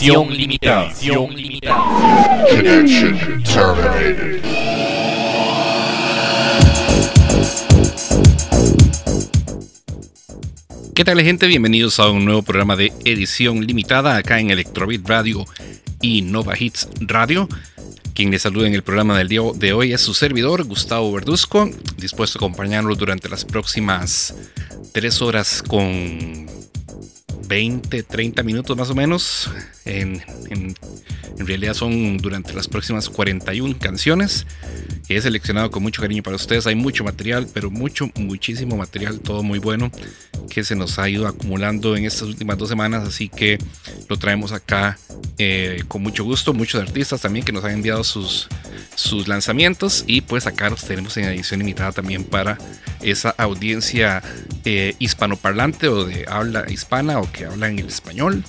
Edición 0.00 0.34
limitada. 0.34 0.86
Edición 0.86 1.36
limitada. 1.36 2.46
Connection 2.48 3.42
terminated. 3.42 4.40
¿Qué 10.94 11.04
tal 11.04 11.20
gente? 11.20 11.46
Bienvenidos 11.48 12.00
a 12.00 12.08
un 12.08 12.24
nuevo 12.24 12.40
programa 12.40 12.76
de 12.76 12.94
edición 13.04 13.66
limitada 13.66 14.16
acá 14.16 14.40
en 14.40 14.50
Electrobit 14.50 15.06
Radio 15.06 15.44
y 16.00 16.22
Nova 16.22 16.54
Hits 16.58 16.88
Radio. 17.00 17.46
Quien 18.14 18.30
les 18.30 18.40
saluda 18.40 18.68
en 18.68 18.74
el 18.74 18.82
programa 18.82 19.18
del 19.18 19.28
día 19.28 19.42
de 19.54 19.74
hoy 19.74 19.92
es 19.92 20.00
su 20.00 20.14
servidor, 20.14 20.64
Gustavo 20.64 21.12
Verduzco, 21.12 21.68
dispuesto 21.98 22.38
a 22.38 22.40
acompañarlo 22.40 22.94
durante 22.94 23.28
las 23.28 23.44
próximas 23.44 24.34
tres 24.94 25.20
horas 25.20 25.62
con 25.62 26.48
20, 27.50 28.04
30 28.04 28.42
minutos 28.44 28.76
más 28.76 28.88
o 28.90 28.94
menos. 28.94 29.50
En, 29.84 30.22
en- 30.48 30.74
realidad 31.38 31.72
son 31.72 32.18
durante 32.18 32.52
las 32.52 32.68
próximas 32.68 33.08
41 33.08 33.76
canciones 33.78 34.46
que 35.08 35.16
he 35.16 35.22
seleccionado 35.22 35.70
con 35.70 35.82
mucho 35.82 36.02
cariño 36.02 36.22
para 36.22 36.36
ustedes. 36.36 36.66
Hay 36.66 36.74
mucho 36.74 37.02
material, 37.02 37.48
pero 37.52 37.70
mucho, 37.70 38.10
muchísimo 38.14 38.76
material, 38.76 39.18
todo 39.20 39.42
muy 39.42 39.58
bueno 39.58 39.90
que 40.50 40.62
se 40.64 40.76
nos 40.76 40.98
ha 40.98 41.08
ido 41.08 41.26
acumulando 41.26 41.96
en 41.96 42.04
estas 42.04 42.22
últimas 42.28 42.58
dos 42.58 42.68
semanas. 42.68 43.08
Así 43.08 43.28
que 43.30 43.58
lo 44.08 44.18
traemos 44.18 44.52
acá 44.52 44.98
eh, 45.38 45.82
con 45.88 46.02
mucho 46.02 46.24
gusto. 46.24 46.52
Muchos 46.52 46.80
artistas 46.82 47.22
también 47.22 47.44
que 47.44 47.52
nos 47.52 47.64
han 47.64 47.72
enviado 47.72 48.04
sus, 48.04 48.46
sus 48.94 49.26
lanzamientos 49.26 50.04
y 50.06 50.20
pues 50.20 50.46
acá 50.46 50.68
los 50.68 50.84
tenemos 50.84 51.16
en 51.16 51.24
edición 51.24 51.60
limitada 51.60 51.92
también 51.92 52.22
para 52.22 52.58
esa 53.00 53.30
audiencia 53.38 54.22
eh, 54.66 54.94
hispanoparlante 54.98 55.88
o 55.88 56.04
de 56.04 56.26
habla 56.28 56.66
hispana 56.70 57.18
o 57.18 57.32
que 57.32 57.39
habla 57.44 57.68
en 57.68 57.78
el 57.78 57.88
español 57.88 58.44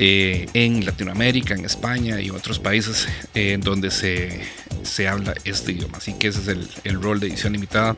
eh, 0.00 0.48
en 0.54 0.86
Latinoamérica, 0.86 1.54
en 1.54 1.64
España 1.64 2.20
y 2.20 2.30
otros 2.30 2.60
países 2.60 3.08
eh, 3.34 3.54
en 3.54 3.60
donde 3.62 3.90
se, 3.90 4.40
se 4.84 5.08
habla 5.08 5.34
este 5.44 5.72
idioma. 5.72 5.98
Así 5.98 6.12
que 6.12 6.28
ese 6.28 6.40
es 6.40 6.46
el, 6.46 6.68
el 6.84 7.02
rol 7.02 7.18
de 7.18 7.26
edición 7.26 7.54
limitada, 7.54 7.96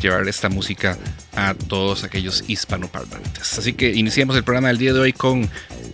llevar 0.00 0.28
esta 0.28 0.48
música 0.48 0.96
a 1.34 1.54
todos 1.54 2.04
aquellos 2.04 2.44
hispanoparlantes. 2.46 3.58
Así 3.58 3.72
que 3.72 3.90
iniciamos 3.90 4.36
el 4.36 4.44
programa 4.44 4.68
del 4.68 4.78
día 4.78 4.92
de 4.92 5.00
hoy 5.00 5.12
con 5.12 5.50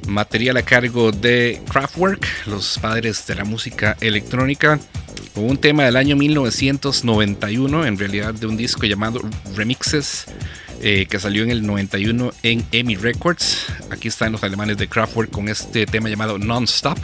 material 0.07 0.59
a 0.59 0.63
cargo 0.63 1.13
de 1.13 1.63
Kraftwerk, 1.71 2.27
los 2.47 2.79
padres 2.79 3.27
de 3.27 3.35
la 3.35 3.45
música 3.45 3.97
electrónica, 4.03 4.79
un 5.35 5.57
tema 5.57 5.85
del 5.85 5.97
año 5.97 6.15
1991, 6.15 7.87
en 7.87 7.99
realidad 7.99 8.35
de 8.35 8.47
un 8.47 8.59
disco 8.59 8.85
llamado 8.85 9.23
Remixes 9.55 10.27
eh, 10.83 11.07
que 11.09 11.19
salió 11.19 11.43
en 11.43 11.51
el 11.51 11.67
91 11.67 12.33
en 12.43 12.65
EMI 12.73 12.97
Records. 12.97 13.67
Aquí 13.91 14.09
están 14.09 14.33
los 14.33 14.43
alemanes 14.43 14.77
de 14.77 14.89
Kraftwerk 14.89 15.31
con 15.31 15.49
este 15.49 15.87
tema 15.87 16.09
llamado 16.09 16.39
Non-Stop, 16.39 16.99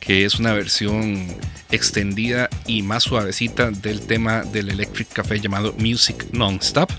que 0.00 0.24
es 0.24 0.38
una 0.38 0.52
versión 0.52 1.26
extendida 1.70 2.48
y 2.66 2.82
más 2.82 3.04
suavecita 3.04 3.70
del 3.70 4.00
tema 4.00 4.42
del 4.42 4.70
Electric 4.70 5.08
Café 5.12 5.40
llamado 5.40 5.74
Music 5.78 6.26
Non-Stop. 6.32 6.90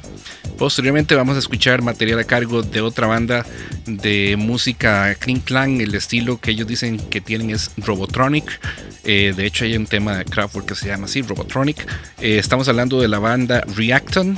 Posteriormente 0.57 1.13
vamos 1.13 1.35
a 1.35 1.39
escuchar 1.39 1.83
material 1.83 2.19
a 2.19 2.23
cargo 2.23 2.63
de 2.63 2.81
otra 2.81 3.05
banda 3.05 3.45
de 3.85 4.35
música 4.37 5.15
clean 5.15 5.39
clan, 5.39 5.79
el 5.81 5.93
estilo 5.93 6.39
que 6.41 6.51
ellos 6.51 6.67
dicen 6.67 6.97
que 6.97 7.21
tienen 7.21 7.51
es 7.51 7.71
Robotronic. 7.77 8.59
Eh, 9.03 9.33
de 9.37 9.45
hecho 9.45 9.65
hay 9.65 9.77
un 9.77 9.85
tema 9.85 10.17
de 10.17 10.25
Kraftwerk 10.25 10.67
que 10.67 10.75
se 10.75 10.87
llama 10.87 11.05
así, 11.05 11.21
Robotronic. 11.21 11.85
Eh, 12.19 12.39
estamos 12.39 12.67
hablando 12.67 12.99
de 12.99 13.07
la 13.07 13.19
banda 13.19 13.61
Reacton 13.75 14.37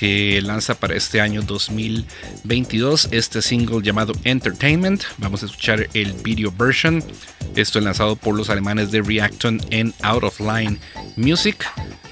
que 0.00 0.40
lanza 0.42 0.74
para 0.74 0.96
este 0.96 1.20
año 1.20 1.42
2022 1.42 3.08
este 3.12 3.40
single 3.40 3.80
llamado 3.82 4.12
Entertainment. 4.24 5.04
Vamos 5.18 5.42
a 5.42 5.46
escuchar 5.46 5.88
el 5.94 6.14
video 6.14 6.50
version. 6.50 7.04
Esto 7.70 7.78
es 7.78 7.84
lanzado 7.84 8.16
por 8.16 8.36
los 8.36 8.50
alemanes 8.50 8.90
de 8.90 9.00
Reacton 9.00 9.60
en 9.70 9.94
Out 10.02 10.24
of 10.24 10.40
Line 10.40 10.76
Music. 11.14 11.64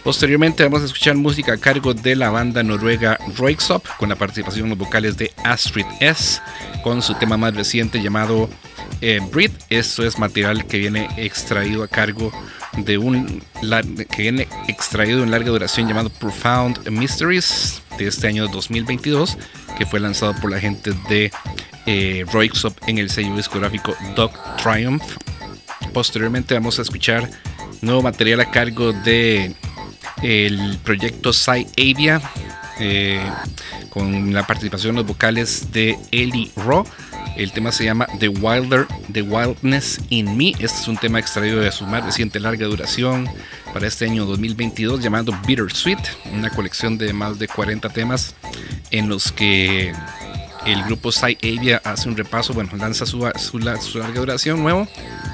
Posteriormente 0.05 0.63
vamos 0.63 0.83
a 0.83 0.85
escuchar 0.85 1.17
música 1.17 1.55
a 1.55 1.57
cargo 1.57 1.95
de 1.95 2.15
la 2.15 2.31
banda 2.31 2.63
noruega 2.63 3.19
Roixop 3.37 3.85
con 3.99 4.09
la 4.09 4.15
participación 4.15 4.67
en 4.67 4.71
los 4.71 4.79
vocales 4.79 5.17
de 5.17 5.33
Astrid 5.43 5.85
S 5.99 6.41
con 6.85 7.03
su 7.03 7.17
tema 7.17 7.37
más 7.37 7.57
reciente 7.57 8.01
llamado 8.01 8.49
eh, 9.01 9.19
Breathe. 9.33 9.59
Esto 9.69 10.07
es 10.07 10.17
material 10.17 10.65
que 10.65 10.79
viene 10.79 11.09
extraído 11.17 11.83
a 11.83 11.89
cargo 11.89 12.31
de 12.77 12.97
un 12.97 13.43
que 14.13 14.23
viene 14.23 14.47
extraído 14.69 15.25
en 15.25 15.33
larga 15.33 15.51
duración 15.51 15.89
llamado 15.89 16.09
Profound 16.09 16.89
Mysteries 16.89 17.83
de 17.99 18.07
este 18.07 18.29
año 18.29 18.47
2022 18.47 19.37
que 19.77 19.87
fue 19.87 19.99
lanzado 19.99 20.37
por 20.41 20.53
la 20.53 20.61
gente 20.61 20.93
de 21.09 21.33
eh, 21.87 22.25
Roixop 22.33 22.79
en 22.87 22.99
el 22.99 23.11
sello 23.11 23.35
discográfico 23.35 23.97
Dog 24.15 24.31
Triumph. 24.63 25.03
Posteriormente 25.93 26.55
vamos 26.55 26.79
a 26.79 26.83
escuchar 26.83 27.31
nuevo 27.81 28.03
material 28.03 28.41
a 28.41 28.51
cargo 28.51 28.93
de 28.93 29.55
el 30.23 30.79
proyecto 30.83 31.33
Psy 31.33 31.67
Avia 31.77 32.21
eh, 32.81 33.21
con 33.91 34.33
la 34.33 34.47
participación 34.47 34.91
en 34.91 34.97
los 34.97 35.07
vocales 35.07 35.73
de 35.73 35.99
Ellie 36.11 36.51
Raw. 36.57 36.85
El 37.37 37.53
tema 37.53 37.71
se 37.71 37.85
llama 37.85 38.07
The 38.19 38.29
Wilder, 38.29 38.87
The 39.13 39.23
Wildness 39.23 40.01
in 40.11 40.37
Me. 40.37 40.51
Este 40.51 40.67
es 40.67 40.89
un 40.89 40.97
tema 40.97 41.21
extraído 41.21 41.61
de 41.61 41.71
su 41.71 41.87
más 41.87 42.05
reciente 42.05 42.41
larga 42.41 42.67
duración 42.67 43.29
para 43.73 43.87
este 43.87 44.07
año 44.07 44.25
2022 44.27 45.01
llamado 45.01 45.33
Bittersweet, 45.47 45.99
una 46.33 46.51
colección 46.51 46.99
de 46.99 47.13
más 47.13 47.39
de 47.39 47.47
40 47.47 47.89
temas 47.91 48.35
en 48.91 49.09
los 49.09 49.31
que 49.31 49.93
el 50.67 50.83
grupo 50.85 51.11
Psy 51.13 51.37
Avia 51.43 51.81
hace 51.85 52.09
un 52.09 52.17
repaso, 52.17 52.53
bueno, 52.55 52.71
lanza 52.77 53.07
su, 53.07 53.29
su, 53.39 53.59
la- 53.59 53.81
su 53.81 53.99
larga 53.99 54.21
duración 54.21 54.63
nuevo, 54.63 54.87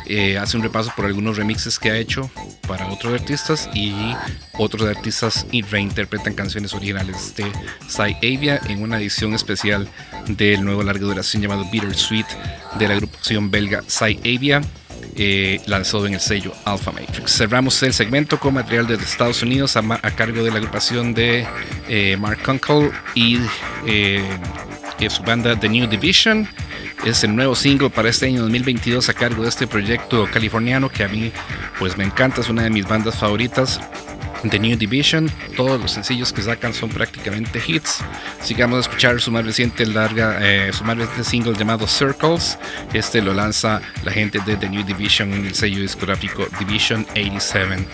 eh, 0.06 0.38
hace 0.38 0.56
un 0.56 0.62
repaso 0.62 0.92
por 0.96 1.06
algunos 1.06 1.36
remixes 1.36 1.78
que 1.78 1.90
ha 1.90 1.96
hecho 1.96 2.30
para 2.68 2.86
otros 2.88 3.12
artistas 3.20 3.68
y 3.74 4.14
otros 4.58 4.88
artistas 4.88 5.46
y 5.50 5.62
reinterpretan 5.62 6.34
canciones 6.34 6.72
originales 6.74 7.34
de 7.36 7.44
Psy 7.88 8.16
Avia 8.36 8.60
en 8.68 8.82
una 8.82 8.98
edición 8.98 9.34
especial 9.34 9.88
del 10.28 10.64
nuevo 10.64 10.82
larga 10.82 11.04
duración 11.06 11.42
llamado 11.42 11.64
Bittersweet 11.70 12.26
de 12.78 12.88
la 12.88 12.94
agrupación 12.94 13.50
belga 13.50 13.82
Psy 13.86 14.18
Avia. 14.36 14.60
Lanzado 15.66 16.06
en 16.06 16.14
el 16.14 16.20
sello 16.20 16.52
Alpha 16.64 16.92
Matrix. 16.92 17.36
Cerramos 17.36 17.82
el 17.82 17.92
segmento 17.92 18.38
con 18.38 18.54
material 18.54 18.86
desde 18.86 19.04
Estados 19.04 19.42
Unidos 19.42 19.76
a, 19.76 19.82
cargo 20.12 20.42
de 20.42 20.50
la 20.50 20.56
agrupación 20.58 21.14
de 21.14 21.46
eh, 21.88 22.16
Mark 22.18 22.42
Kunkel 22.44 22.90
y 23.14 23.38
eh, 23.86 24.24
que 24.98 25.10
su 25.10 25.22
banda 25.22 25.58
The 25.58 25.68
New 25.68 25.88
Division. 25.88 26.48
Es 27.04 27.22
el 27.22 27.36
nuevo 27.36 27.54
single 27.54 27.90
para 27.90 28.08
este 28.08 28.26
año 28.26 28.40
2022 28.42 29.08
a 29.08 29.14
cargo 29.14 29.42
de 29.42 29.48
este 29.48 29.66
proyecto 29.66 30.26
californiano 30.32 30.88
que 30.88 31.04
a 31.04 31.08
mí 31.08 31.32
pues 31.78 31.98
me 31.98 32.04
encanta, 32.04 32.40
es 32.40 32.48
una 32.48 32.62
de 32.62 32.70
mis 32.70 32.86
bandas 32.86 33.16
favoritas. 33.16 33.80
The 34.50 34.58
New 34.58 34.76
Division, 34.76 35.30
todos 35.56 35.80
los 35.80 35.92
sencillos 35.92 36.32
que 36.32 36.42
sacan 36.42 36.74
son 36.74 36.90
prácticamente 36.90 37.62
hits. 37.66 38.04
Vamos 38.58 38.78
a 38.78 38.80
escuchar 38.88 39.20
su 39.20 39.30
más 39.30 39.44
reciente 39.44 39.84
larga, 39.86 40.38
eh, 40.40 40.72
su 40.72 40.84
más 40.84 40.96
reciente 40.96 41.24
single 41.24 41.54
llamado 41.54 41.86
Circles. 41.86 42.58
Este 42.92 43.20
lo 43.20 43.34
lanza 43.34 43.80
la 44.04 44.12
gente 44.12 44.38
de 44.46 44.56
The 44.56 44.68
New 44.68 44.84
Division 44.84 45.32
en 45.32 45.46
el 45.46 45.54
sello 45.54 45.80
discográfico 45.80 46.46
Division 46.58 47.06
87 47.12 47.86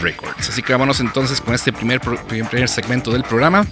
Records. 0.00 0.48
Así 0.48 0.62
que 0.62 0.72
vámonos 0.72 1.00
entonces 1.00 1.40
con 1.40 1.54
este 1.54 1.72
primer, 1.72 2.00
primer 2.00 2.68
segmento 2.68 3.10
del 3.10 3.22
programa, 3.22 3.66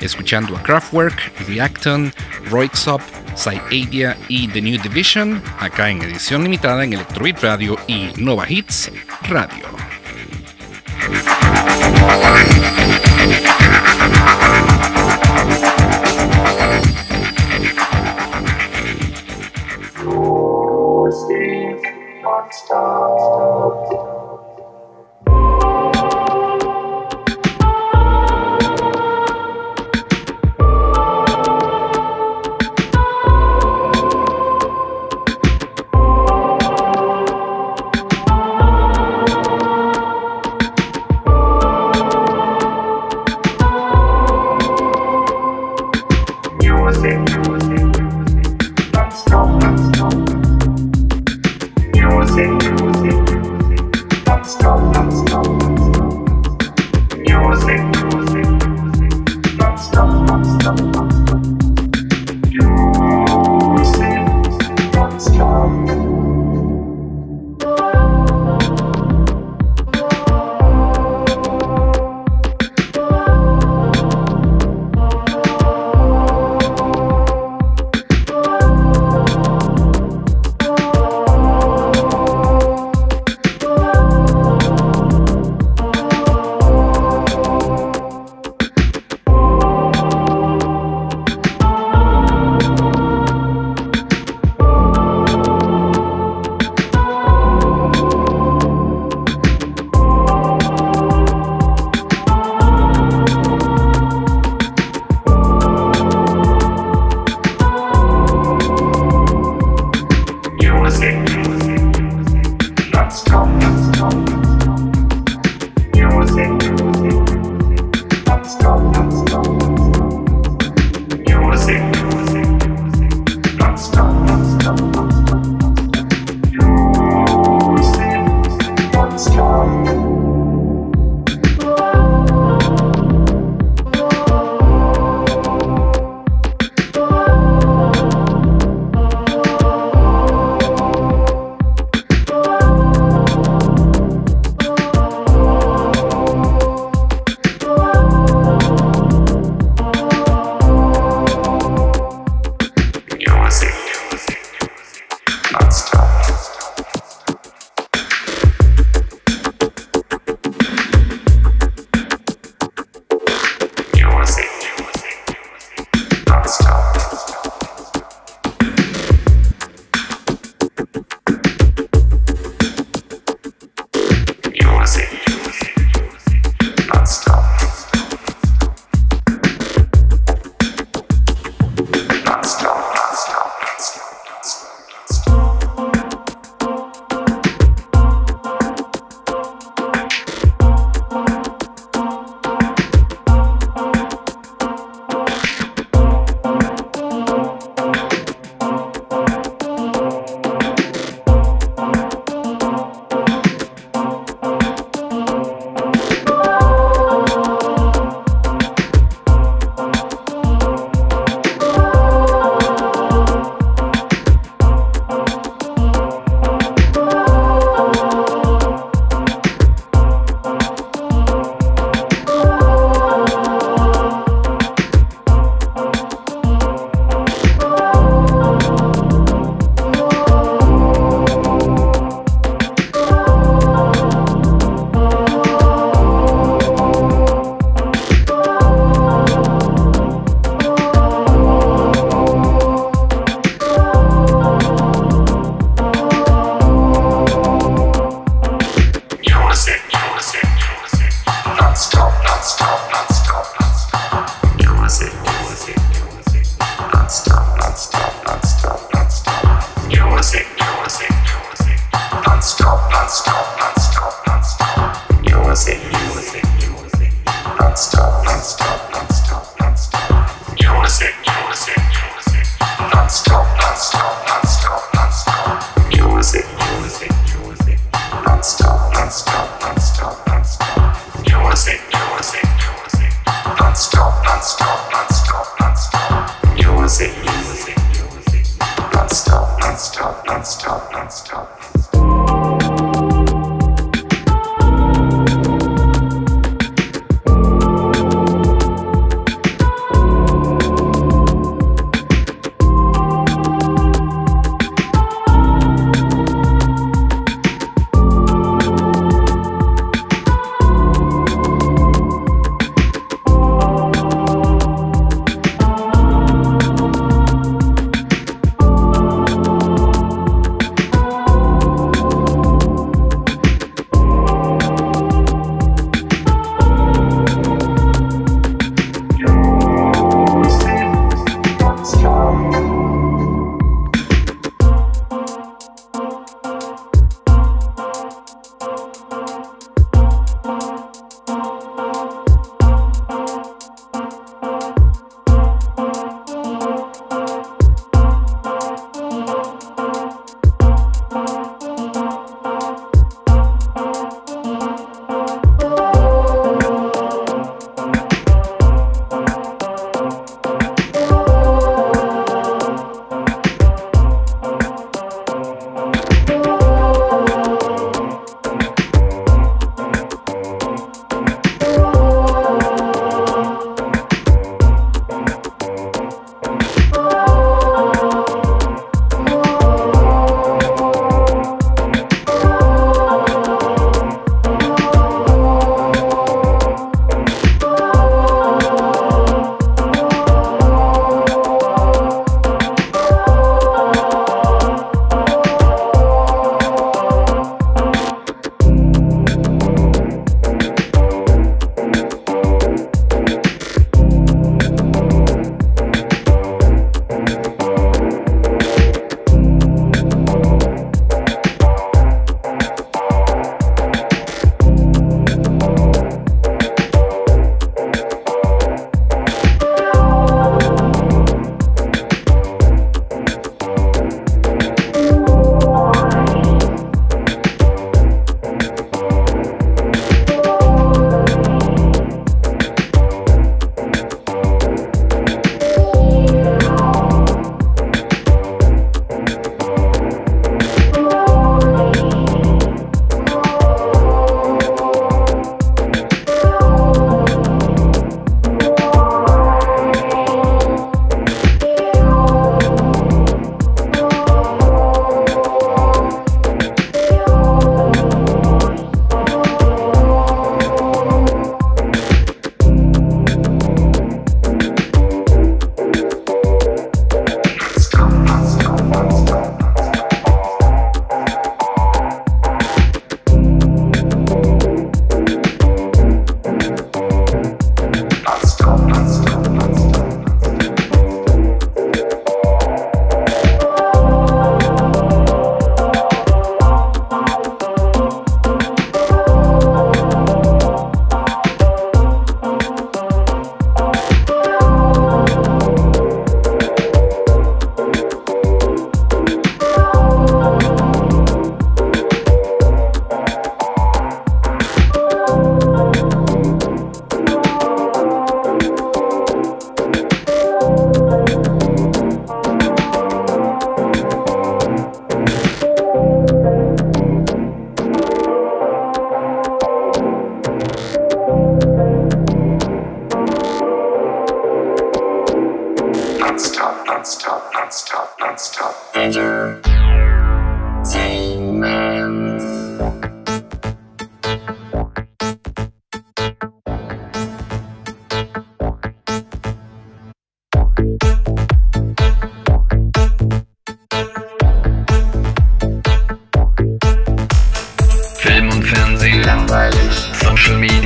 escuchando 0.00 0.56
a 0.56 0.62
Kraftwerk, 0.62 1.32
Reacton, 1.48 2.12
Roixop, 2.50 3.00
Psyavia 3.34 4.16
y 4.28 4.48
The 4.48 4.62
New 4.62 4.80
Division, 4.80 5.42
acá 5.58 5.90
en 5.90 6.02
edición 6.02 6.42
limitada 6.42 6.84
en 6.84 6.94
Electrobeat 6.94 7.42
Radio 7.42 7.78
y 7.86 8.10
Nova 8.16 8.46
Hits 8.48 8.90
Radio. 9.28 9.66
Monster. 22.22 23.89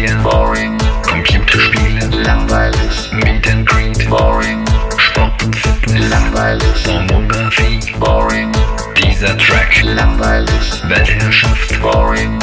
Media, 0.04 0.20
boring, 0.23 0.76
Computerspiele, 1.02 2.23
langweilig, 2.25 3.11
Meet 3.12 3.46
and 3.49 3.66
Greet, 3.66 4.06
boring, 4.11 4.62
Sport 4.99 5.42
und 5.42 5.56
Fitness, 5.56 6.11
langweilig, 6.11 6.84
Pornografie, 6.84 7.80
boring, 7.99 8.52
dieser 8.99 9.34
Track, 9.38 9.82
langweilig, 9.82 10.82
Weltherrschaft, 10.88 11.80
boring, 11.80 12.38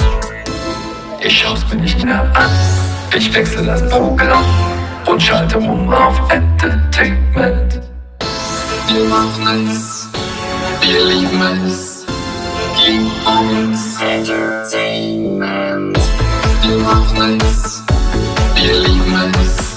ich 1.20 1.38
schau's 1.38 1.64
mir 1.72 1.82
nicht 1.82 2.04
mehr 2.04 2.24
an. 2.34 2.50
Ich 3.16 3.32
wechsle 3.32 3.64
das 3.64 3.88
Programm 3.90 4.44
und 5.06 5.22
schalte 5.22 5.60
um 5.60 5.94
auf 5.94 6.20
Entertainment. 6.32 7.80
Wir 8.88 9.04
machen 9.04 9.70
es, 9.70 10.08
wir 10.82 11.06
lieben 11.06 11.40
es, 11.68 12.08
gib 12.84 13.04
uns 13.28 14.02
Entertainment. 14.02 16.11
Wir 16.62 16.78
machen 16.78 17.40
es, 17.42 17.82
wir 18.56 18.80
lieben 18.80 19.14
uns 19.14 19.72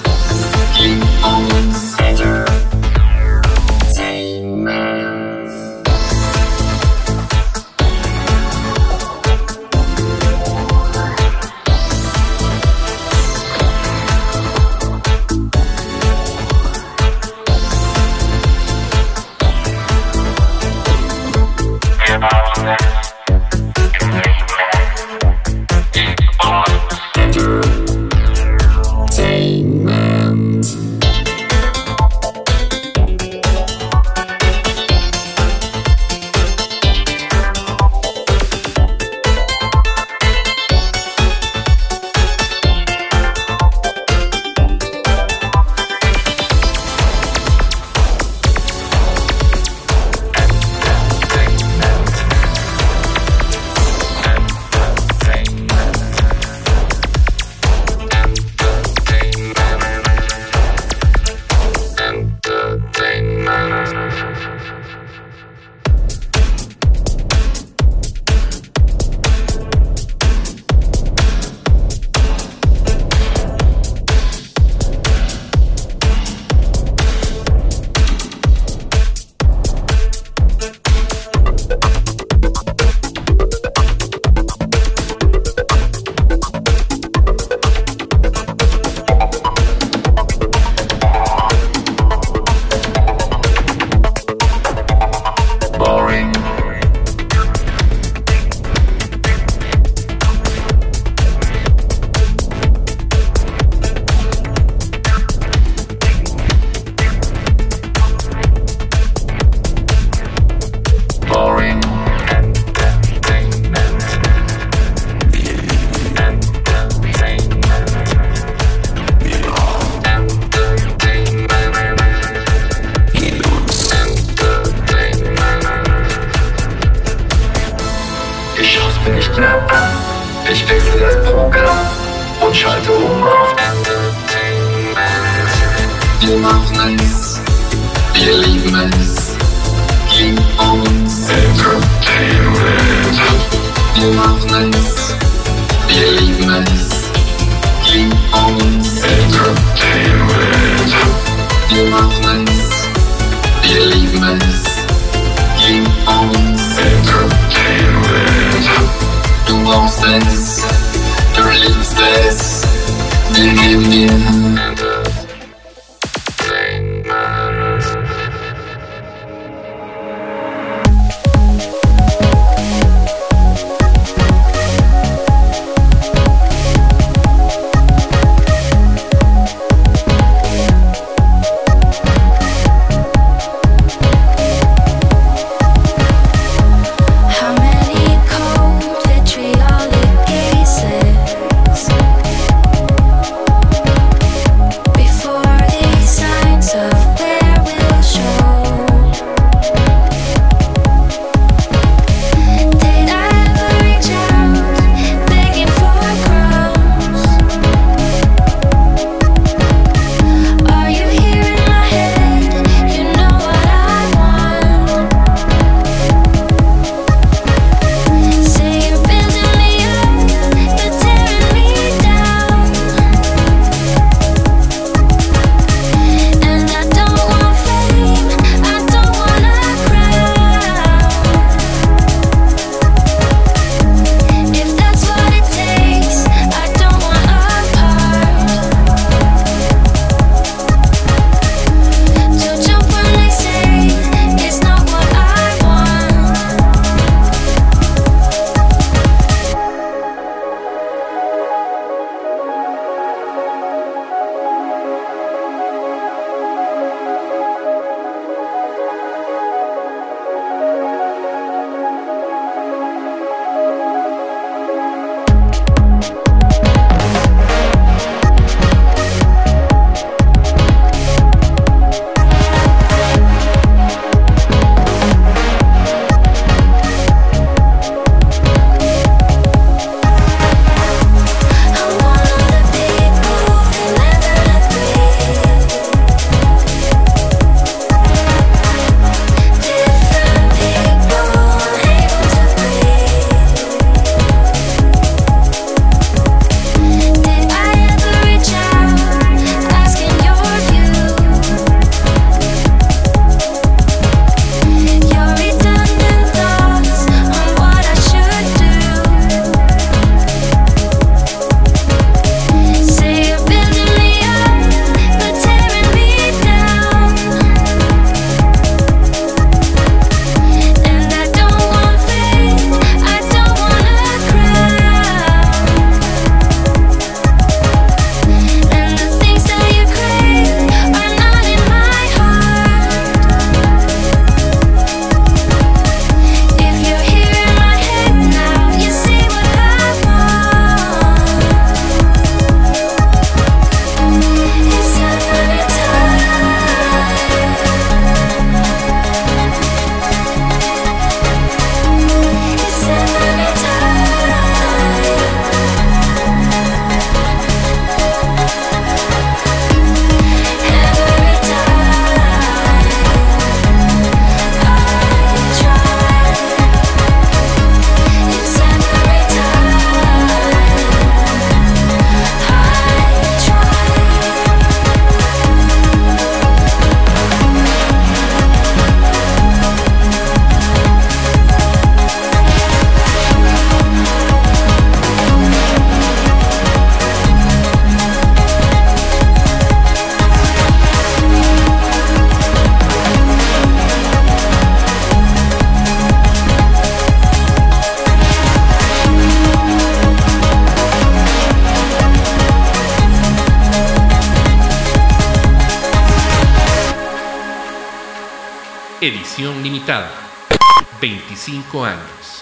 25 411.01 411.85
años. 411.85 412.40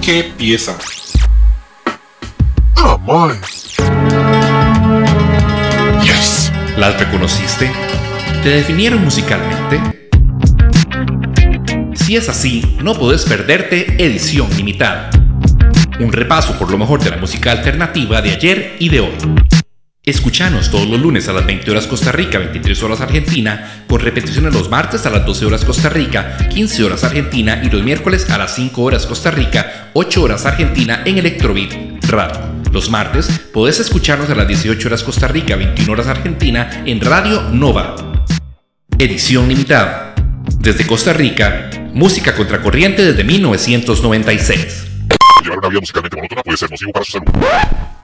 ¿Qué 0.00 0.32
pieza? 0.36 0.78
Oh. 2.76 3.30
Yes. 6.02 6.50
¿Las 6.78 6.98
reconociste? 6.98 7.70
¿Te 8.42 8.48
definieron 8.48 9.04
musicalmente? 9.04 10.08
Si 11.94 12.16
es 12.16 12.30
así, 12.30 12.78
no 12.82 12.94
podés 12.94 13.26
perderte 13.26 14.02
Edición 14.02 14.48
Limitada. 14.56 15.10
Un 16.00 16.10
repaso 16.12 16.58
por 16.58 16.70
lo 16.70 16.78
mejor 16.78 17.02
de 17.02 17.10
la 17.10 17.18
música 17.18 17.52
alternativa 17.52 18.22
de 18.22 18.30
ayer 18.30 18.76
y 18.78 18.88
de 18.88 19.00
hoy. 19.00 19.47
Escúchanos 20.08 20.70
todos 20.70 20.88
los 20.88 20.98
lunes 20.98 21.28
a 21.28 21.34
las 21.34 21.44
20 21.44 21.70
horas 21.70 21.86
Costa 21.86 22.10
Rica, 22.12 22.38
23 22.38 22.82
horas 22.82 23.02
Argentina, 23.02 23.84
con 23.86 24.00
repeticiones 24.00 24.54
los 24.54 24.70
martes 24.70 25.04
a 25.04 25.10
las 25.10 25.26
12 25.26 25.44
horas 25.44 25.66
Costa 25.66 25.90
Rica, 25.90 26.38
15 26.48 26.82
horas 26.82 27.04
Argentina 27.04 27.60
y 27.62 27.68
los 27.68 27.82
miércoles 27.82 28.30
a 28.30 28.38
las 28.38 28.54
5 28.54 28.82
horas 28.82 29.04
Costa 29.04 29.30
Rica, 29.30 29.90
8 29.92 30.22
horas 30.22 30.46
Argentina 30.46 31.02
en 31.04 31.18
Electrobit 31.18 31.74
Radio. 32.06 32.40
Los 32.72 32.88
martes 32.88 33.28
podés 33.52 33.80
escucharnos 33.80 34.30
a 34.30 34.34
las 34.34 34.48
18 34.48 34.88
horas 34.88 35.02
Costa 35.02 35.28
Rica, 35.28 35.56
21 35.56 35.92
horas 35.92 36.06
Argentina 36.06 36.84
en 36.86 37.02
Radio 37.02 37.42
Nova. 37.52 38.24
Edición 38.98 39.46
limitada. 39.46 40.14
Desde 40.58 40.86
Costa 40.86 41.12
Rica, 41.12 41.68
música 41.92 42.34
contracorriente 42.34 43.04
desde 43.04 43.24
1996. 43.24 44.86
Llevar 45.42 45.58
una 45.58 45.68
vida 45.68 45.80
musicalmente 45.80 46.16
puede 46.42 46.56
ser 46.56 46.70
para. 46.70 47.97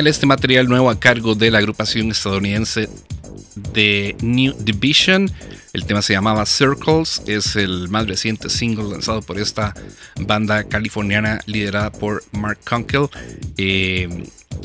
Genial 0.00 0.12
este 0.12 0.24
material 0.24 0.66
nuevo 0.66 0.88
a 0.88 0.98
cargo 0.98 1.34
de 1.34 1.50
la 1.50 1.58
agrupación 1.58 2.10
estadounidense 2.10 2.88
de 3.74 4.16
New 4.22 4.54
Division. 4.58 5.30
El 5.74 5.84
tema 5.84 6.00
se 6.00 6.14
llamaba 6.14 6.46
Circles, 6.46 7.20
es 7.26 7.54
el 7.54 7.90
más 7.90 8.06
reciente 8.06 8.48
single 8.48 8.88
lanzado 8.88 9.20
por 9.20 9.38
esta 9.38 9.74
banda 10.18 10.64
californiana 10.64 11.38
liderada 11.44 11.92
por 11.92 12.24
Mark 12.32 12.60
Kunkel 12.66 13.08
eh, 13.58 14.08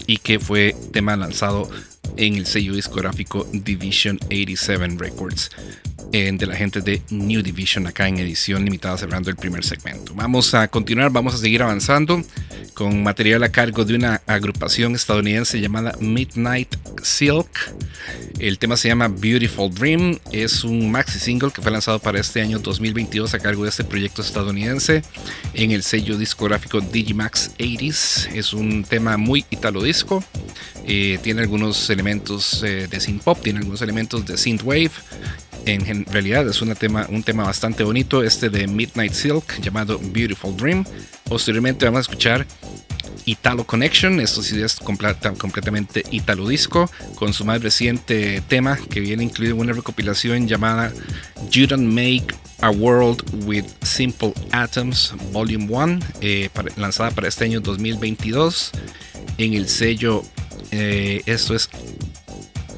y 0.08 0.18
que 0.20 0.40
fue 0.40 0.74
tema 0.94 1.18
lanzado 1.18 1.70
en 2.16 2.36
el 2.36 2.46
sello 2.46 2.74
discográfico 2.74 3.46
Division 3.52 4.18
87 4.28 4.96
Records 4.98 5.52
eh, 6.14 6.32
de 6.32 6.46
la 6.46 6.56
gente 6.56 6.80
de 6.80 7.02
New 7.10 7.42
Division 7.42 7.88
acá 7.88 8.08
en 8.08 8.20
edición 8.20 8.64
limitada 8.64 8.98
cerrando 8.98 9.30
el 9.30 9.36
primer 9.36 9.66
segmento. 9.66 10.14
Vamos 10.16 10.54
a 10.54 10.70
continuar, 10.70 11.12
vamos 11.12 11.34
a 11.34 11.38
seguir 11.40 11.62
avanzando 11.62 12.24
con 12.76 13.02
material 13.02 13.42
a 13.44 13.50
cargo 13.50 13.86
de 13.86 13.96
una 13.96 14.22
agrupación 14.28 14.94
estadounidense 14.96 15.60
llamada 15.60 15.96
Midnight 16.00 16.76
Silk. 17.02 17.48
El 18.38 18.60
tema 18.60 18.76
se 18.78 18.90
llama 18.90 19.08
Beautiful 19.08 19.74
Dream, 19.74 20.20
es 20.32 20.64
un 20.66 20.92
maxi 20.92 21.18
single 21.18 21.52
que 21.52 21.62
fue 21.62 21.72
lanzado 21.72 22.00
para 22.00 22.20
este 22.20 22.42
año 22.42 22.60
2022 22.60 23.34
a 23.34 23.40
cargo 23.40 23.64
de 23.64 23.70
este 23.70 23.86
proyecto 23.86 24.22
estadounidense 24.22 25.04
en 25.54 25.72
el 25.72 25.84
sello 25.84 26.18
discográfico 26.18 26.82
Digimax 26.82 27.52
80s. 27.58 28.36
Es 28.36 28.54
un 28.54 28.84
tema 28.84 29.16
muy 29.18 29.46
italo 29.50 29.82
disco, 29.82 30.24
eh, 30.86 31.18
tiene 31.24 31.42
algunos 31.42 31.90
elementos 31.90 32.62
eh, 32.64 32.88
de 32.90 33.00
synth 33.00 33.24
pop, 33.24 33.40
tiene 33.42 33.60
algunos 33.60 33.82
elementos 33.82 34.26
de 34.26 34.38
synth 34.38 34.64
wave 34.64 34.92
en, 35.66 36.06
realidad 36.06 36.48
es 36.48 36.62
una 36.62 36.76
tema, 36.76 37.08
un 37.10 37.24
tema 37.24 37.44
bastante 37.44 37.84
bonito, 37.84 38.24
este 38.24 38.50
de 38.50 38.68
Midnight 38.68 39.14
Silk 39.14 39.60
llamado 39.62 40.00
Beautiful 40.00 40.56
Dream. 40.56 40.86
Posteriormente 41.24 41.86
vamos 41.86 42.00
a 42.00 42.02
escuchar 42.02 42.46
Italo 43.26 43.66
Connection, 43.66 44.20
esto 44.20 44.44
sí 44.44 44.62
es 44.62 44.76
completa- 44.76 45.34
completamente 45.34 46.04
Italo 46.12 46.48
Disco, 46.48 46.90
con 47.16 47.34
su 47.34 47.44
más 47.46 47.62
reciente 47.62 48.42
tema 48.48 48.78
que 48.90 49.00
viene 49.00 49.24
incluido 49.24 49.56
en 49.56 49.62
una 49.62 49.74
recopilación 49.74 50.48
llamada 50.48 50.94
You 51.50 51.68
Don't 51.68 51.92
Make 51.92 52.28
a 52.62 52.70
World 52.70 53.46
with 53.46 53.66
Simple 53.84 54.34
Atoms 54.52 55.14
Volume 55.32 55.68
1, 55.70 56.00
eh, 56.22 56.50
lanzada 56.78 57.12
para 57.12 57.28
este 57.28 57.46
año 57.46 57.60
2022 57.62 58.72
en 59.38 59.54
el 59.54 59.68
sello, 59.68 60.24
eh, 60.72 61.22
esto 61.26 61.56
es 61.56 61.70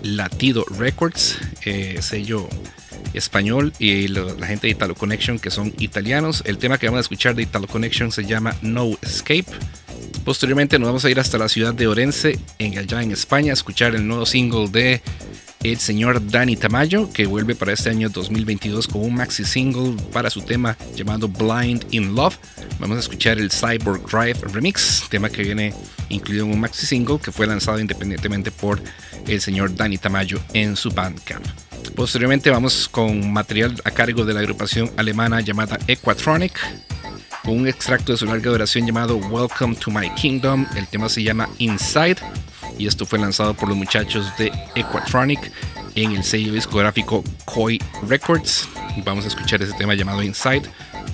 Latido 0.04 0.66
Records, 0.78 1.38
eh, 1.66 2.00
sello 2.02 2.48
español, 3.14 3.74
y 3.80 4.08
la 4.08 4.46
gente 4.48 4.68
de 4.68 4.72
Italo 4.72 4.96
Connection 4.96 5.40
que 5.40 5.50
son 5.52 5.74
italianos. 5.80 6.44
El 6.46 6.58
tema 6.58 6.78
que 6.78 6.88
vamos 6.88 7.00
a 7.00 7.02
escuchar 7.02 7.36
de 7.36 7.44
Italo 7.44 7.68
Connection 7.68 8.12
se 8.12 8.26
llama 8.26 8.56
No 8.62 8.98
Escape. 9.02 9.46
Posteriormente 10.28 10.78
nos 10.78 10.88
vamos 10.88 11.06
a 11.06 11.10
ir 11.10 11.22
hasta 11.22 11.38
la 11.38 11.48
ciudad 11.48 11.74
de 11.74 11.88
Orense, 11.88 12.38
en, 12.60 12.78
allá 12.78 13.02
en 13.02 13.12
España, 13.12 13.52
a 13.52 13.54
escuchar 13.54 13.96
el 13.96 14.06
nuevo 14.06 14.26
single 14.26 14.68
de 14.68 15.02
el 15.64 15.78
señor 15.78 16.22
Dani 16.30 16.58
Tamayo, 16.58 17.10
que 17.14 17.26
vuelve 17.26 17.56
para 17.56 17.72
este 17.72 17.92
año 17.92 18.10
2022 18.10 18.90
con 18.90 19.04
un 19.04 19.16
maxi 19.16 19.46
single 19.46 19.96
para 20.12 20.30
su 20.30 20.42
tema 20.42 20.76
llamado 20.98 21.30
Blind 21.30 21.86
in 21.92 22.14
Love. 22.14 22.38
Vamos 22.78 22.98
a 22.98 23.00
escuchar 23.00 23.40
el 23.40 23.50
Cyborg 23.50 24.06
Drive 24.06 24.42
Remix, 24.52 25.06
tema 25.10 25.30
que 25.30 25.44
viene 25.44 25.74
incluido 26.10 26.44
en 26.44 26.52
un 26.52 26.60
maxi 26.60 26.86
single 26.86 27.20
que 27.20 27.32
fue 27.32 27.48
lanzado 27.48 27.80
independientemente 27.80 28.52
por 28.52 28.82
el 29.28 29.40
señor 29.40 29.74
Dani 29.78 29.98
Tamayo 29.98 30.42
en 30.52 30.76
su 30.76 30.92
Bandcamp. 30.92 31.46
Posteriormente 31.96 32.50
vamos 32.50 32.90
con 32.90 33.32
material 33.32 33.80
a 33.86 33.92
cargo 33.92 34.26
de 34.26 34.34
la 34.34 34.42
agrupación 34.42 34.92
alemana 34.98 35.40
llamada 35.40 35.80
Equatronic, 35.88 36.60
con 37.44 37.58
un 37.58 37.68
extracto 37.68 38.12
de 38.12 38.18
su 38.18 38.26
larga 38.26 38.52
duración 38.52 38.86
llamado 38.86 39.18
Welcome 39.18 39.76
to 39.76 39.92
My 39.92 40.10
Kingdom. 40.12 40.66
El 40.76 40.88
tema 40.88 41.10
se 41.10 41.24
llama 41.24 41.50
Inside 41.58 42.18
y 42.78 42.88
esto 42.88 43.06
fue 43.06 43.20
lanzado 43.20 43.54
por 43.54 43.70
los 43.70 43.78
muchachos 43.78 44.32
de 44.38 44.52
Equatronic 44.76 45.52
en 45.96 46.12
el 46.12 46.24
sello 46.24 46.54
discográfico 46.54 47.24
Koi 47.46 47.82
Records. 48.08 48.68
Vamos 49.04 49.26
a 49.26 49.28
escuchar 49.30 49.62
ese 49.62 49.74
tema 49.74 49.96
llamado 49.96 50.22
Inside, 50.22 50.64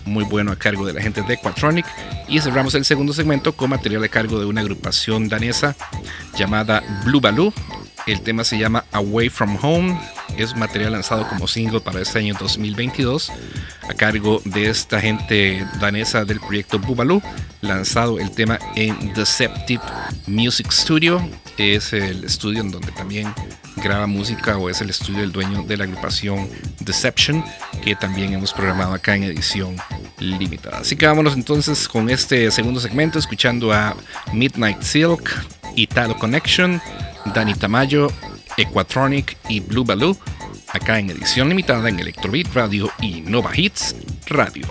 muy 0.05 0.23
bueno 0.25 0.51
a 0.51 0.55
cargo 0.55 0.85
de 0.85 0.93
la 0.93 1.01
gente 1.01 1.21
de 1.21 1.35
Equatronic. 1.35 1.85
Y 2.27 2.39
cerramos 2.39 2.75
el 2.75 2.85
segundo 2.85 3.13
segmento 3.13 3.53
con 3.53 3.69
material 3.69 4.03
a 4.03 4.09
cargo 4.09 4.39
de 4.39 4.45
una 4.45 4.61
agrupación 4.61 5.29
danesa 5.29 5.75
llamada 6.37 6.83
Blue 7.05 7.21
Baloo. 7.21 7.53
El 8.05 8.21
tema 8.21 8.43
se 8.43 8.57
llama 8.57 8.83
Away 8.91 9.29
from 9.29 9.57
Home. 9.61 9.97
Es 10.37 10.55
material 10.55 10.91
lanzado 10.91 11.27
como 11.27 11.47
single 11.47 11.79
para 11.79 12.01
este 12.01 12.19
año 12.19 12.35
2022 12.37 13.31
a 13.87 13.93
cargo 13.93 14.41
de 14.43 14.69
esta 14.69 14.99
gente 14.99 15.65
danesa 15.79 16.25
del 16.25 16.41
proyecto 16.41 16.79
Bubaloo. 16.79 17.21
Lanzado 17.61 18.19
el 18.19 18.29
tema 18.31 18.59
en 18.75 19.13
Deceptive 19.13 19.81
Music 20.27 20.69
Studio. 20.71 21.25
Es 21.57 21.93
el 21.93 22.25
estudio 22.25 22.59
en 22.61 22.71
donde 22.71 22.91
también 22.91 23.33
graba 23.77 24.07
música 24.07 24.57
o 24.57 24.69
es 24.69 24.81
el 24.81 24.89
estudio 24.89 25.21
del 25.21 25.31
dueño 25.31 25.63
de 25.63 25.77
la 25.77 25.83
agrupación 25.85 26.49
Deception 26.79 27.43
que 27.83 27.95
también 27.95 28.33
hemos 28.33 28.53
programado 28.53 28.93
acá 28.93 29.15
en 29.15 29.23
edición 29.23 29.75
limitada. 30.19 30.79
Así 30.79 30.95
que 30.95 31.05
vámonos 31.05 31.33
entonces 31.33 31.87
con 31.87 32.09
este 32.09 32.49
segundo 32.51 32.79
segmento 32.79 33.19
escuchando 33.19 33.73
a 33.73 33.95
Midnight 34.31 34.81
Silk, 34.81 35.29
Italo 35.75 36.17
Connection, 36.17 36.81
Danny 37.33 37.53
Tamayo, 37.53 38.11
Equatronic 38.57 39.37
y 39.49 39.59
Blue 39.59 39.83
Baloo, 39.83 40.17
acá 40.69 40.99
en 40.99 41.09
edición 41.09 41.49
limitada 41.49 41.89
en 41.89 41.99
Electrobeat 41.99 42.53
Radio 42.53 42.91
y 43.01 43.21
Nova 43.21 43.51
Hits 43.55 43.95
Radio. 44.27 44.67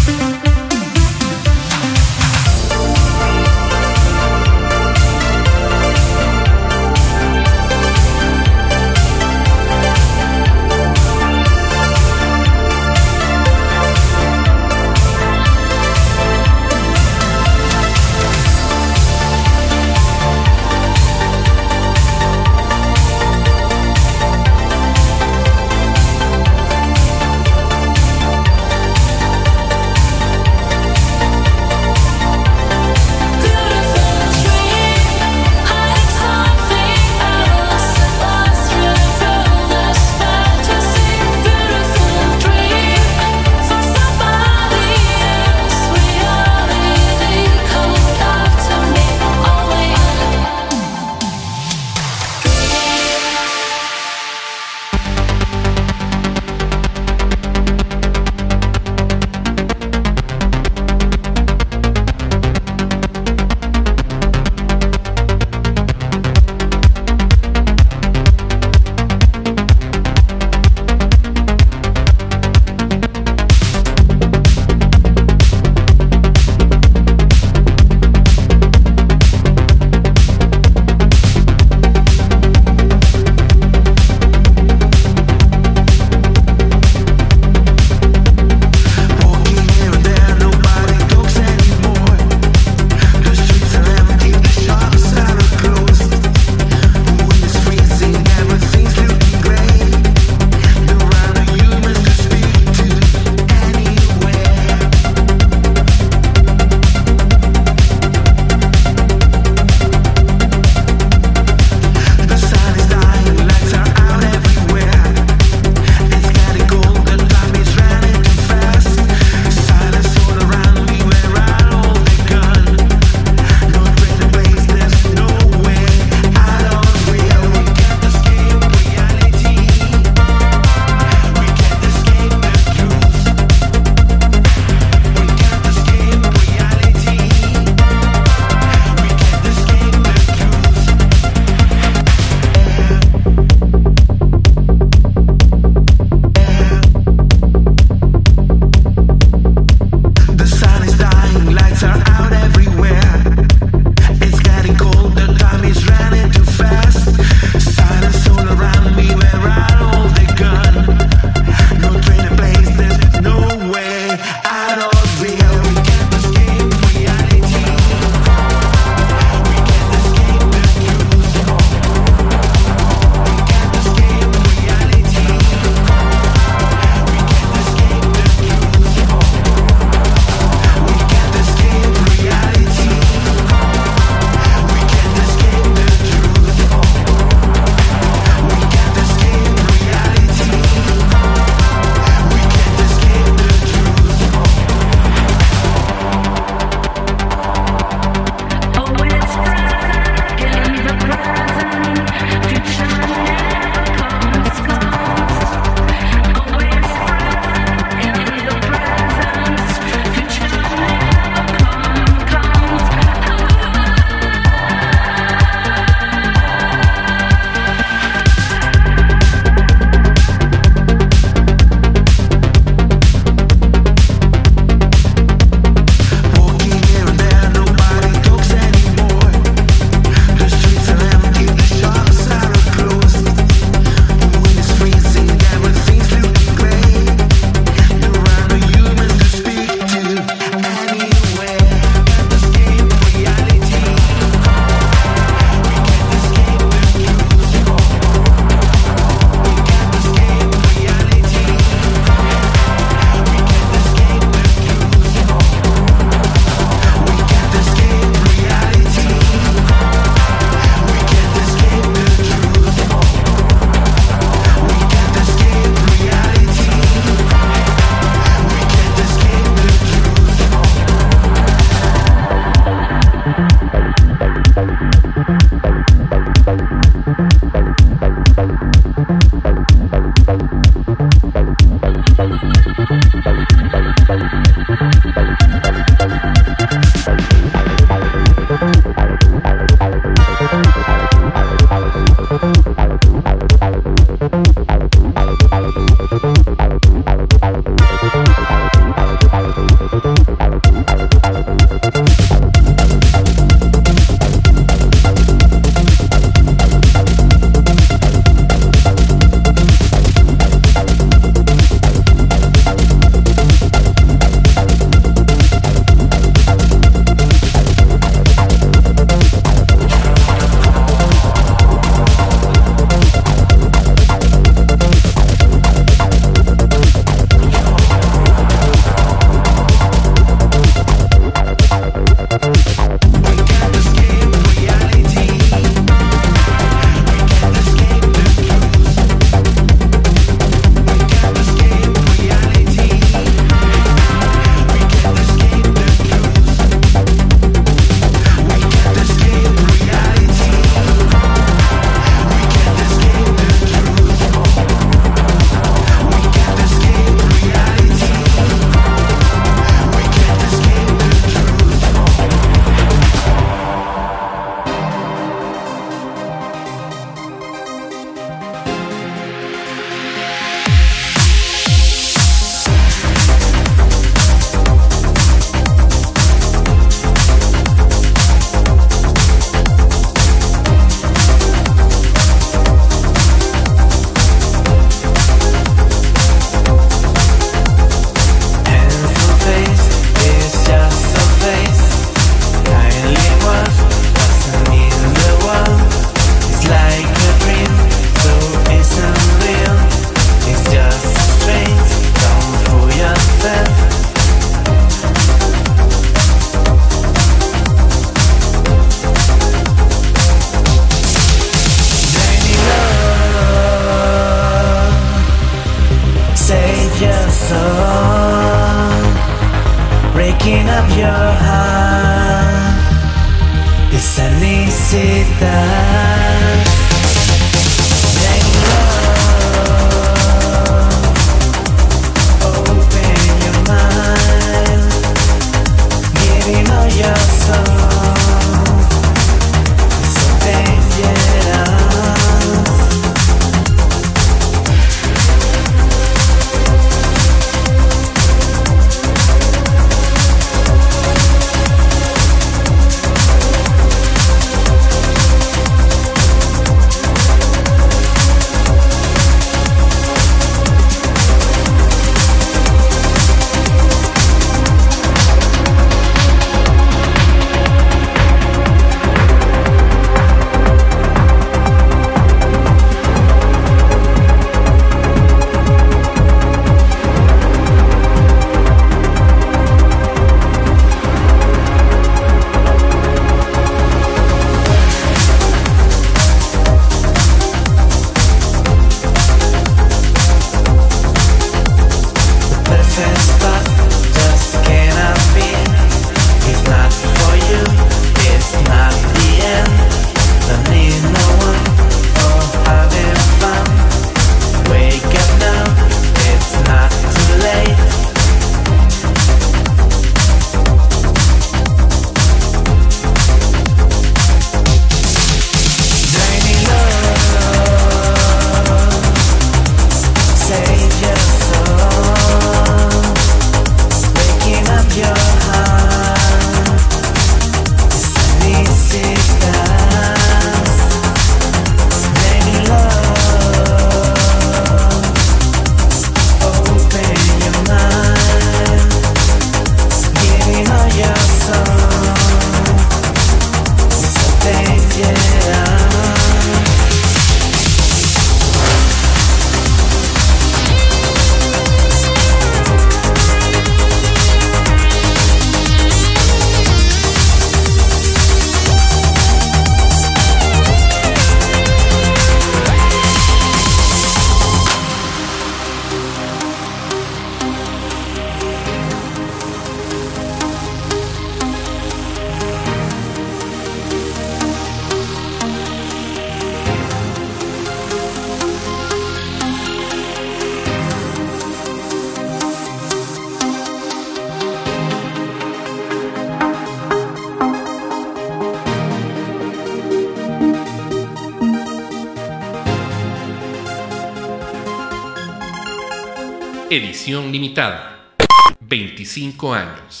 Edición 597.01 597.31
limitada. 597.31 598.13
25 598.59 599.53
años. 599.55 600.00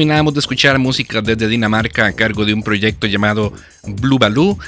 Terminábamos 0.00 0.32
de 0.32 0.40
escuchar 0.40 0.78
música 0.78 1.20
desde 1.20 1.46
Dinamarca 1.46 2.06
a 2.06 2.12
cargo 2.12 2.46
de 2.46 2.54
un 2.54 2.62
proyecto 2.62 3.06
llamado 3.06 3.52
Blue 3.86 4.18
Baloo. 4.18 4.58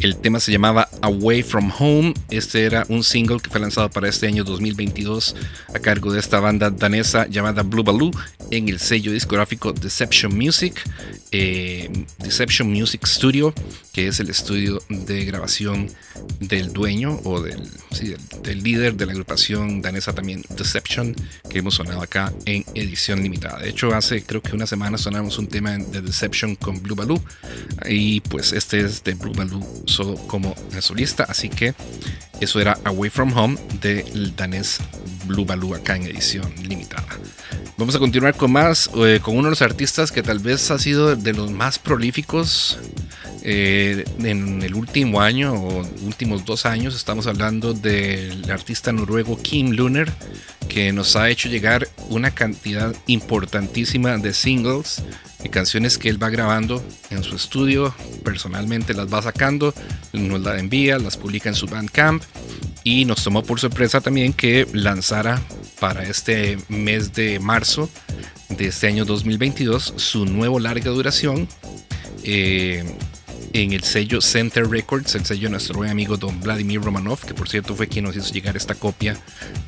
El 0.00 0.16
tema 0.16 0.38
se 0.38 0.52
llamaba 0.52 0.86
Away 1.00 1.42
from 1.42 1.72
Home. 1.78 2.12
Este 2.28 2.64
era 2.64 2.84
un 2.90 3.02
single 3.02 3.40
que 3.40 3.48
fue 3.48 3.58
lanzado 3.58 3.88
para 3.88 4.10
este 4.10 4.26
año 4.26 4.44
2022 4.44 5.34
a 5.74 5.78
cargo 5.78 6.12
de 6.12 6.20
esta 6.20 6.40
banda 6.40 6.68
danesa 6.68 7.26
llamada 7.26 7.62
Blue 7.62 7.82
Baloo 7.82 8.10
en 8.50 8.68
el 8.68 8.78
sello 8.80 9.12
discográfico 9.12 9.72
Deception 9.72 10.36
Music. 10.36 10.74
eh, 11.30 11.90
Deception 12.18 12.70
Music 12.70 13.06
Studio, 13.06 13.54
que 13.94 14.08
es 14.08 14.20
el 14.20 14.28
estudio 14.28 14.82
de 14.90 15.24
grabación 15.24 15.88
del 16.38 16.70
dueño 16.70 17.18
o 17.24 17.40
del, 17.40 17.62
del 18.42 18.62
líder 18.62 18.94
de 18.94 19.06
la 19.06 19.12
agrupación 19.12 19.82
danesa 19.82 20.12
también 20.12 20.42
Deception, 20.56 21.14
que 21.48 21.58
hemos 21.58 21.74
sonado 21.74 22.02
acá 22.02 22.32
en 22.44 22.64
edición 22.74 23.22
limitada. 23.22 23.58
De 23.58 23.68
hecho, 23.68 23.94
hace 23.94 24.22
creo 24.24 24.42
que 24.42 24.54
una 24.54 24.66
semana 24.66 24.98
sonamos 24.98 25.38
un 25.38 25.46
tema 25.46 25.72
de 25.72 26.02
Deception 26.02 26.56
con 26.56 26.82
Blue 26.82 26.94
Baloo 26.94 27.22
y 27.88 28.20
pues 28.20 28.52
este 28.52 28.80
es 28.80 29.04
de 29.04 29.14
Blue 29.14 29.34
Baloo 29.34 29.84
solo 29.86 30.16
como 30.26 30.54
solista, 30.80 31.24
así 31.24 31.48
que 31.48 31.74
eso 32.40 32.60
era 32.60 32.78
Away 32.84 33.10
From 33.10 33.36
Home 33.36 33.58
del 33.80 34.34
danés 34.34 34.78
Blue 35.26 35.44
Baloo 35.44 35.74
acá 35.74 35.96
en 35.96 36.04
edición 36.04 36.52
limitada. 36.62 37.06
Vamos 37.76 37.94
a 37.94 37.98
continuar 37.98 38.36
con 38.36 38.52
más, 38.52 38.90
eh, 38.96 39.20
con 39.22 39.36
uno 39.36 39.44
de 39.44 39.50
los 39.50 39.62
artistas 39.62 40.12
que 40.12 40.22
tal 40.22 40.38
vez 40.38 40.70
ha 40.70 40.78
sido 40.78 41.16
de 41.16 41.32
los 41.32 41.50
más 41.50 41.78
prolíficos 41.78 42.78
eh, 43.44 44.04
en 44.20 44.62
el 44.62 44.74
último 44.74 45.20
año 45.20 45.54
o 45.54 45.86
últimos 46.02 46.44
dos 46.44 46.66
años. 46.66 46.94
Estamos 46.94 47.26
hablando 47.26 47.74
del 47.74 48.50
artista 48.50 48.92
noruego 48.92 49.40
Kim 49.40 49.70
Luner, 49.72 50.10
que 50.68 50.92
nos 50.92 51.16
ha 51.16 51.28
hecho 51.28 51.48
llegar 51.48 51.88
una 52.08 52.30
cantidad 52.30 52.94
importantísima 53.06 54.16
de 54.18 54.32
singles 54.32 55.02
y 55.44 55.48
canciones 55.48 55.98
que 55.98 56.08
él 56.08 56.22
va 56.22 56.30
grabando 56.30 56.82
en 57.10 57.22
su 57.24 57.36
estudio. 57.36 57.94
Personalmente 58.24 58.94
las 58.94 59.12
va 59.12 59.22
sacando, 59.22 59.74
nos 60.12 60.40
las 60.40 60.60
envía, 60.60 60.98
las 60.98 61.16
publica 61.16 61.48
en 61.48 61.54
su 61.54 61.66
Bandcamp 61.66 62.22
y 62.84 63.04
nos 63.04 63.22
tomó 63.24 63.42
por 63.42 63.60
sorpresa 63.60 64.00
también 64.00 64.32
que 64.32 64.66
lanzara 64.72 65.40
para 65.80 66.04
este 66.04 66.58
mes 66.68 67.12
de 67.12 67.38
marzo 67.40 67.88
de 68.48 68.68
este 68.68 68.86
año 68.86 69.04
2022 69.04 69.94
su 69.96 70.26
nuevo 70.26 70.60
larga 70.60 70.90
duración 70.90 71.48
eh, 72.24 72.84
en 73.52 73.72
el 73.72 73.82
sello 73.82 74.20
Center 74.20 74.68
Records, 74.68 75.14
el 75.14 75.24
sello 75.24 75.44
de 75.44 75.50
nuestro 75.50 75.76
buen 75.76 75.90
amigo 75.90 76.16
don 76.16 76.40
Vladimir 76.40 76.80
Romanov, 76.80 77.20
que 77.20 77.34
por 77.34 77.48
cierto 77.48 77.74
fue 77.74 77.88
quien 77.88 78.04
nos 78.04 78.16
hizo 78.16 78.32
llegar 78.32 78.56
esta 78.56 78.74
copia 78.74 79.16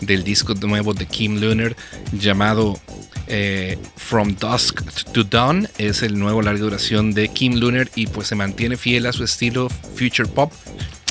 del 0.00 0.24
disco 0.24 0.54
nuevo 0.54 0.94
de 0.94 1.06
Kim 1.06 1.40
Lunar 1.40 1.76
llamado 2.12 2.78
eh, 3.26 3.78
From 3.96 4.36
Dusk 4.36 4.82
to 5.12 5.24
Dawn. 5.24 5.68
Es 5.78 6.02
el 6.02 6.18
nuevo 6.18 6.42
larga 6.42 6.62
duración 6.62 7.12
de 7.12 7.28
Kim 7.28 7.54
Lunar 7.54 7.90
y 7.94 8.06
pues 8.06 8.28
se 8.28 8.34
mantiene 8.34 8.76
fiel 8.76 9.06
a 9.06 9.12
su 9.12 9.24
estilo 9.24 9.68
future 9.94 10.28
pop, 10.28 10.52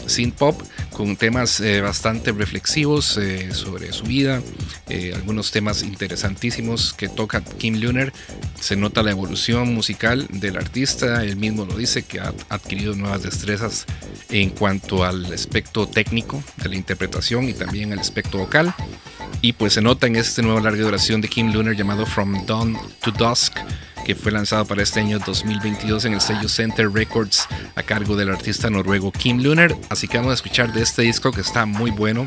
synth 0.07 0.35
pop, 0.35 0.61
con 0.93 1.17
temas 1.17 1.59
eh, 1.59 1.81
bastante 1.81 2.31
reflexivos 2.31 3.17
eh, 3.17 3.53
sobre 3.53 3.91
su 3.91 4.05
vida, 4.05 4.41
eh, 4.89 5.11
algunos 5.15 5.51
temas 5.51 5.83
interesantísimos 5.83 6.93
que 6.93 7.09
toca 7.09 7.41
Kim 7.41 7.79
Lunar. 7.79 8.13
Se 8.63 8.77
nota 8.77 9.03
la 9.03 9.11
evolución 9.11 9.73
musical 9.73 10.25
del 10.31 10.55
artista, 10.55 11.25
él 11.25 11.35
mismo 11.35 11.65
lo 11.65 11.75
dice 11.75 12.03
que 12.03 12.21
ha 12.21 12.33
adquirido 12.47 12.95
nuevas 12.95 13.21
destrezas 13.21 13.85
en 14.29 14.51
cuanto 14.51 15.03
al 15.03 15.25
aspecto 15.33 15.85
técnico 15.85 16.41
de 16.63 16.69
la 16.69 16.77
interpretación 16.77 17.49
y 17.49 17.53
también 17.53 17.91
el 17.91 17.99
aspecto 17.99 18.37
vocal. 18.37 18.73
Y 19.41 19.51
pues 19.51 19.73
se 19.73 19.81
nota 19.81 20.07
en 20.07 20.15
este 20.15 20.41
nuevo 20.43 20.61
larga 20.61 20.81
duración 20.81 21.19
de 21.19 21.27
Kim 21.27 21.51
Lunar 21.51 21.75
llamado 21.75 22.05
From 22.05 22.45
Dawn 22.45 22.77
to 23.01 23.11
Dusk, 23.11 23.53
que 24.05 24.15
fue 24.15 24.31
lanzado 24.31 24.63
para 24.63 24.81
este 24.81 25.01
año 25.01 25.19
2022 25.19 26.05
en 26.05 26.13
el 26.13 26.21
sello 26.21 26.47
Center 26.47 26.89
Records 26.89 27.45
a 27.75 27.83
cargo 27.83 28.15
del 28.15 28.29
artista 28.29 28.69
noruego 28.69 29.11
Kim 29.11 29.43
Lunar. 29.43 29.75
Así 29.89 30.07
que 30.07 30.15
vamos 30.15 30.31
a 30.31 30.35
escuchar 30.35 30.71
de 30.71 30.83
este 30.83 31.01
disco 31.01 31.33
que 31.33 31.41
está 31.41 31.65
muy 31.65 31.91
bueno 31.91 32.25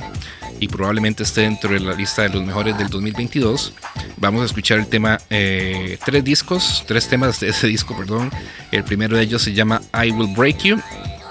y 0.60 0.68
probablemente 0.68 1.22
esté 1.22 1.40
dentro 1.40 1.72
de 1.72 1.80
la 1.80 1.94
lista 1.94 2.24
de 2.24 2.28
los 2.28 2.44
mejores 2.44 2.76
del 2.76 2.88
2022. 2.88 3.72
Vamos 4.18 4.42
a 4.42 4.44
escuchar 4.46 4.78
el 4.78 4.86
tema, 4.86 5.20
eh, 5.28 5.98
tres 6.04 6.24
discos, 6.24 6.84
tres 6.86 7.06
temas 7.08 7.40
de 7.40 7.50
ese 7.50 7.66
disco, 7.66 7.94
perdón. 7.96 8.30
El 8.72 8.82
primero 8.82 9.16
de 9.16 9.22
ellos 9.22 9.42
se 9.42 9.52
llama 9.52 9.82
I 9.92 10.10
Will 10.10 10.34
Break 10.34 10.62
You, 10.62 10.80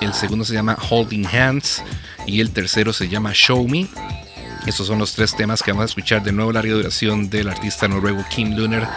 el 0.01 0.13
segundo 0.13 0.45
se 0.45 0.53
llama 0.53 0.77
Holding 0.89 1.25
Hands 1.25 1.83
y 2.27 2.41
el 2.41 2.51
tercero 2.51 2.93
se 2.93 3.07
llama 3.09 3.31
Show 3.33 3.67
Me. 3.67 3.87
Estos 4.65 4.87
son 4.87 4.97
los 4.97 5.13
tres 5.13 5.35
temas 5.35 5.61
que 5.61 5.71
vamos 5.71 5.83
a 5.83 5.85
escuchar 5.85 6.23
de 6.23 6.31
nuevo 6.31 6.51
larga 6.51 6.73
duración 6.73 7.29
del 7.29 7.49
artista 7.49 7.87
noruego 7.87 8.25
Kim 8.29 8.55
Lunar 8.55 8.89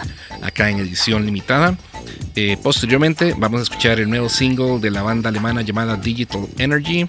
acá 0.42 0.70
en 0.70 0.78
edición 0.78 1.26
limitada. 1.26 1.76
Eh, 2.34 2.56
posteriormente 2.62 3.34
vamos 3.36 3.60
a 3.60 3.62
escuchar 3.64 4.00
el 4.00 4.08
nuevo 4.08 4.30
single 4.30 4.80
de 4.80 4.90
la 4.90 5.02
banda 5.02 5.28
alemana 5.28 5.60
llamada 5.60 5.96
Digital 5.96 6.46
Energy. 6.56 7.06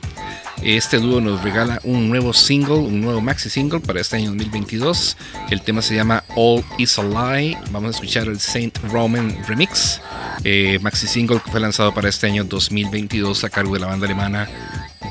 Este 0.61 0.97
dúo 0.97 1.21
nos 1.21 1.41
regala 1.41 1.79
un 1.85 2.09
nuevo 2.09 2.33
single, 2.33 2.79
un 2.79 2.99
nuevo 2.99 3.21
maxi 3.21 3.49
single 3.49 3.79
para 3.79 4.01
este 4.01 4.17
año 4.17 4.31
2022. 4.31 5.15
El 5.51 5.61
tema 5.61 5.81
se 5.81 5.95
llama 5.95 6.25
All 6.35 6.63
Is 6.77 6.99
a 6.99 7.03
Lie. 7.03 7.57
Vamos 7.71 7.87
a 7.87 7.91
escuchar 7.91 8.27
el 8.27 8.41
Saint 8.41 8.77
Roman 8.91 9.37
Remix, 9.47 10.01
eh, 10.43 10.79
maxi 10.81 11.07
single 11.07 11.39
que 11.39 11.49
fue 11.49 11.61
lanzado 11.61 11.93
para 11.93 12.09
este 12.09 12.27
año 12.27 12.43
2022 12.43 13.45
a 13.45 13.49
cargo 13.49 13.73
de 13.73 13.79
la 13.79 13.87
banda 13.87 14.05
alemana 14.05 14.49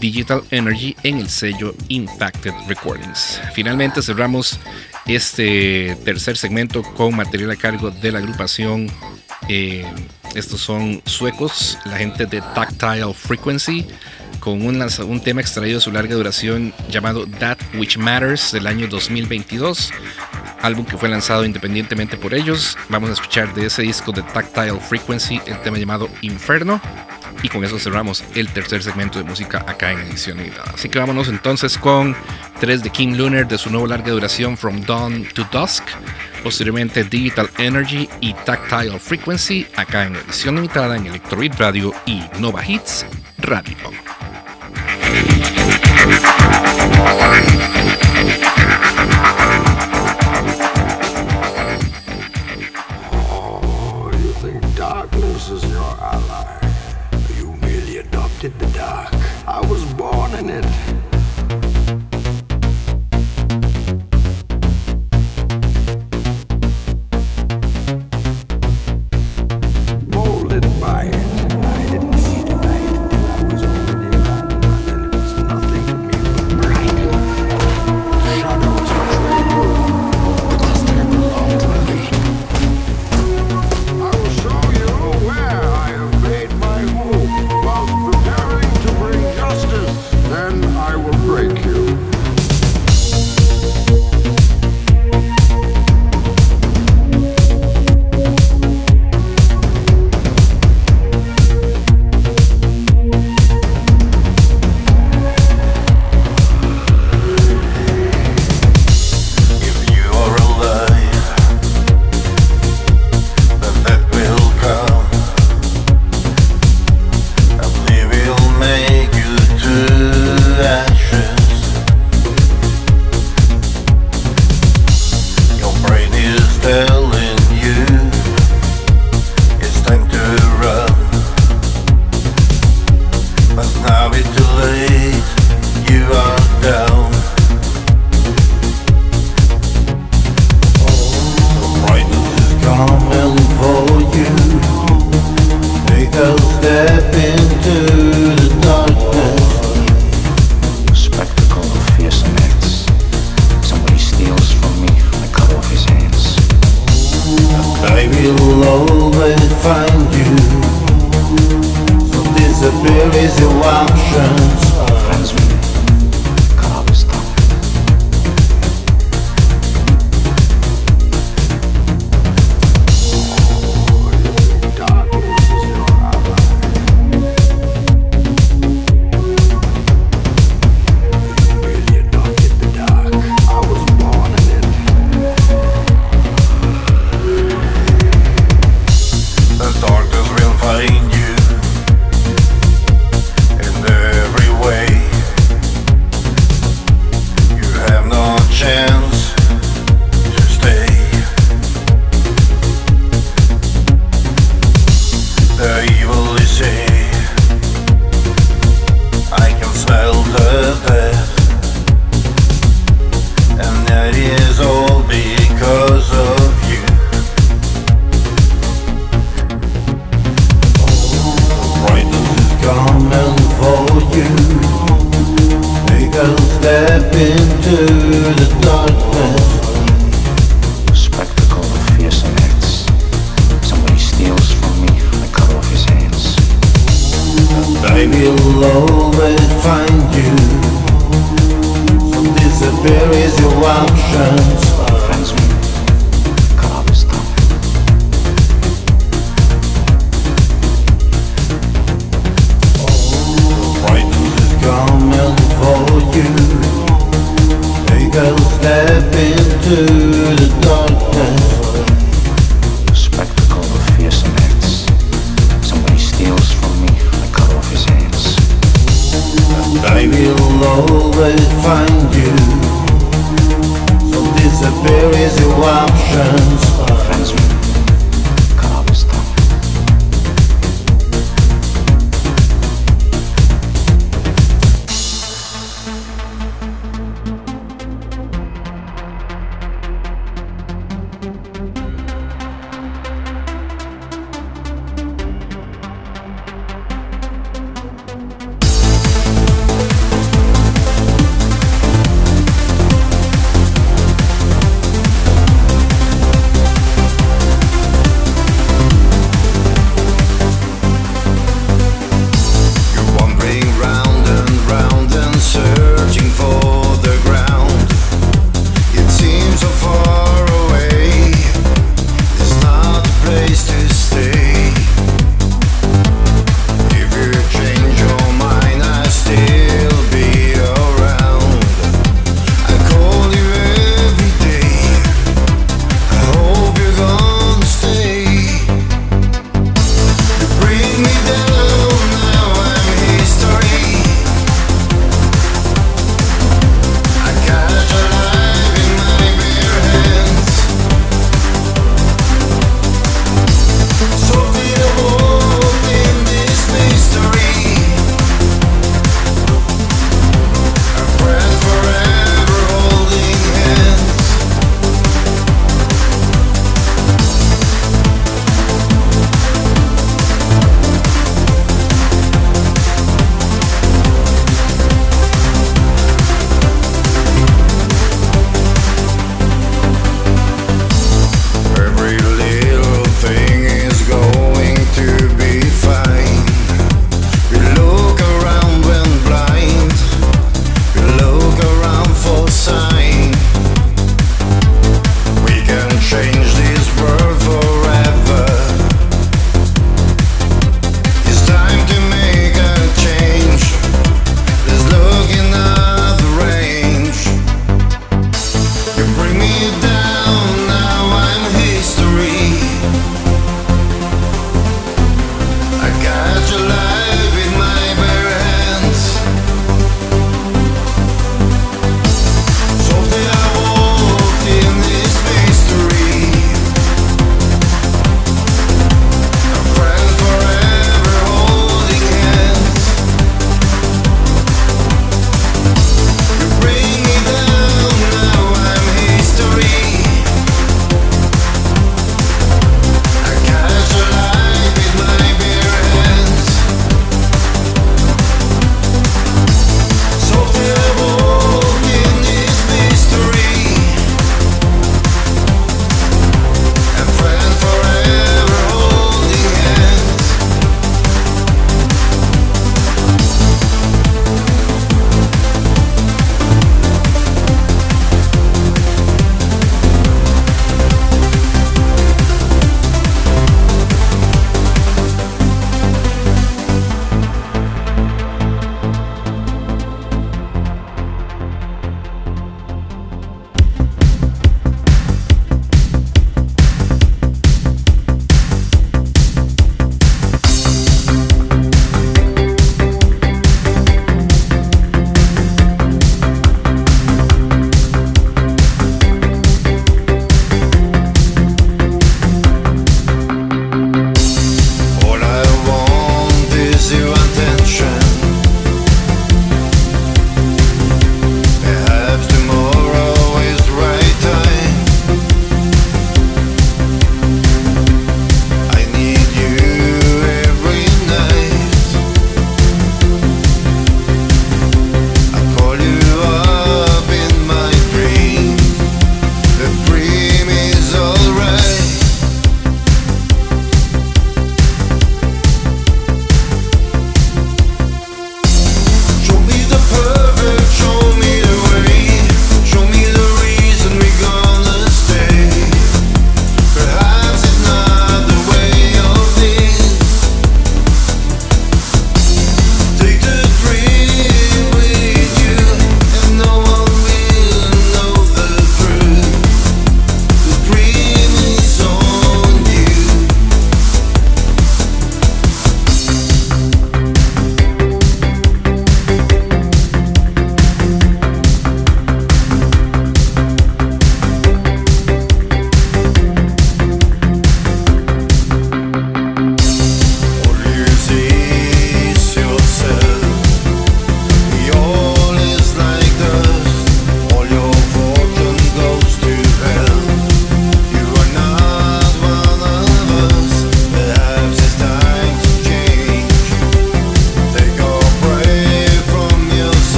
Digital 0.00 0.42
Energy 0.50 0.96
en 1.02 1.18
el 1.18 1.28
sello 1.28 1.74
Impacted 1.88 2.52
Recordings. 2.68 3.40
Finalmente 3.54 4.02
cerramos 4.02 4.58
este 5.06 5.96
tercer 6.04 6.36
segmento 6.36 6.82
con 6.82 7.14
material 7.14 7.50
a 7.50 7.56
cargo 7.56 7.90
de 7.90 8.12
la 8.12 8.18
agrupación. 8.18 8.90
eh, 9.48 9.84
estos 10.34 10.60
son 10.60 11.00
suecos, 11.06 11.78
la 11.86 11.96
gente 11.96 12.26
de 12.26 12.42
Tactile 12.54 13.14
Frequency, 13.14 13.86
con 14.40 14.66
un, 14.66 14.82
un 14.82 15.20
tema 15.20 15.40
extraído 15.40 15.78
de 15.78 15.80
su 15.80 15.90
larga 15.90 16.14
duración 16.14 16.74
llamado 16.90 17.26
That 17.26 17.58
Which 17.74 17.96
Matters 17.96 18.52
del 18.52 18.66
año 18.66 18.86
2022 18.86 19.92
álbum 20.62 20.84
que 20.84 20.96
fue 20.96 21.08
lanzado 21.08 21.44
independientemente 21.44 22.16
por 22.16 22.34
ellos. 22.34 22.76
Vamos 22.88 23.10
a 23.10 23.12
escuchar 23.14 23.54
de 23.54 23.66
ese 23.66 23.82
disco 23.82 24.12
de 24.12 24.22
Tactile 24.22 24.80
Frequency 24.80 25.40
el 25.46 25.60
tema 25.62 25.78
llamado 25.78 26.08
Inferno. 26.22 26.80
Y 27.46 27.48
con 27.48 27.64
eso 27.64 27.78
cerramos 27.78 28.24
el 28.34 28.48
tercer 28.48 28.82
segmento 28.82 29.20
de 29.20 29.24
música 29.24 29.64
acá 29.68 29.92
en 29.92 30.00
edición 30.00 30.38
limitada. 30.38 30.72
Así 30.74 30.88
que 30.88 30.98
vámonos 30.98 31.28
entonces 31.28 31.78
con 31.78 32.16
tres 32.58 32.82
de 32.82 32.90
Kim 32.90 33.16
Lunar 33.16 33.46
de 33.46 33.56
su 33.56 33.70
nuevo 33.70 33.86
larga 33.86 34.10
duración 34.10 34.56
From 34.56 34.80
Dawn 34.80 35.24
to 35.32 35.46
Dusk. 35.52 35.84
Posteriormente 36.42 37.04
Digital 37.04 37.48
Energy 37.58 38.08
y 38.20 38.34
Tactile 38.34 38.98
Frequency 38.98 39.64
acá 39.76 40.06
en 40.06 40.16
edición 40.16 40.56
limitada 40.56 40.96
en 40.96 41.06
Electrobeat 41.06 41.56
Radio 41.56 41.94
y 42.04 42.24
Nova 42.40 42.66
Hits 42.66 43.06
Radio. 43.38 43.76
planet. 60.46 60.85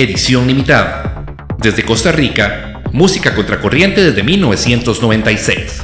Edición 0.00 0.46
limitada. 0.46 1.26
Desde 1.58 1.84
Costa 1.84 2.12
Rica, 2.12 2.84
música 2.92 3.34
contracorriente 3.34 4.00
desde 4.00 4.22
1996. 4.22 5.82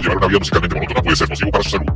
Llevar 0.00 0.16
una 0.18 0.26
vida 0.28 0.38
musicalmente 0.38 0.76
monótona 0.76 1.02
puede 1.02 1.16
ser 1.16 1.28
nocivo 1.28 1.50
para 1.50 1.64
su 1.64 1.70
salud. 1.70 1.87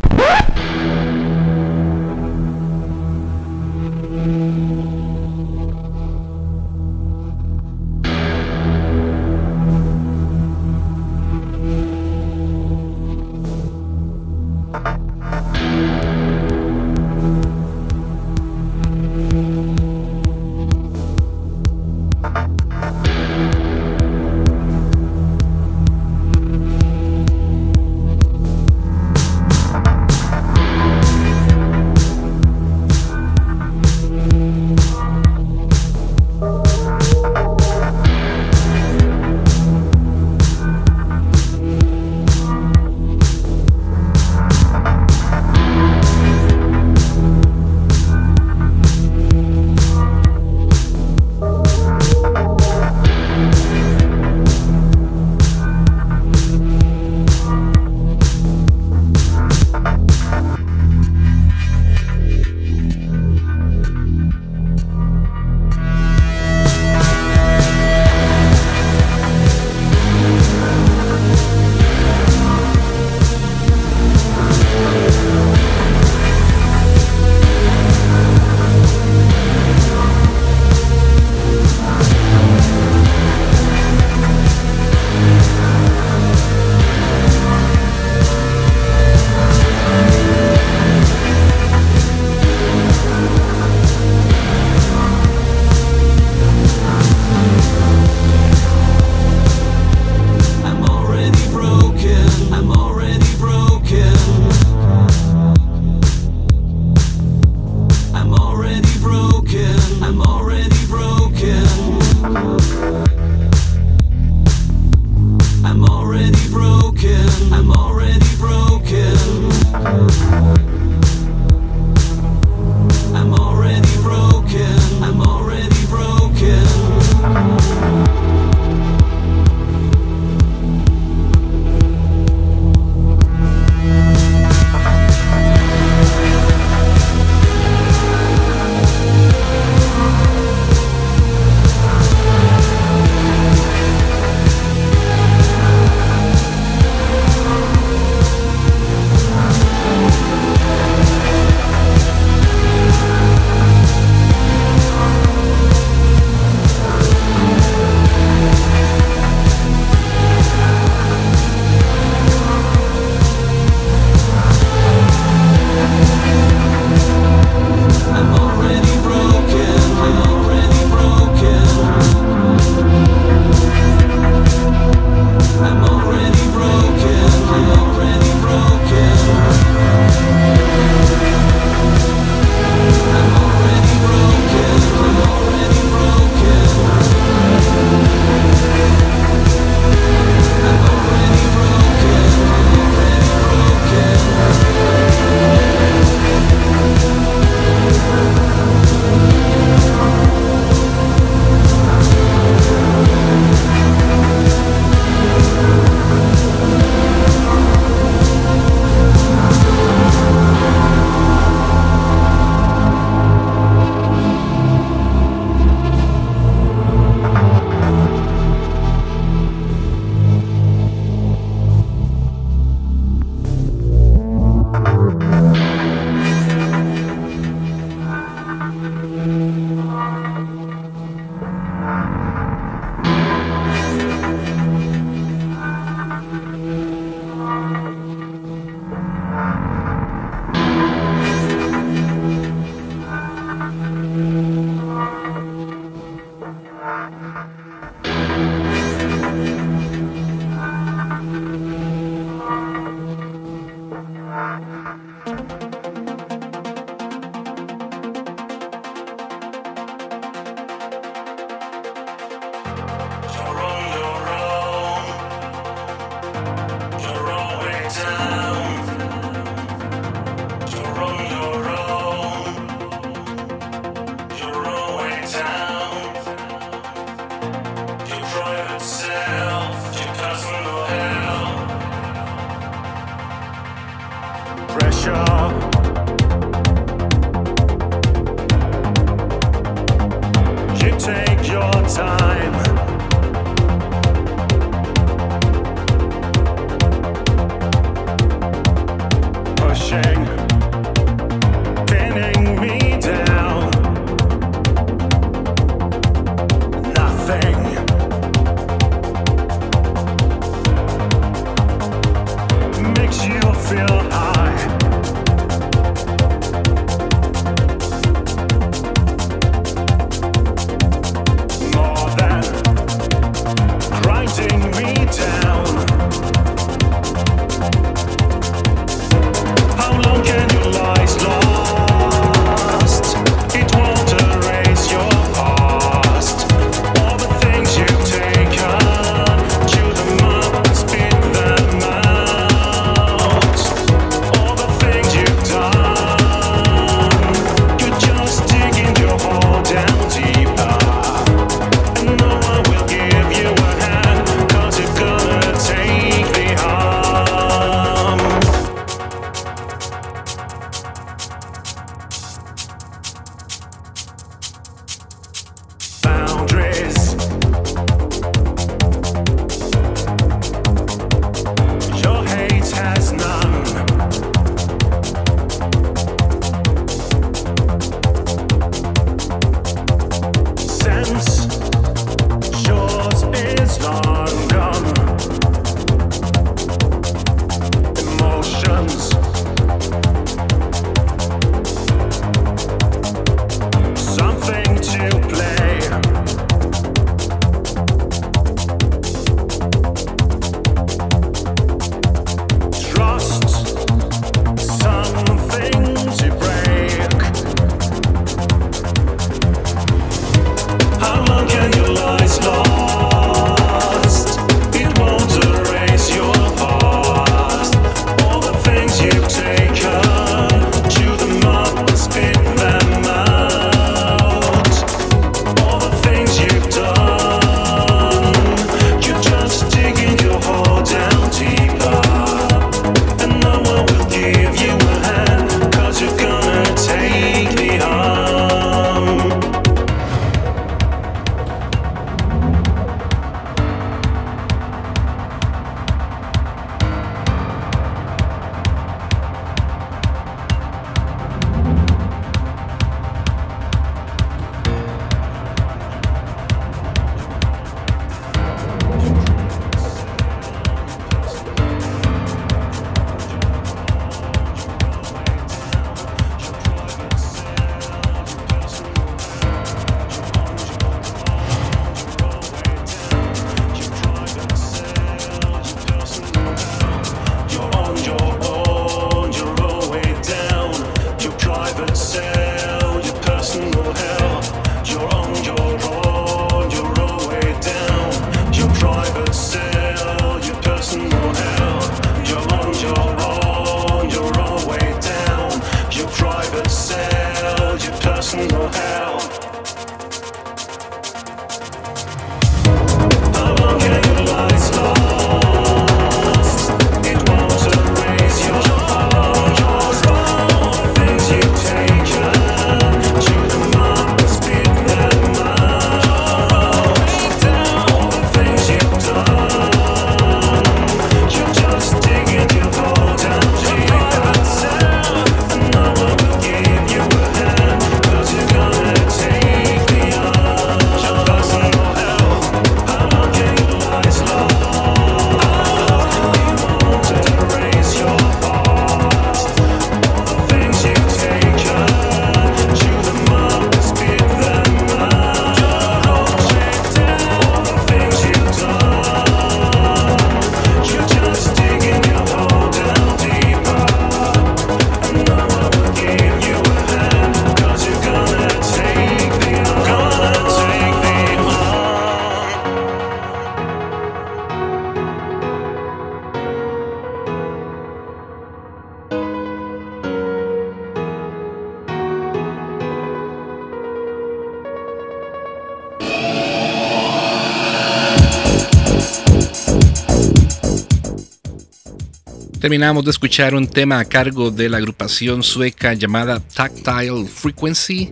Terminamos 582.63 583.05
de 583.05 583.11
escuchar 583.11 583.57
un 583.57 583.67
tema 583.67 583.99
a 583.99 584.05
cargo 584.05 584.53
de 584.53 584.69
la 584.69 584.77
agrupación 584.77 585.43
sueca 585.43 585.95
llamada 585.95 586.39
Tactile 586.39 587.27
Frequency. 587.27 588.09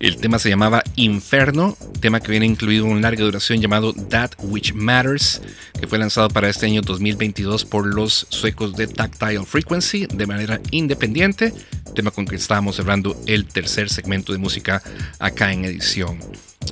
El 0.00 0.16
tema 0.16 0.40
se 0.40 0.48
llamaba 0.48 0.82
Inferno, 0.96 1.76
tema 2.00 2.18
que 2.18 2.32
viene 2.32 2.46
incluido 2.46 2.86
en 2.86 3.00
larga 3.00 3.22
duración 3.22 3.60
llamado 3.60 3.92
That 3.92 4.32
Which 4.42 4.74
Matters, 4.74 5.40
que 5.78 5.86
fue 5.86 5.98
lanzado 5.98 6.28
para 6.30 6.48
este 6.48 6.66
año 6.66 6.82
2022 6.82 7.64
por 7.64 7.86
los 7.86 8.26
suecos 8.28 8.74
de 8.74 8.88
Tactile 8.88 9.44
Frequency 9.44 10.06
de 10.06 10.26
manera 10.26 10.60
independiente, 10.72 11.54
tema 11.94 12.10
con 12.10 12.26
que 12.26 12.34
estábamos 12.34 12.74
cerrando 12.74 13.16
el 13.28 13.46
tercer 13.46 13.88
segmento 13.88 14.32
de 14.32 14.38
música 14.38 14.82
acá 15.20 15.52
en 15.52 15.64
edición 15.64 16.18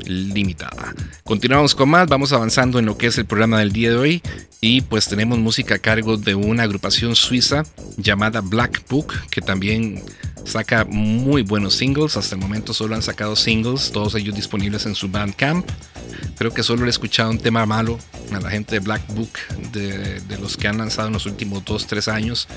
limitada. 0.07 0.95
Continuamos 1.23 1.74
con 1.74 1.89
más, 1.89 2.09
vamos 2.09 2.32
avanzando 2.32 2.78
en 2.78 2.86
lo 2.86 2.99
que 2.99 3.07
es 3.07 3.19
el 3.19 3.27
programa 3.27 3.59
del 3.61 3.73
día 3.73 3.91
de 3.91 3.97
hoy 3.97 4.23
y 4.65 4.81
pues 4.81 5.09
tenemos 5.09 5.39
música 5.39 5.74
a 5.74 5.78
cargo 5.78 6.16
de 6.16 6.35
una 6.35 6.62
agrupación 6.62 7.15
suiza 7.16 7.65
llamada 7.99 8.41
Black 8.41 8.82
Book 8.89 9.12
que 9.28 9.43
también 9.43 10.03
saca 10.47 10.86
muy 10.86 11.43
buenos 11.43 11.74
singles, 11.74 12.16
hasta 12.16 12.35
el 12.35 12.41
momento 12.41 12.73
solo 12.73 12.95
han 12.95 13.03
sacado 13.03 13.36
singles, 13.36 13.93
todos 13.93 14.15
ellos 14.15 14.35
disponibles 14.35 14.86
en 14.86 14.95
su 14.95 15.11
Bandcamp. 15.11 15.69
Creo 16.39 16.55
que 16.55 16.62
solo 16.62 16.86
he 16.86 16.89
escuchado 16.89 17.31
un 17.31 17.39
tema 17.39 17.66
malo 17.66 17.99
a 18.32 18.41
la 18.41 18.49
gente 18.49 18.77
de 18.77 18.78
Black 18.81 19.07
Book, 19.15 19.32
de, 19.73 20.23
los 20.41 20.57
que 20.57 20.66
han 20.66 20.78
lanzado 20.78 21.09
en 21.09 21.15
los 21.15 21.27
últimos 21.27 21.62
2-3 21.65 22.11
años. 22.11 22.49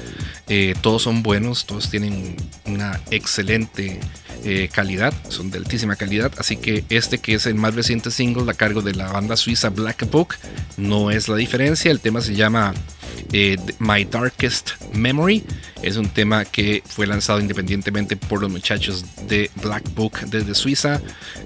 Eh, 0.48 0.76
todos 0.80 1.04
son 1.04 1.24
buenos, 1.24 1.66
todos 1.66 1.90
tienen 1.90 2.38
una 2.66 3.02
excelente 3.12 4.00
eh, 4.46 4.70
calidad, 4.72 5.14
son 5.28 5.52
de 5.52 5.58
altísima 5.58 5.98
calidad. 5.98 6.32
Así 6.38 6.56
que 6.56 6.86
este 6.90 7.18
que 7.18 7.34
es 7.34 7.46
el 7.46 7.56
más 7.56 7.76
reciente 7.76 8.12
single 8.12 8.50
a 8.50 8.54
cargo 8.54 8.82
de 8.82 8.96
la 8.96 9.12
banda 9.12 9.36
suiza 9.36 9.70
Black 9.70 10.10
Book 10.10 10.36
no 10.78 11.12
es 11.12 11.28
la 11.28 11.36
diferencia. 11.36 11.92
El 11.92 12.00
tema 12.00 12.22
se 12.22 12.36
llama 12.36 12.74
eh, 13.34 13.58
My 13.80 14.06
Darkest 14.06 14.72
Memory. 14.94 15.44
Es 15.82 15.98
un 15.98 16.10
tema 16.10 16.46
que 16.46 16.82
fue 16.86 17.06
lanzado 17.06 17.40
independientemente 17.40 18.16
por 18.16 18.42
los 18.42 18.52
muchachos 18.52 19.06
de 19.28 19.52
Black 19.62 19.84
Book 19.94 20.20
desde 20.28 20.56
Suiza 20.56 21.02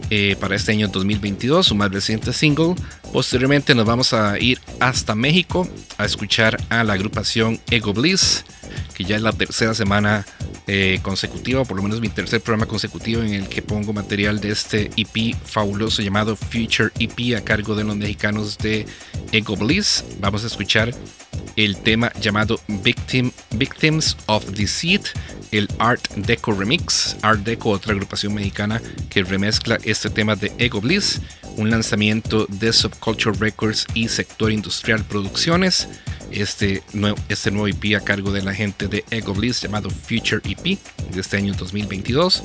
eh, 0.10 0.36
para 0.40 0.56
este 0.56 0.72
año 0.72 0.88
2022, 0.88 1.66
su 1.66 1.76
más 1.76 1.91
reciente 1.91 2.34
single. 2.34 2.76
Posteriormente 3.12 3.76
nos 3.76 3.86
vamos 3.86 4.14
a 4.14 4.40
ir 4.40 4.60
hasta 4.80 5.16
México 5.16 5.68
a 5.98 6.06
escuchar 6.06 6.58
a 6.70 6.84
la 6.84 6.94
agrupación 6.94 7.60
Ego 7.70 7.94
Bliss, 7.94 8.45
que 8.94 9.03
ya 9.03 9.18
es 9.18 9.22
la 9.22 9.34
tercera 9.34 9.74
semana 9.74 10.26
eh, 10.68 10.99
consecutiva, 11.02 11.66
por 11.66 11.76
lo 11.76 11.84
menos 11.84 11.99
mi 11.99 12.08
tercer 12.08 12.40
programa 12.40 12.68
consecutivo 12.68 13.22
en 13.22 13.34
el 13.34 13.49
que 13.49 13.62
pongo 13.62 13.91
material 13.91 14.40
de 14.40 14.52
este 14.52 14.91
EP 14.95 15.36
fabuloso 15.44 16.02
llamado 16.02 16.38
Future 16.38 16.91
EP 16.99 17.36
a 17.36 17.41
cargo 17.41 17.76
de 17.76 17.84
los 17.84 17.98
mexicanos 17.98 18.58
de 18.58 18.86
Ego 19.32 19.56
Bliss. 19.56 20.03
Vamos 20.20 20.44
a 20.44 20.48
escuchar 20.48 20.94
el 21.56 21.78
tema 21.78 22.12
llamado 22.20 22.60
Victim, 22.68 23.32
Victims 23.52 24.18
of 24.28 24.45
Deceit, 24.52 25.02
el 25.52 25.68
Art 25.80 26.08
Deco 26.16 26.52
Remix. 26.52 27.16
Art 27.22 27.41
Deco, 27.41 27.70
otra 27.70 27.94
agrupación 27.94 28.34
mexicana 28.34 28.82
que 29.10 29.24
remezcla 29.24 29.78
este 29.84 30.10
tema 30.10 30.36
de 30.36 30.52
Ego 30.58 30.82
Bliss, 30.82 31.22
un 31.58 31.70
lanzamiento 31.70 32.45
de 32.48 32.72
Subculture 32.72 33.38
Records 33.38 33.86
y 33.94 34.08
Sector 34.08 34.52
Industrial 34.52 35.03
Producciones. 35.03 35.88
Este 36.32 36.82
nuevo, 36.94 37.18
este 37.28 37.52
nuevo 37.52 37.68
EP 37.68 37.98
a 37.98 38.03
cargo 38.03 38.32
de 38.32 38.41
la 38.41 38.53
gente 38.53 38.88
de 38.88 39.03
Ego 39.12 39.34
Bliss 39.34 39.62
llamado 39.62 39.90
Future 39.90 40.41
EP 40.45 40.80
de 41.14 41.20
este 41.20 41.38
año 41.38 41.53
2022. 41.53 42.44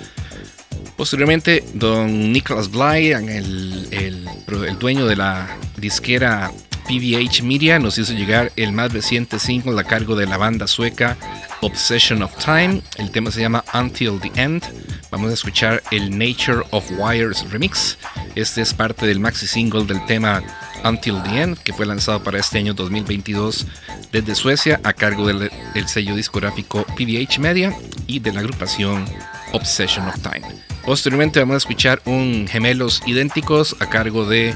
Posteriormente, 0.97 1.63
don 1.75 2.33
Nicholas 2.33 2.71
Bly, 2.71 3.13
el, 3.13 3.89
el, 3.91 4.29
el 4.49 4.79
dueño 4.79 5.07
de 5.07 5.15
la 5.15 5.57
disquera 5.77 6.51
PVH 6.87 7.43
Media 7.43 7.79
nos 7.81 7.99
hizo 7.99 8.13
llegar 8.13 8.53
el 8.55 8.73
más 8.73 8.93
reciente 8.93 9.41
single 9.41 9.81
a 9.81 9.85
cargo 9.85 10.15
de 10.15 10.27
la 10.27 10.37
banda 10.37 10.69
sueca 10.69 11.17
Obsession 11.61 12.23
of 12.23 12.33
Time. 12.37 12.81
El 12.97 13.11
tema 13.11 13.33
se 13.33 13.41
llama 13.41 13.65
Until 13.75 14.21
the 14.21 14.31
End. 14.41 14.63
Vamos 15.11 15.31
a 15.31 15.35
escuchar 15.35 15.83
el 15.91 16.17
Nature 16.17 16.63
of 16.71 16.89
Wires 16.97 17.51
remix. 17.51 17.99
Este 18.37 18.61
es 18.61 18.73
parte 18.73 19.07
del 19.07 19.19
maxi 19.19 19.49
single 19.49 19.85
del 19.85 20.05
tema 20.07 20.43
Until 20.85 21.23
the 21.23 21.43
End, 21.43 21.59
que 21.59 21.73
fue 21.73 21.87
lanzado 21.87 22.23
para 22.23 22.39
este 22.39 22.59
año 22.59 22.75
2022 22.75 23.67
desde 24.13 24.35
Suecia 24.35 24.81
a 24.85 24.93
cargo 24.93 25.27
del, 25.27 25.51
sello 25.87 26.15
discográfico 26.15 26.85
PVH 26.97 27.39
Media 27.39 27.77
y 28.07 28.19
de 28.19 28.33
la 28.33 28.41
agrupación 28.41 29.05
Obsession 29.53 30.07
of 30.09 30.17
Time. 30.21 30.47
Posteriormente 30.85 31.41
vamos 31.41 31.55
a 31.55 31.59
escuchar 31.59 32.01
un 32.05 32.47
gemelos 32.49 33.03
idénticos 33.07 33.77
a 33.81 33.89
cargo 33.89 34.25
de 34.25 34.55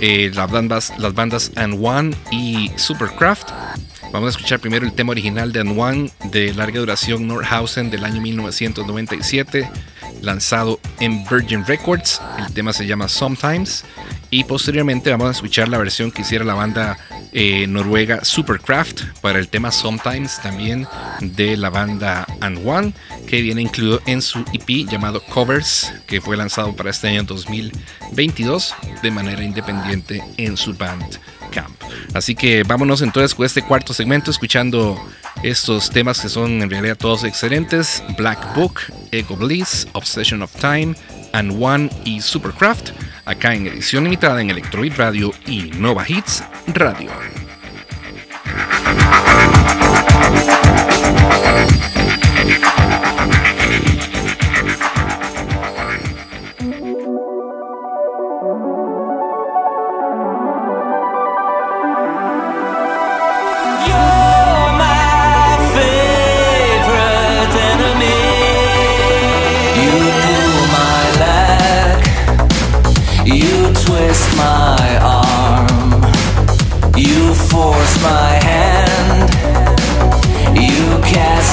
eh, 0.00 0.30
las, 0.34 0.50
bandas, 0.50 0.92
las 0.98 1.14
bandas 1.14 1.52
And 1.56 1.78
One 1.80 2.14
y 2.30 2.70
Supercraft. 2.76 3.50
Vamos 4.14 4.28
a 4.28 4.38
escuchar 4.38 4.60
primero 4.60 4.86
el 4.86 4.92
tema 4.92 5.10
original 5.10 5.52
de 5.52 5.58
And 5.58 5.76
One 5.76 6.08
de 6.30 6.54
larga 6.54 6.78
duración 6.78 7.26
Nordhausen 7.26 7.90
del 7.90 8.04
año 8.04 8.20
1997, 8.20 9.68
lanzado 10.22 10.78
en 11.00 11.24
Virgin 11.24 11.66
Records. 11.66 12.22
El 12.38 12.54
tema 12.54 12.72
se 12.72 12.86
llama 12.86 13.08
Sometimes. 13.08 13.84
Y 14.30 14.44
posteriormente 14.44 15.10
vamos 15.10 15.26
a 15.26 15.30
escuchar 15.32 15.68
la 15.68 15.78
versión 15.78 16.12
que 16.12 16.22
hiciera 16.22 16.44
la 16.44 16.54
banda 16.54 16.96
eh, 17.32 17.66
noruega 17.66 18.24
Supercraft 18.24 19.02
para 19.20 19.40
el 19.40 19.48
tema 19.48 19.72
Sometimes 19.72 20.40
también 20.40 20.86
de 21.20 21.56
la 21.56 21.70
banda 21.70 22.24
And 22.40 22.94
que 23.26 23.42
viene 23.42 23.62
incluido 23.62 24.00
en 24.06 24.22
su 24.22 24.44
EP 24.52 24.88
llamado 24.88 25.24
Covers 25.24 25.92
que 26.06 26.20
fue 26.20 26.36
lanzado 26.36 26.76
para 26.76 26.90
este 26.90 27.08
año 27.08 27.24
2022 27.24 28.74
de 29.02 29.10
manera 29.10 29.42
independiente 29.42 30.22
en 30.36 30.56
su 30.56 30.72
Así 32.14 32.34
que 32.34 32.62
vámonos 32.62 33.02
entonces 33.02 33.34
con 33.34 33.46
este 33.46 33.62
cuarto 33.62 33.92
segmento 33.92 34.30
escuchando 34.30 35.00
estos 35.42 35.90
temas 35.90 36.20
que 36.20 36.28
son 36.28 36.62
en 36.62 36.70
realidad 36.70 36.96
todos 36.96 37.24
excelentes: 37.24 38.02
Black 38.16 38.54
Book, 38.54 38.80
Ego 39.10 39.36
Bliss, 39.36 39.86
Obsession 39.92 40.42
of 40.42 40.52
Time, 40.56 40.94
And 41.32 41.56
One 41.60 41.90
y 42.04 42.20
Supercraft 42.20 42.90
acá 43.24 43.54
en 43.54 43.66
edición 43.66 44.04
limitada 44.04 44.40
en 44.40 44.50
Electrobeat 44.50 44.96
Radio 44.96 45.32
y 45.46 45.70
Nova 45.76 46.04
Hits 46.08 46.42
Radio. 46.68 47.10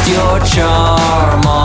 Your 0.08 0.40
charm 0.46 1.61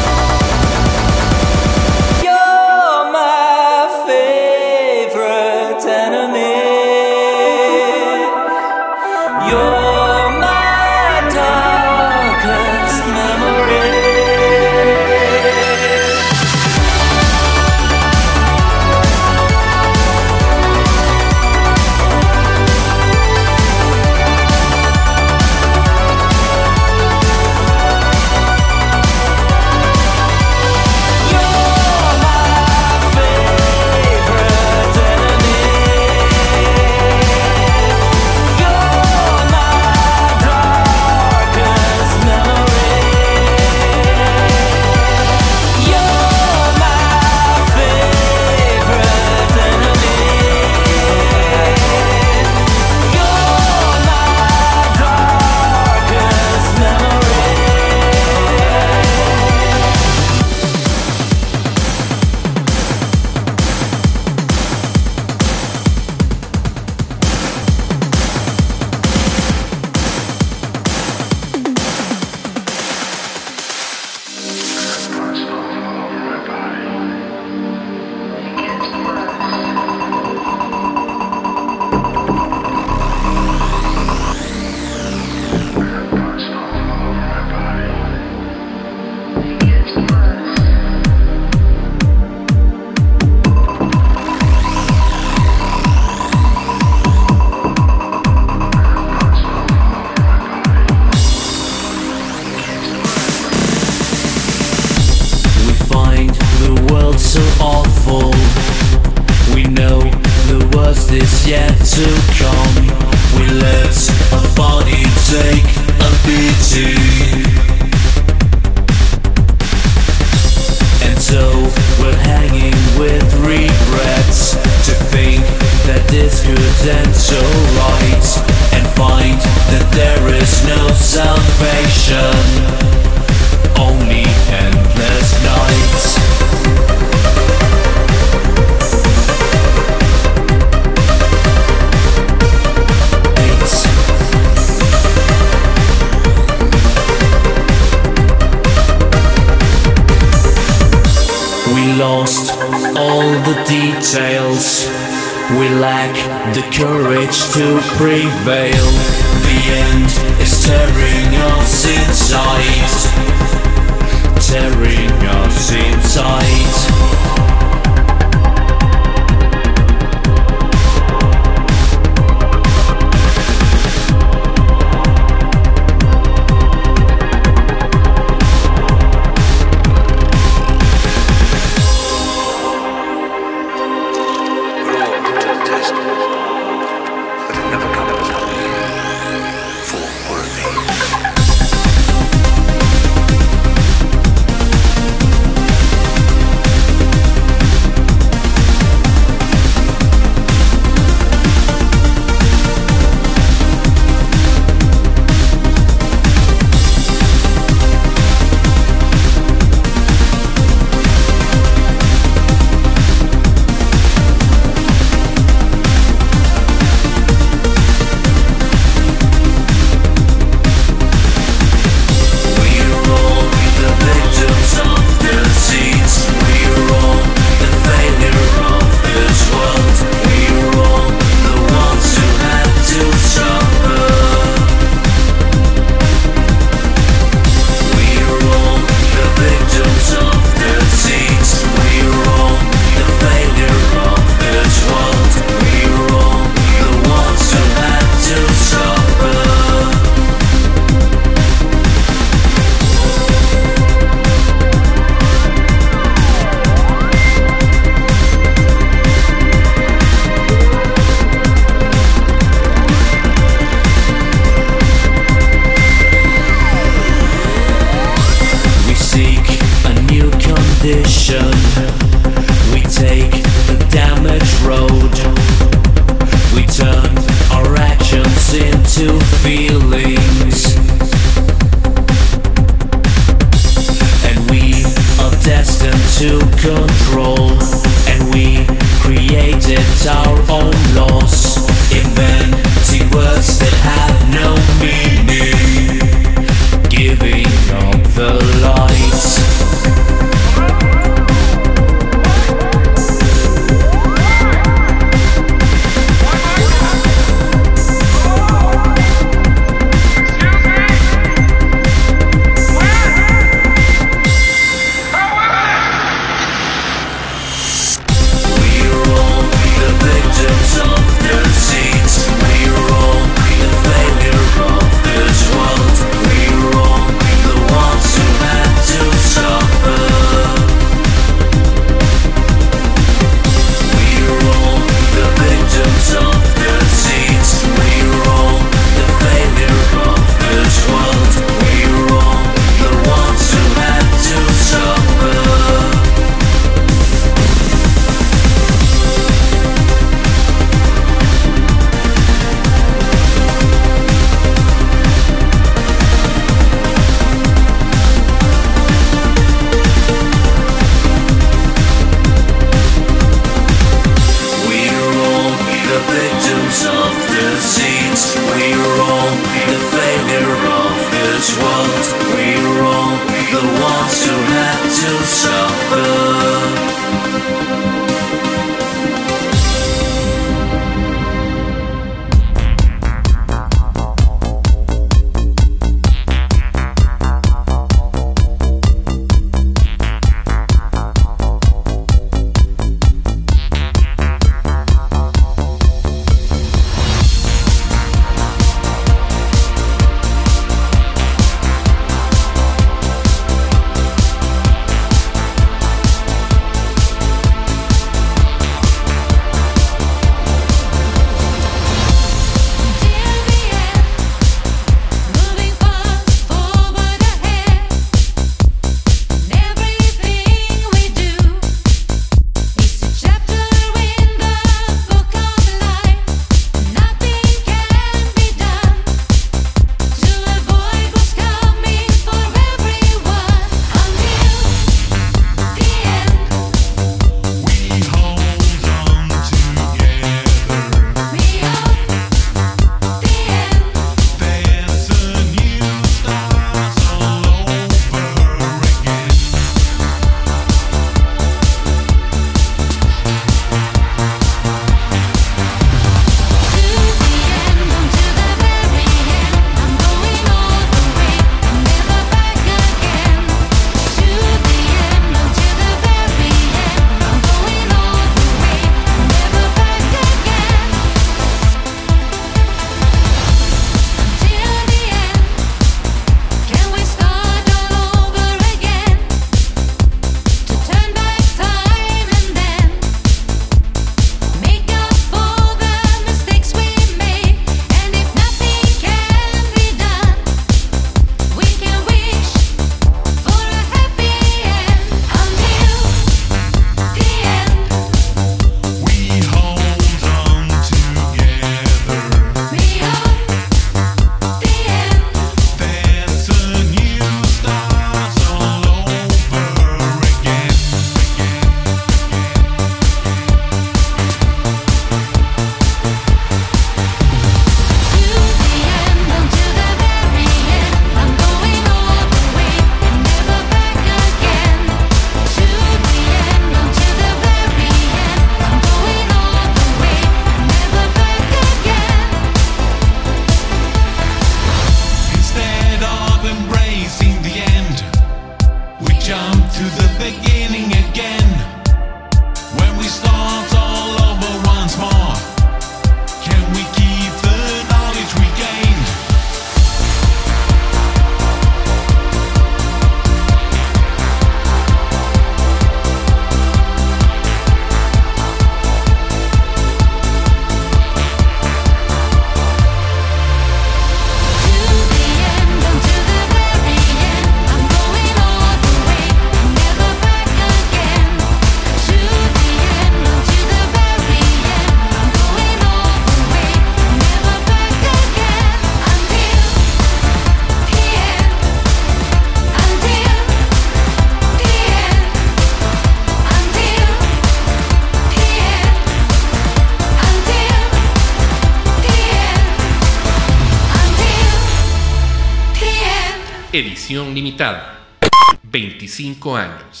25 599.11 599.55
años. 599.57 600.00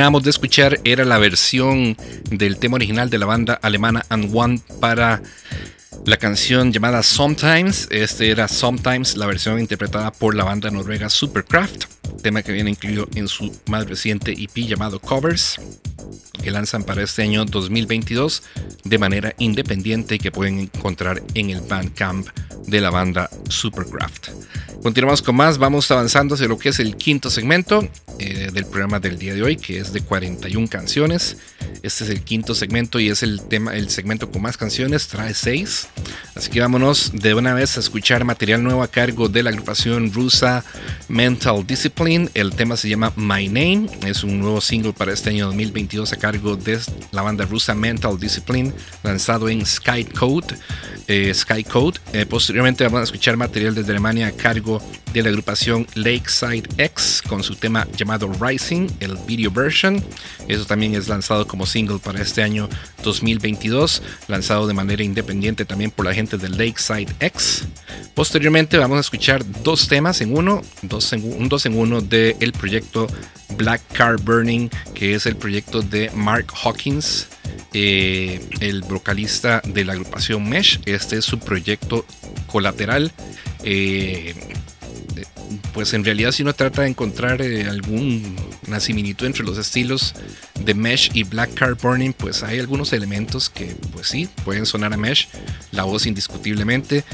De 0.00 0.30
escuchar 0.30 0.80
era 0.84 1.04
la 1.04 1.18
versión 1.18 1.94
del 2.30 2.56
tema 2.56 2.76
original 2.76 3.10
de 3.10 3.18
la 3.18 3.26
banda 3.26 3.52
alemana 3.60 4.06
And 4.08 4.34
One 4.34 4.62
para 4.80 5.20
la 6.06 6.16
canción 6.16 6.72
llamada 6.72 7.02
Sometimes. 7.02 7.86
Este 7.90 8.30
era 8.30 8.48
Sometimes, 8.48 9.18
la 9.18 9.26
versión 9.26 9.60
interpretada 9.60 10.10
por 10.10 10.34
la 10.34 10.44
banda 10.44 10.70
noruega 10.70 11.10
Supercraft, 11.10 11.84
tema 12.22 12.42
que 12.42 12.50
viene 12.50 12.70
incluido 12.70 13.08
en 13.14 13.28
su 13.28 13.54
más 13.66 13.86
reciente 13.90 14.32
EP 14.32 14.66
llamado 14.66 15.00
Covers, 15.00 15.60
que 16.42 16.50
lanzan 16.50 16.82
para 16.82 17.02
este 17.02 17.22
año 17.22 17.44
2022 17.44 18.42
de 18.84 18.98
manera 18.98 19.34
independiente 19.38 20.14
y 20.14 20.18
que 20.18 20.32
pueden 20.32 20.60
encontrar 20.60 21.22
en 21.34 21.50
el 21.50 21.60
Bandcamp 21.60 22.26
de 22.66 22.80
la 22.80 22.88
banda 22.88 23.28
Supercraft. 23.50 24.30
Continuamos 24.82 25.20
con 25.20 25.36
más, 25.36 25.58
vamos 25.58 25.90
avanzando 25.90 26.34
hacia 26.34 26.48
lo 26.48 26.58
que 26.58 26.70
es 26.70 26.80
el 26.80 26.96
quinto 26.96 27.28
segmento 27.28 27.86
eh, 28.18 28.48
del 28.50 28.64
programa 28.64 28.98
del 28.98 29.18
día 29.18 29.34
de 29.34 29.42
hoy, 29.42 29.56
que 29.56 29.78
es 29.78 29.92
de 29.92 30.00
41 30.00 30.68
canciones. 30.68 31.36
Este 31.82 32.04
es 32.04 32.10
el 32.10 32.22
quinto 32.22 32.54
segmento 32.54 32.98
y 32.98 33.10
es 33.10 33.22
el 33.22 33.42
tema, 33.42 33.74
el 33.74 33.90
segmento 33.90 34.30
con 34.30 34.40
más 34.40 34.56
canciones, 34.56 35.08
trae 35.08 35.34
6. 35.34 35.88
Así 36.40 36.48
que 36.50 36.62
vámonos 36.62 37.12
de 37.12 37.34
una 37.34 37.52
vez 37.52 37.76
a 37.76 37.80
escuchar 37.80 38.24
material 38.24 38.62
nuevo 38.62 38.82
a 38.82 38.88
cargo 38.88 39.28
de 39.28 39.42
la 39.42 39.50
agrupación 39.50 40.10
rusa 40.10 40.64
Mental 41.06 41.66
Discipline. 41.66 42.30
El 42.32 42.54
tema 42.54 42.78
se 42.78 42.88
llama 42.88 43.12
My 43.14 43.46
Name, 43.46 43.90
es 44.06 44.24
un 44.24 44.40
nuevo 44.40 44.62
single 44.62 44.94
para 44.94 45.12
este 45.12 45.28
año 45.28 45.44
2022 45.48 46.14
a 46.14 46.16
cargo 46.16 46.56
de 46.56 46.80
la 47.10 47.20
banda 47.20 47.44
rusa 47.44 47.74
Mental 47.74 48.18
Discipline, 48.18 48.72
lanzado 49.02 49.50
en 49.50 49.66
Sky 49.66 50.02
Code. 50.04 50.56
Eh, 51.12 51.34
Sky 51.34 51.64
Code. 51.64 51.98
Eh, 52.12 52.24
posteriormente 52.24 52.84
vamos 52.84 53.00
a 53.00 53.04
escuchar 53.04 53.36
material 53.36 53.74
desde 53.74 53.90
Alemania 53.90 54.28
a 54.28 54.32
cargo 54.32 54.80
de 55.12 55.24
la 55.24 55.28
agrupación 55.28 55.84
Lakeside 55.94 56.68
X 56.78 57.20
con 57.28 57.42
su 57.42 57.56
tema 57.56 57.84
llamado 57.96 58.30
Rising, 58.40 58.88
el 59.00 59.16
video 59.26 59.50
version. 59.50 60.02
Eso 60.46 60.64
también 60.66 60.94
es 60.94 61.08
lanzado 61.08 61.48
como 61.48 61.66
single 61.66 61.98
para 61.98 62.22
este 62.22 62.44
año 62.44 62.68
2022, 63.02 64.02
lanzado 64.28 64.68
de 64.68 64.74
manera 64.74 65.02
independiente 65.02 65.64
también 65.64 65.90
por 65.90 66.06
la 66.06 66.14
gente 66.14 66.29
de 66.38 66.48
Lakeside 66.48 67.12
X. 67.20 67.64
Posteriormente 68.14 68.78
vamos 68.78 68.98
a 68.98 69.00
escuchar 69.00 69.44
dos 69.62 69.88
temas 69.88 70.20
en 70.20 70.36
uno, 70.36 70.62
dos 70.82 71.12
en, 71.12 71.24
un 71.24 71.48
dos 71.48 71.66
en 71.66 71.78
uno 71.78 72.00
del 72.00 72.52
proyecto 72.52 73.06
Black 73.56 73.80
Car 73.92 74.20
Burning, 74.20 74.68
que 74.94 75.14
es 75.14 75.26
el 75.26 75.36
proyecto 75.36 75.82
de 75.82 76.10
Mark 76.14 76.52
Hawkins. 76.62 77.28
Eh, 77.72 78.40
el 78.60 78.82
vocalista 78.82 79.62
de 79.64 79.84
la 79.84 79.92
agrupación 79.92 80.48
Mesh. 80.48 80.80
Este 80.86 81.18
es 81.18 81.24
su 81.24 81.38
proyecto 81.38 82.04
colateral. 82.46 83.12
Eh, 83.62 84.34
pues 85.72 85.94
en 85.94 86.04
realidad 86.04 86.32
si 86.32 86.42
uno 86.42 86.52
trata 86.52 86.82
de 86.82 86.88
encontrar 86.88 87.42
eh, 87.42 87.68
alguna 87.68 88.80
similitud 88.80 89.26
entre 89.26 89.44
los 89.44 89.58
estilos 89.58 90.14
de 90.64 90.74
Mesh 90.74 91.10
y 91.14 91.24
Black 91.24 91.54
Car 91.54 91.74
Burning, 91.74 92.12
pues 92.12 92.42
hay 92.42 92.58
algunos 92.58 92.92
elementos 92.92 93.50
que 93.50 93.76
pues 93.92 94.08
sí, 94.08 94.28
pueden 94.44 94.66
sonar 94.66 94.92
a 94.92 94.96
Mesh, 94.96 95.28
la 95.72 95.84
voz 95.84 96.06
indiscutiblemente, 96.06 97.04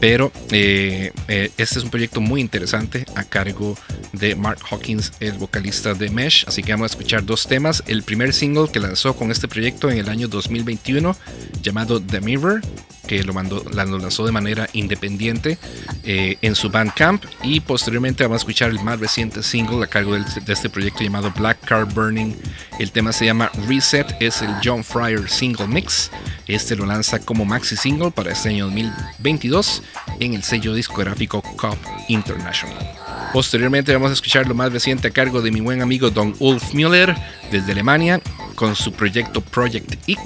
pero 0.00 0.32
eh, 0.50 1.12
eh, 1.28 1.50
este 1.56 1.78
es 1.78 1.84
un 1.84 1.90
proyecto 1.90 2.20
muy 2.20 2.40
interesante 2.40 3.04
a 3.14 3.24
cargo 3.24 3.76
de 4.12 4.34
Mark 4.34 4.58
Hawkins, 4.70 5.12
el 5.20 5.32
vocalista 5.34 5.94
de 5.94 6.10
Mesh, 6.10 6.44
así 6.46 6.62
que 6.62 6.72
vamos 6.72 6.90
a 6.90 6.94
escuchar 6.94 7.24
dos 7.24 7.46
temas, 7.46 7.82
el 7.86 8.02
primer 8.02 8.32
single 8.32 8.68
que 8.72 8.80
lanzó 8.80 9.14
con 9.14 9.30
este 9.30 9.48
proyecto 9.48 9.90
en 9.90 9.98
el 9.98 10.08
año 10.08 10.28
2021 10.28 11.16
llamado 11.62 12.00
The 12.00 12.20
Mirror, 12.20 12.62
que 13.06 13.22
lo, 13.24 13.32
mandó, 13.32 13.64
lo 13.64 13.98
lanzó 13.98 14.24
de 14.24 14.32
manera 14.32 14.68
independiente 14.72 15.58
eh, 16.04 16.36
en 16.40 16.54
su 16.54 16.70
Bandcamp. 16.70 17.24
Y 17.42 17.60
posteriormente 17.60 17.81
vamos 17.90 18.32
a 18.32 18.36
escuchar 18.36 18.70
el 18.70 18.80
más 18.82 19.00
reciente 19.00 19.42
single 19.42 19.82
a 19.82 19.86
cargo 19.86 20.14
de, 20.14 20.20
de, 20.20 20.52
este 20.52 20.70
proyecto 20.70 21.02
llamado 21.02 21.32
Black 21.32 21.58
Car 21.64 21.84
Burning. 21.84 22.34
El 22.78 22.92
tema 22.92 23.12
se 23.12 23.26
llama 23.26 23.50
Reset, 23.66 24.06
es 24.20 24.40
el 24.42 24.50
John 24.62 24.84
Fryer 24.84 25.28
Single 25.28 25.66
Mix. 25.66 26.10
Este 26.46 26.76
lo 26.76 26.86
lanza 26.86 27.18
como 27.18 27.44
maxi 27.44 27.76
single 27.76 28.10
para 28.10 28.32
este 28.32 28.50
año 28.50 28.66
2022 28.66 29.82
en 30.20 30.34
el 30.34 30.42
sello 30.42 30.74
discográfico 30.74 31.42
Cop 31.56 31.78
International. 32.08 33.01
Posteriormente 33.32 33.92
vamos 33.92 34.10
a 34.10 34.14
escuchar 34.14 34.46
lo 34.46 34.54
más 34.54 34.72
reciente 34.72 35.08
a 35.08 35.10
cargo 35.10 35.40
de 35.42 35.50
mi 35.50 35.60
buen 35.60 35.82
amigo 35.82 36.10
Don 36.10 36.34
Ulf 36.38 36.74
Müller 36.74 37.16
desde 37.50 37.72
Alemania 37.72 38.20
con 38.54 38.76
su 38.76 38.92
proyecto 38.92 39.40
Project 39.40 39.94
Ick. 40.06 40.20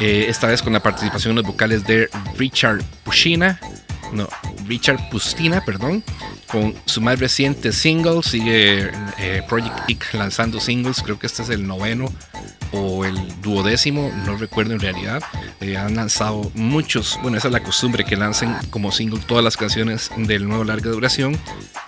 Eh, 0.00 0.26
esta 0.28 0.48
vez 0.48 0.62
con 0.62 0.72
la 0.72 0.80
participación 0.80 1.34
de 1.36 1.42
los 1.42 1.50
vocales 1.50 1.86
de 1.86 2.08
Richard 2.36 2.82
Pushina, 3.04 3.60
no, 4.12 4.28
Richard 4.66 5.08
Pustina, 5.10 5.64
perdón, 5.64 6.02
con 6.46 6.74
su 6.84 7.00
más 7.00 7.18
reciente 7.18 7.72
single, 7.72 8.22
sigue 8.22 8.90
eh, 9.18 9.42
Project 9.48 9.88
Ick 9.88 10.14
lanzando 10.14 10.60
singles, 10.60 11.02
creo 11.02 11.18
que 11.18 11.26
este 11.26 11.42
es 11.42 11.48
el 11.50 11.66
noveno 11.66 12.12
o 12.72 13.04
el 13.04 13.16
duodécimo, 13.42 14.10
no 14.26 14.36
recuerdo 14.36 14.72
en 14.74 14.80
realidad. 14.80 15.22
Eh, 15.60 15.76
han 15.76 15.96
lanzado 15.96 16.50
muchos, 16.54 17.18
bueno, 17.22 17.36
esa 17.36 17.48
es 17.48 17.52
la 17.52 17.62
costumbre 17.62 18.04
que 18.04 18.16
lancen 18.16 18.54
como 18.70 18.92
single 18.92 19.20
todas 19.20 19.44
las 19.44 19.56
canciones 19.56 20.10
del 20.16 20.48
nuevo 20.48 20.64
larga 20.64 20.90
duración. 20.90 21.38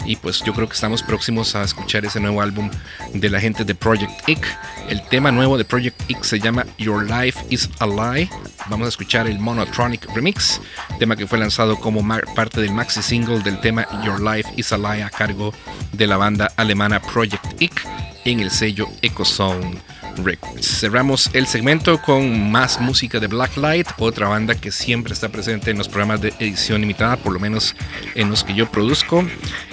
Y 0.05 0.17
pues 0.17 0.34
yo 0.43 0.53
creo 0.55 0.67
que 0.67 0.75
estamos 0.75 1.03
próximos 1.03 1.55
a 1.55 1.63
escuchar 1.63 2.05
ese 2.05 2.19
nuevo 2.19 2.41
álbum 2.41 2.71
de 3.13 3.31
la 3.31 3.41
gente 3.41 3.65
de 3.65 3.75
Project 3.75 4.29
Ick. 4.29 4.47
El 4.89 5.03
tema 5.09 5.31
nuevo 5.31 5.59
de 5.59 5.65
Project 5.65 6.11
Ick 6.11 6.25
se 6.25 6.41
llama 6.41 6.65
Your 6.79 7.05
Life 7.05 7.39
is 7.51 7.69
a 7.79 7.87
Lie. 7.87 8.29
Vamos 8.69 8.87
a 8.87 8.89
escuchar 8.89 9.27
el 9.27 9.39
Monotronic 9.39 10.07
Remix, 10.15 10.61
tema 10.99 11.17
que 11.17 11.27
fue 11.27 11.39
lanzado 11.39 11.79
como 11.79 12.03
parte 12.35 12.61
del 12.61 12.73
maxi 12.73 13.03
single 13.03 13.41
del 13.41 13.61
tema 13.61 13.87
Your 14.05 14.21
Life 14.21 14.51
is 14.57 14.73
a 14.73 14.79
Lie 14.79 15.03
a 15.03 15.11
cargo 15.11 15.53
de 15.93 16.07
la 16.07 16.17
banda 16.17 16.51
alemana 16.57 17.01
Project 17.01 17.61
Ick 17.61 17.87
en 18.25 18.41
el 18.41 18.51
sello 18.51 18.89
Ecozone. 19.03 19.94
Records. 20.23 20.81
Cerramos 20.81 21.31
el 21.33 21.47
segmento 21.47 22.01
con 22.01 22.51
más 22.51 22.81
música 22.81 23.21
de 23.21 23.27
Blacklight, 23.27 23.89
otra 23.99 24.29
banda 24.29 24.55
que 24.55 24.71
siempre 24.71 25.13
está 25.13 25.29
presente 25.29 25.71
en 25.71 25.79
los 25.79 25.89
programas 25.89 26.21
de 26.21 26.35
edición 26.39 26.81
limitada, 26.81 27.17
por 27.17 27.33
lo 27.33 27.41
menos 27.41 27.75
en 28.15 28.31
los 28.31 28.45
que 28.45 28.55
yo 28.55 28.71
produzco. 28.71 29.25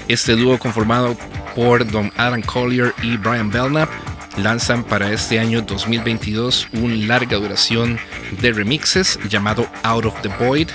Este 0.07 0.35
dúo 0.35 0.57
conformado 0.59 1.18
por 1.55 1.89
Don 1.89 2.11
Adam 2.18 2.41
Collier 2.41 2.93
y 3.03 3.18
Brian 3.18 3.51
Belknap 3.51 3.89
lanzan 4.38 4.84
para 4.84 5.12
este 5.12 5.40
año 5.40 5.62
2022 5.62 6.68
un 6.74 7.08
larga 7.08 7.38
duración 7.38 7.99
de 8.41 8.52
remixes 8.52 9.20
llamado 9.30 9.68
Out 9.84 10.06
of 10.06 10.22
the 10.22 10.30
Void 10.40 10.70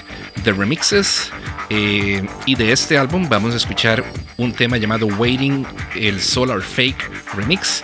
de 0.44 0.52
Remixes. 0.52 1.30
Eh, 1.68 2.24
y 2.44 2.54
de 2.54 2.72
este 2.72 2.96
álbum 2.96 3.28
vamos 3.28 3.54
a 3.54 3.56
escuchar 3.56 4.04
un 4.36 4.52
tema 4.52 4.76
llamado 4.76 5.06
Waiting, 5.06 5.66
el 5.94 6.20
Solar 6.20 6.60
Fake 6.60 7.10
Remix. 7.34 7.82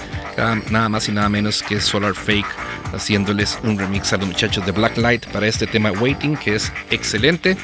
Nada 0.70 0.89
más 0.89 1.09
y 1.09 1.12
nada 1.12 1.28
menos 1.28 1.62
que 1.62 1.81
Solar 1.81 2.15
Fake 2.15 2.47
haciéndoles 2.94 3.59
un 3.65 3.78
remix 3.78 4.12
a 4.12 4.16
los 4.16 4.28
muchachos 4.28 4.65
de 4.65 4.73
Blacklight 4.73 5.27
para 5.27 5.47
este 5.47 5.66
tema 5.66 5.93
Waiting, 5.93 6.36
que 6.36 6.55
es 6.55 6.73
excelente. 6.90 7.57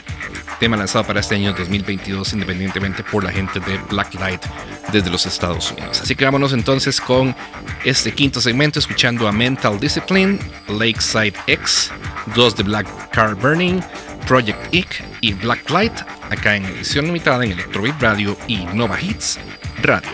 Tema 0.60 0.76
lanzado 0.76 1.04
para 1.06 1.20
este 1.20 1.36
año 1.36 1.52
2022 1.52 2.32
independientemente 2.32 3.04
por 3.04 3.24
la 3.24 3.30
gente 3.30 3.60
de 3.60 3.78
Blacklight 3.90 4.44
desde 4.92 5.10
los 5.10 5.24
Estados 5.24 5.70
Unidos. 5.72 6.00
Así 6.02 6.16
que 6.16 6.24
vámonos 6.24 6.52
entonces 6.52 7.00
con 7.00 7.34
este 7.84 7.97
quinto 8.04 8.40
segmento 8.40 8.78
escuchando 8.78 9.26
a 9.26 9.32
Mental 9.32 9.78
Discipline, 9.78 10.38
Lakeside 10.68 11.34
X, 11.46 11.90
dos 12.34 12.54
de 12.54 12.62
Black 12.62 12.86
Car 13.10 13.34
Burning, 13.34 13.80
Project 14.26 14.72
Ick 14.72 15.04
y 15.20 15.32
Blacklight 15.34 15.92
acá 16.30 16.56
en 16.56 16.64
edición 16.66 17.06
limitada 17.06 17.44
en 17.44 17.52
Electrobeat 17.52 18.00
Radio 18.00 18.36
y 18.46 18.64
Nova 18.66 19.00
Hits 19.00 19.38
Radio. 19.82 20.10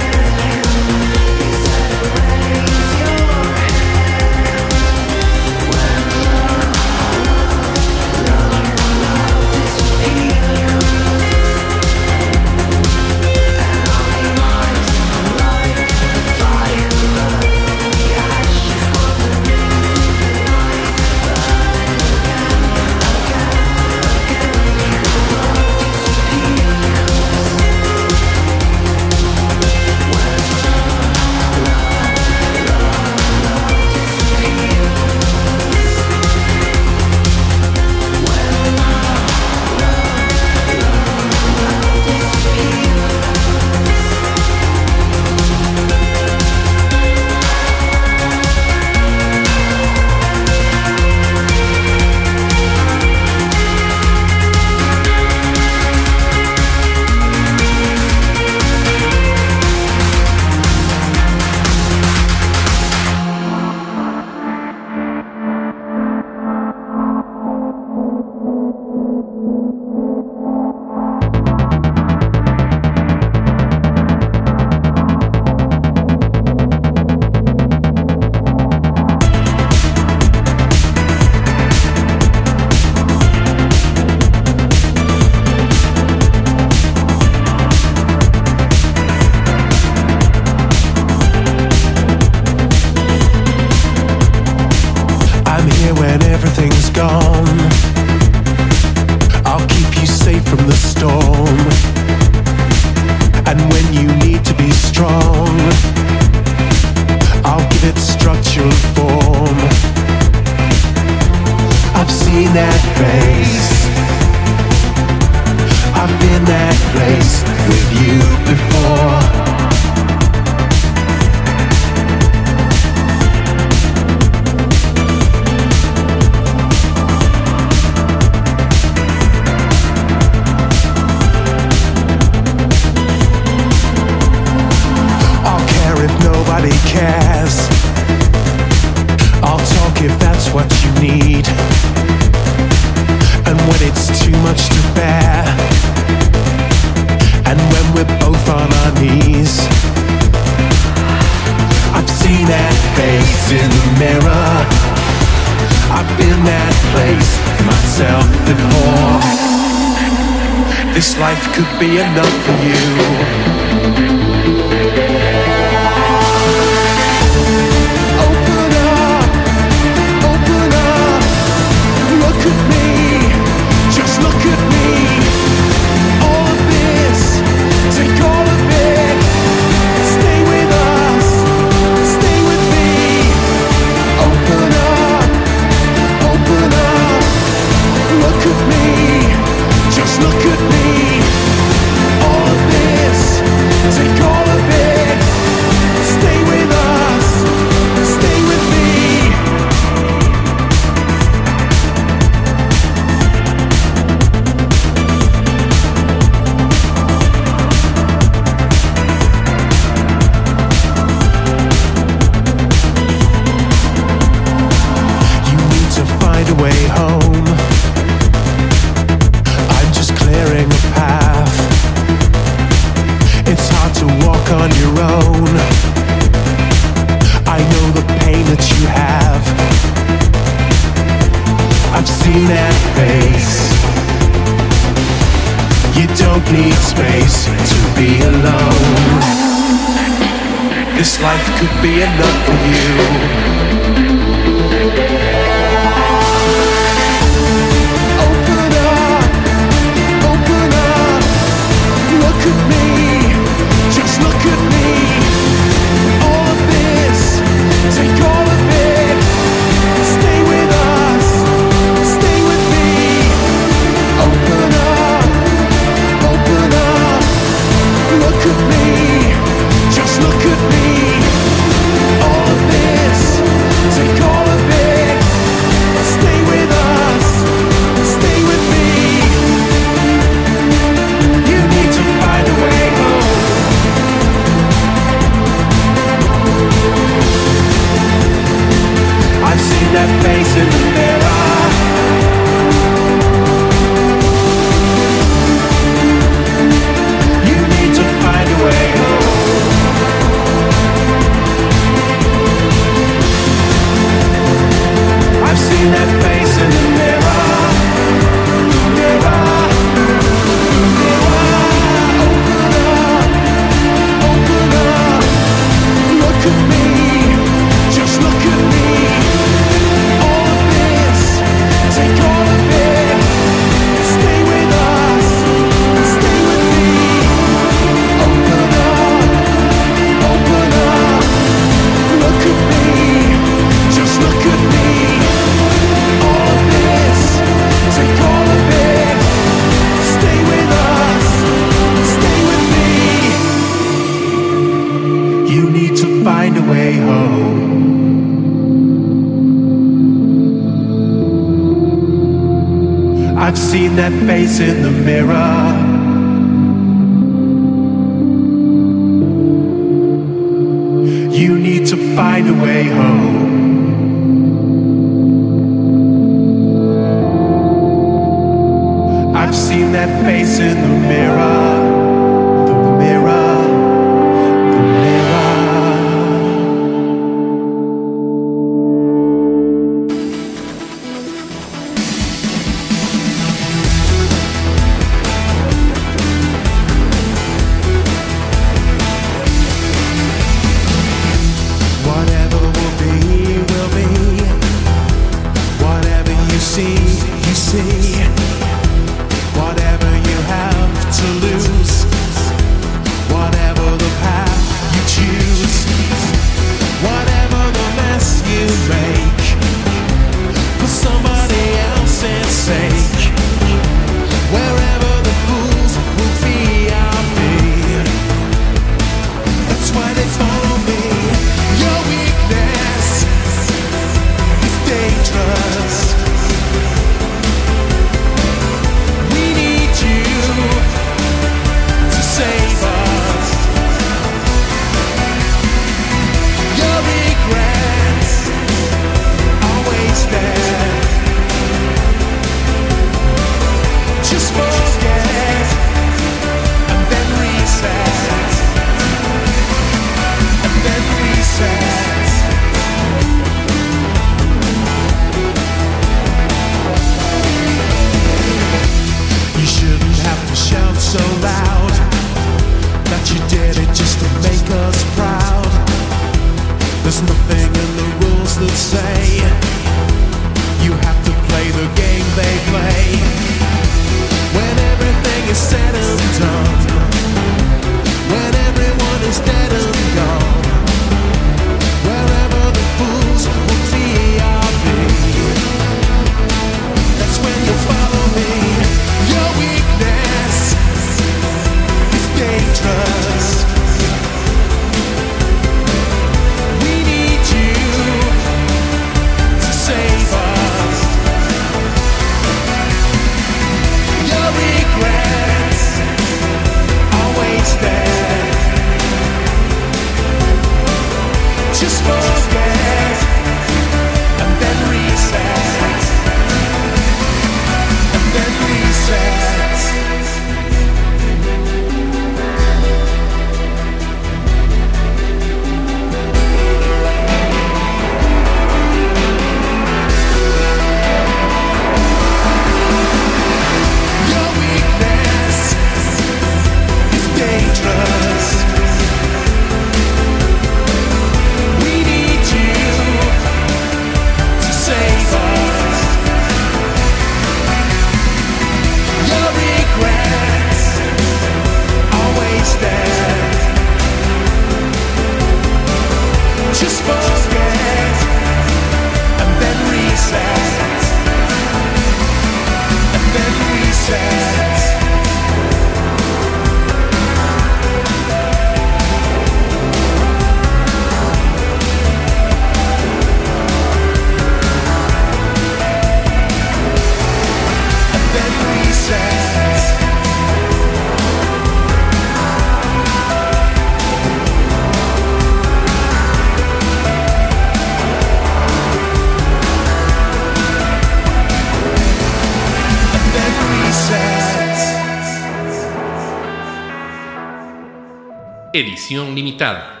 Edición 599.12 599.34
limitada. 599.34 600.00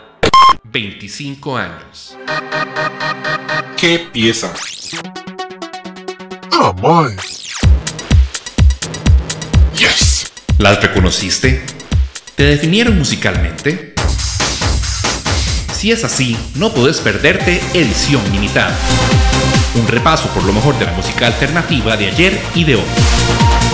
25 0.64 1.58
años. 1.58 2.16
¿Qué 3.76 4.08
pieza? 4.10 4.54
Ah. 6.50 7.06
Yes. 9.76 10.32
¿Las 10.56 10.80
reconociste? 10.80 11.62
¿Te 12.36 12.44
definieron 12.44 12.96
musicalmente? 12.96 13.92
Si 15.74 15.92
es 15.92 16.04
así, 16.04 16.34
no 16.54 16.72
podés 16.72 17.00
perderte 17.00 17.60
Edición 17.74 18.22
Limitada. 18.32 18.74
Un 19.74 19.88
repaso 19.88 20.26
por 20.28 20.42
lo 20.44 20.54
mejor 20.54 20.78
de 20.78 20.86
la 20.86 20.92
música 20.92 21.26
alternativa 21.26 21.98
de 21.98 22.08
ayer 22.08 22.40
y 22.54 22.64
de 22.64 22.76
hoy. 22.76 23.31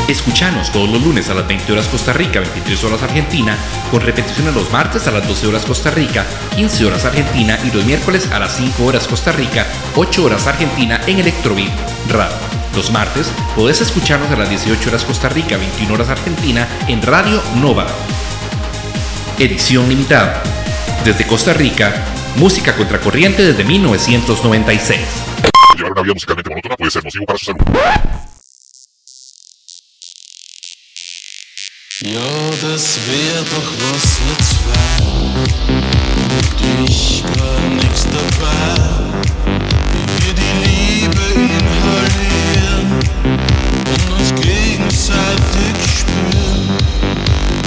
Escuchanos 0.09 0.73
todos 0.73 0.89
los 0.89 1.03
lunes 1.03 1.29
a 1.29 1.35
las 1.35 1.47
20 1.47 1.71
horas 1.71 1.87
Costa 1.87 2.15
Rica, 2.15 2.41
23 2.41 2.85
horas 2.85 3.03
Argentina, 3.03 3.59
con 3.91 4.01
repeticiones 4.01 4.55
los 4.55 4.73
martes 4.73 5.07
a 5.07 5.11
las 5.11 5.29
12 5.29 5.49
horas 5.49 5.67
Costa 5.67 5.91
Rica, 5.91 6.25
15 6.57 6.87
horas 6.87 7.05
Argentina 7.05 7.59
y 7.63 7.71
los 7.71 7.85
miércoles 7.85 8.27
a 8.33 8.39
las 8.39 8.57
5 8.57 8.87
horas 8.87 9.07
Costa 9.07 9.33
Rica, 9.33 9.67
8 9.97 10.25
horas 10.25 10.47
Argentina 10.47 10.99
en 11.07 11.19
Electrobeat 11.19 11.71
Radio. 12.09 12.35
Los 12.75 12.91
martes 12.91 13.31
podés 13.55 13.83
escucharnos 13.83 14.31
a 14.31 14.37
las 14.37 14.49
18 14.49 14.89
horas 14.89 15.05
Costa 15.05 15.29
Rica, 15.29 15.59
21 15.59 15.93
horas 15.93 16.09
Argentina 16.09 16.67
en 16.89 17.03
Radio 17.03 17.43
Nova. 17.57 17.87
Edición 19.39 19.91
limitada. 19.91 20.43
Desde 21.05 21.27
Costa 21.27 21.53
Rica, 21.53 22.03
música 22.37 22.75
contracorriente 22.75 23.43
desde 23.45 23.63
1996. 23.63 25.01
Llevar 25.77 25.93
una 25.93 26.03
vida 26.03 26.15
musicalmente 26.15 26.49
monótona 26.49 26.77
puede 26.77 26.91
ser 26.91 27.03
para 27.27 27.39
su 27.39 27.45
salud. 27.45 28.18
Wär 33.39 33.45
doch 33.45 33.73
was 33.93 34.07
für 34.19 34.37
zwei. 34.45 34.99
Ich 36.85 37.23
gar 37.23 37.61
nix 37.71 37.95
dabei. 38.05 38.79
Wie 39.93 40.07
wir 40.25 40.35
die 40.35 40.53
Liebe 40.65 41.25
inhalieren 41.35 42.87
und 43.87 44.03
uns 44.19 44.29
gegenseitig 44.41 45.77
spüren. 45.99 46.63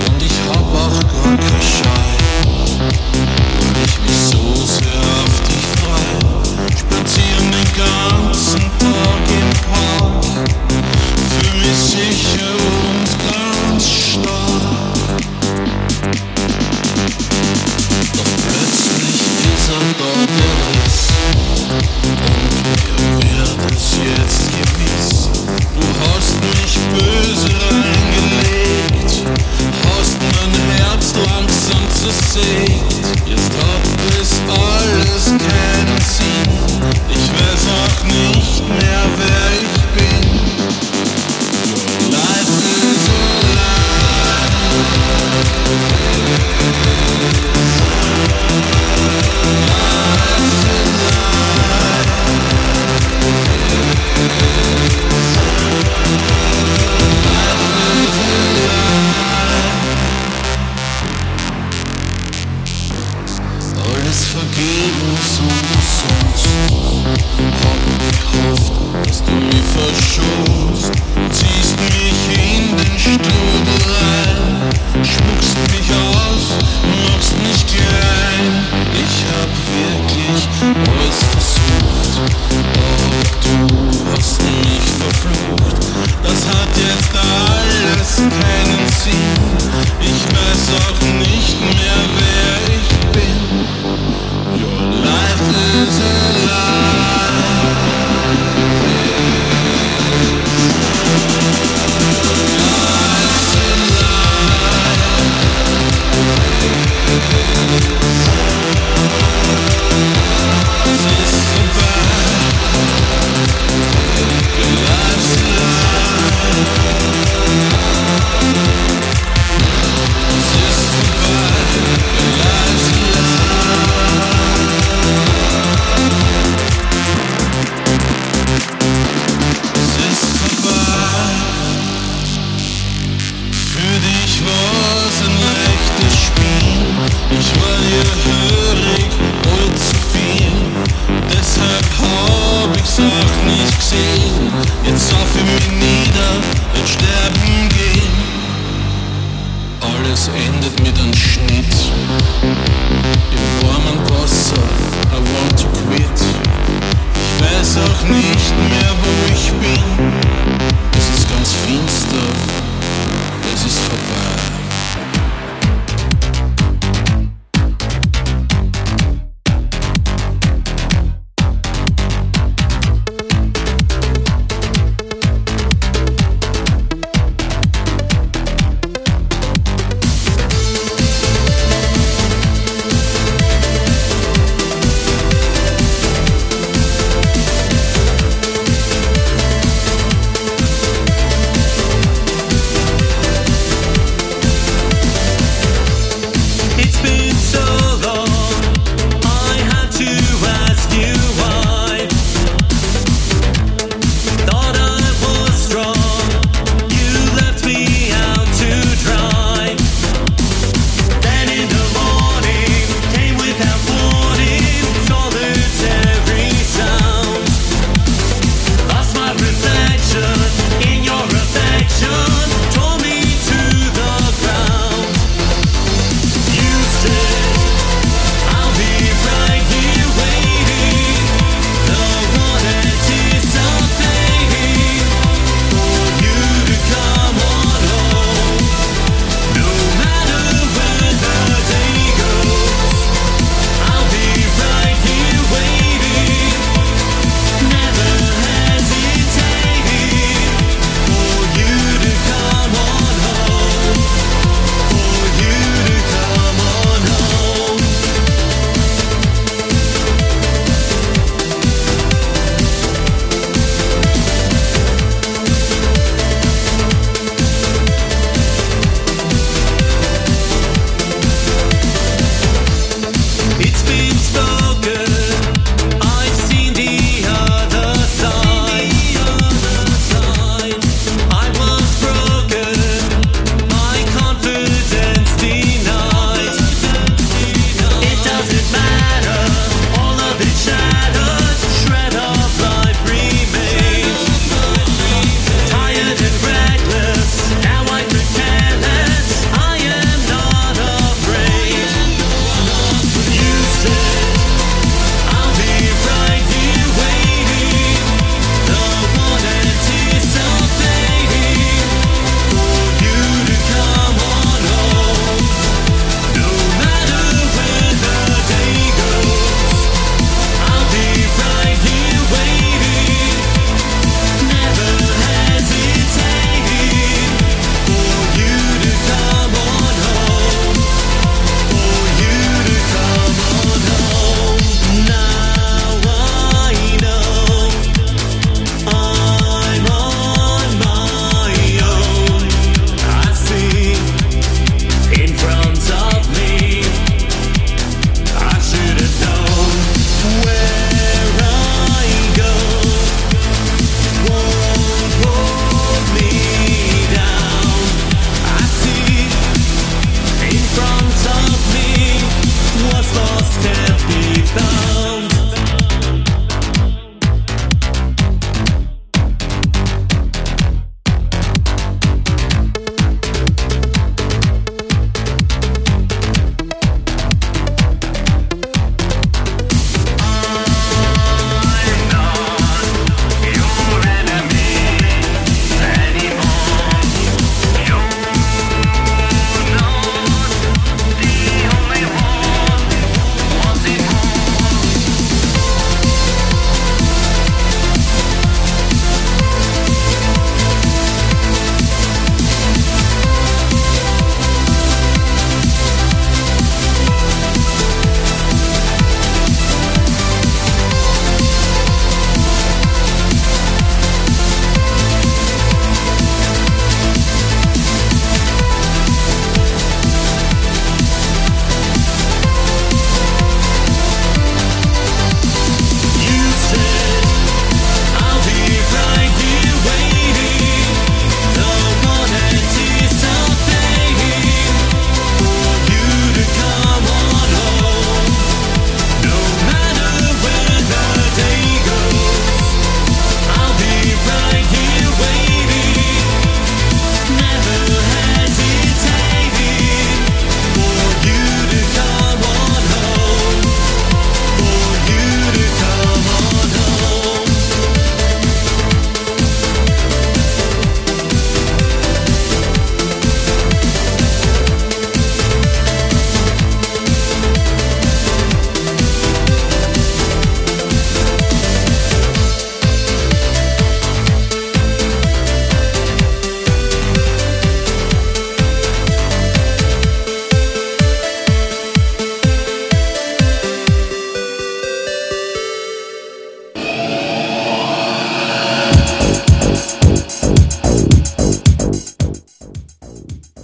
Und 0.08 0.20
ich 0.22 0.38
hab 0.50 0.68
auch 0.74 1.00
gar 1.00 1.38
kein 1.38 1.62
Schein, 1.62 2.01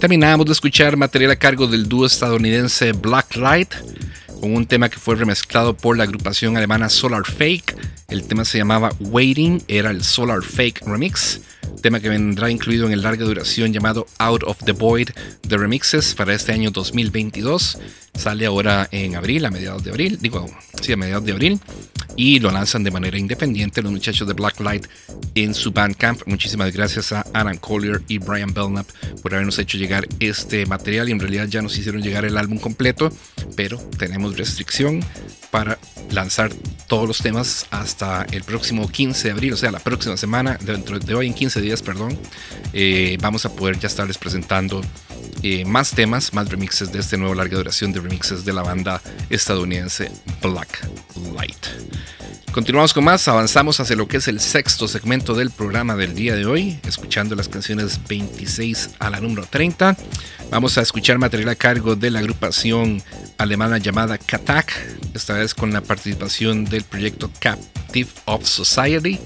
Terminamos 0.08 0.46
de 0.46 0.52
escuchar 0.52 0.96
material 0.96 1.32
a 1.32 1.36
cargo 1.36 1.66
del 1.66 1.86
dúo 1.86 2.06
estadounidense 2.06 2.92
Blacklight 2.92 3.74
con 4.40 4.54
un 4.54 4.64
tema 4.64 4.88
que 4.88 4.96
fue 4.96 5.16
remezclado 5.16 5.76
por 5.76 5.98
la 5.98 6.04
agrupación 6.04 6.56
alemana 6.56 6.88
Solar 6.88 7.26
Fake. 7.26 7.76
El 8.08 8.22
tema 8.26 8.46
se 8.46 8.56
llamaba 8.56 8.90
Waiting, 9.00 9.62
era 9.68 9.90
el 9.90 10.02
Solar 10.02 10.42
Fake 10.42 10.80
Remix, 10.86 11.42
tema 11.82 12.00
que 12.00 12.08
vendrá 12.08 12.50
incluido 12.50 12.86
en 12.86 12.92
el 12.92 13.02
larga 13.02 13.26
duración 13.26 13.74
llamado 13.74 14.06
Out 14.16 14.44
of 14.46 14.56
the 14.64 14.72
Void 14.72 15.10
de 15.42 15.58
Remixes 15.58 16.14
para 16.14 16.32
este 16.32 16.52
año 16.52 16.70
2022. 16.70 17.76
Sale 18.14 18.46
ahora 18.46 18.88
en 18.90 19.14
abril, 19.14 19.44
a 19.44 19.50
mediados 19.50 19.84
de 19.84 19.90
abril, 19.90 20.18
digo, 20.22 20.46
sí, 20.80 20.92
a 20.92 20.96
mediados 20.96 21.26
de 21.26 21.32
abril, 21.32 21.60
y 22.16 22.40
lo 22.40 22.50
lanzan 22.50 22.82
de 22.82 22.90
manera 22.90 23.16
independiente 23.16 23.80
los 23.80 23.92
muchachos 23.92 24.26
de 24.26 24.34
Blacklight 24.34 24.86
en 25.34 25.54
su 25.54 25.70
Bandcamp. 25.70 26.22
Muchísimas 26.26 26.72
gracias 26.72 27.12
a 27.12 27.24
Aaron 27.32 27.58
Collier 27.58 28.02
y 28.08 28.18
Brian 28.18 28.52
Belknap 28.52 28.88
por 29.18 29.34
habernos 29.34 29.58
hecho 29.58 29.78
llegar 29.78 30.06
este 30.20 30.66
material 30.66 31.08
y 31.08 31.12
en 31.12 31.20
realidad 31.20 31.46
ya 31.48 31.62
nos 31.62 31.76
hicieron 31.76 32.02
llegar 32.02 32.24
el 32.24 32.36
álbum 32.36 32.58
completo, 32.58 33.12
pero 33.56 33.78
tenemos 33.98 34.36
restricción 34.36 35.04
para 35.50 35.78
lanzar 36.10 36.52
todos 36.86 37.06
los 37.06 37.18
temas 37.18 37.66
hasta 37.70 38.26
el 38.32 38.44
próximo 38.44 38.88
15 38.88 39.28
de 39.28 39.32
abril, 39.32 39.52
o 39.52 39.56
sea, 39.56 39.70
la 39.70 39.78
próxima 39.78 40.16
semana, 40.16 40.58
dentro 40.62 40.98
de 40.98 41.14
hoy 41.14 41.26
en 41.26 41.34
15 41.34 41.60
días, 41.60 41.82
perdón, 41.82 42.18
eh, 42.72 43.16
vamos 43.20 43.44
a 43.44 43.54
poder 43.54 43.78
ya 43.78 43.88
estarles 43.88 44.18
presentando 44.18 44.80
eh, 45.42 45.64
más 45.64 45.92
temas, 45.92 46.34
más 46.34 46.48
remixes 46.48 46.92
de 46.92 46.98
este 46.98 47.16
nuevo 47.16 47.34
larga 47.34 47.56
duración 47.56 47.92
de 47.92 48.00
remixes 48.00 48.44
de 48.44 48.52
la 48.52 48.62
banda 48.62 49.00
estadounidense 49.30 50.10
Black. 50.42 50.88
Continuamos 52.58 52.92
con 52.92 53.04
más, 53.04 53.28
avanzamos 53.28 53.78
hacia 53.78 53.94
lo 53.94 54.08
que 54.08 54.16
es 54.16 54.26
el 54.26 54.40
sexto 54.40 54.88
segmento 54.88 55.34
del 55.34 55.52
programa 55.52 55.94
del 55.94 56.16
día 56.16 56.34
de 56.34 56.44
hoy, 56.44 56.80
escuchando 56.88 57.36
las 57.36 57.48
canciones 57.48 58.00
26 58.08 58.96
a 58.98 59.10
la 59.10 59.20
número 59.20 59.46
30. 59.48 59.96
Vamos 60.50 60.76
a 60.76 60.82
escuchar 60.82 61.18
material 61.18 61.50
a 61.50 61.54
cargo 61.54 61.94
de 61.94 62.10
la 62.10 62.18
agrupación 62.18 63.00
alemana 63.36 63.78
llamada 63.78 64.18
Katak, 64.18 64.72
esta 65.14 65.34
vez 65.34 65.54
con 65.54 65.72
la 65.72 65.82
participación 65.82 66.64
del 66.64 66.82
proyecto 66.82 67.30
Captive 67.38 68.10
of 68.24 68.44
Society. 68.44 69.20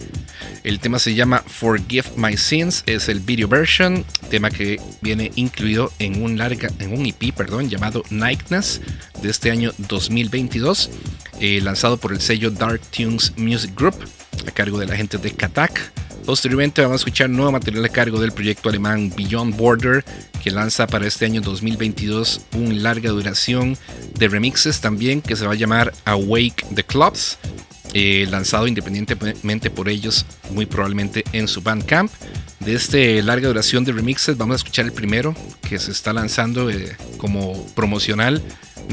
El 0.63 0.79
tema 0.79 0.99
se 0.99 1.15
llama 1.15 1.43
Forgive 1.47 2.11
My 2.17 2.37
Sins, 2.37 2.83
es 2.85 3.09
el 3.09 3.21
video 3.21 3.49
version, 3.49 4.05
tema 4.29 4.51
que 4.51 4.79
viene 5.01 5.33
incluido 5.37 5.91
en 5.99 6.23
un 6.23 6.37
larga, 6.37 6.71
en 6.81 6.93
un 6.93 7.07
EP, 7.07 7.35
perdón, 7.35 7.71
llamado 7.71 8.03
Nightness 8.11 8.83
de 9.23 9.31
este 9.31 9.51
año 9.51 9.73
2022, 9.79 10.91
eh, 11.43 11.61
lanzado 11.61 11.97
por 11.97 12.13
el 12.13 12.21
sello 12.21 12.53
Dark 12.53 12.81
Tunes 12.97 13.33
Music 13.37 13.73
Group 13.77 13.97
a 14.47 14.51
cargo 14.53 14.79
de 14.79 14.87
la 14.87 14.97
gente 14.97 15.19
de 15.19 15.33
Katak. 15.33 15.93
Posteriormente 16.25 16.83
vamos 16.83 16.95
a 16.95 17.03
escuchar 17.03 17.29
nuevo 17.29 17.51
material 17.51 17.85
a 17.85 17.89
cargo 17.89 18.21
del 18.21 18.31
proyecto 18.31 18.69
alemán 18.69 19.13
Beyond 19.17 19.57
Border, 19.57 20.05
que 20.41 20.53
lanza 20.53 20.87
para 20.87 21.05
este 21.05 21.25
año 21.25 21.41
2022 21.41 22.43
un 22.55 22.85
larga 22.85 23.11
duración 23.11 23.77
de 24.17 24.29
remixes 24.29 24.81
también 24.81 25.21
que 25.21 25.35
se 25.35 25.45
va 25.45 25.55
a 25.55 25.57
llamar 25.57 25.93
Awake 26.05 26.65
the 26.77 26.85
Clubs, 26.85 27.39
eh, 27.95 28.27
lanzado 28.31 28.67
independientemente 28.67 29.71
por 29.71 29.89
ellos, 29.89 30.27
muy 30.51 30.67
probablemente 30.67 31.25
en 31.33 31.49
su 31.49 31.63
Bandcamp. 31.63 32.11
De 32.61 32.75
este 32.75 33.23
larga 33.23 33.49
duración 33.49 33.85
de 33.85 33.93
remixes, 33.93 34.37
vamos 34.37 34.55
a 34.55 34.57
escuchar 34.57 34.85
el 34.85 34.93
primero 34.93 35.35
que 35.69 35.79
se 35.79 35.91
está 35.91 36.13
lanzando 36.13 36.71
eh, 36.71 36.97
como 37.17 37.67
promocional 37.75 38.43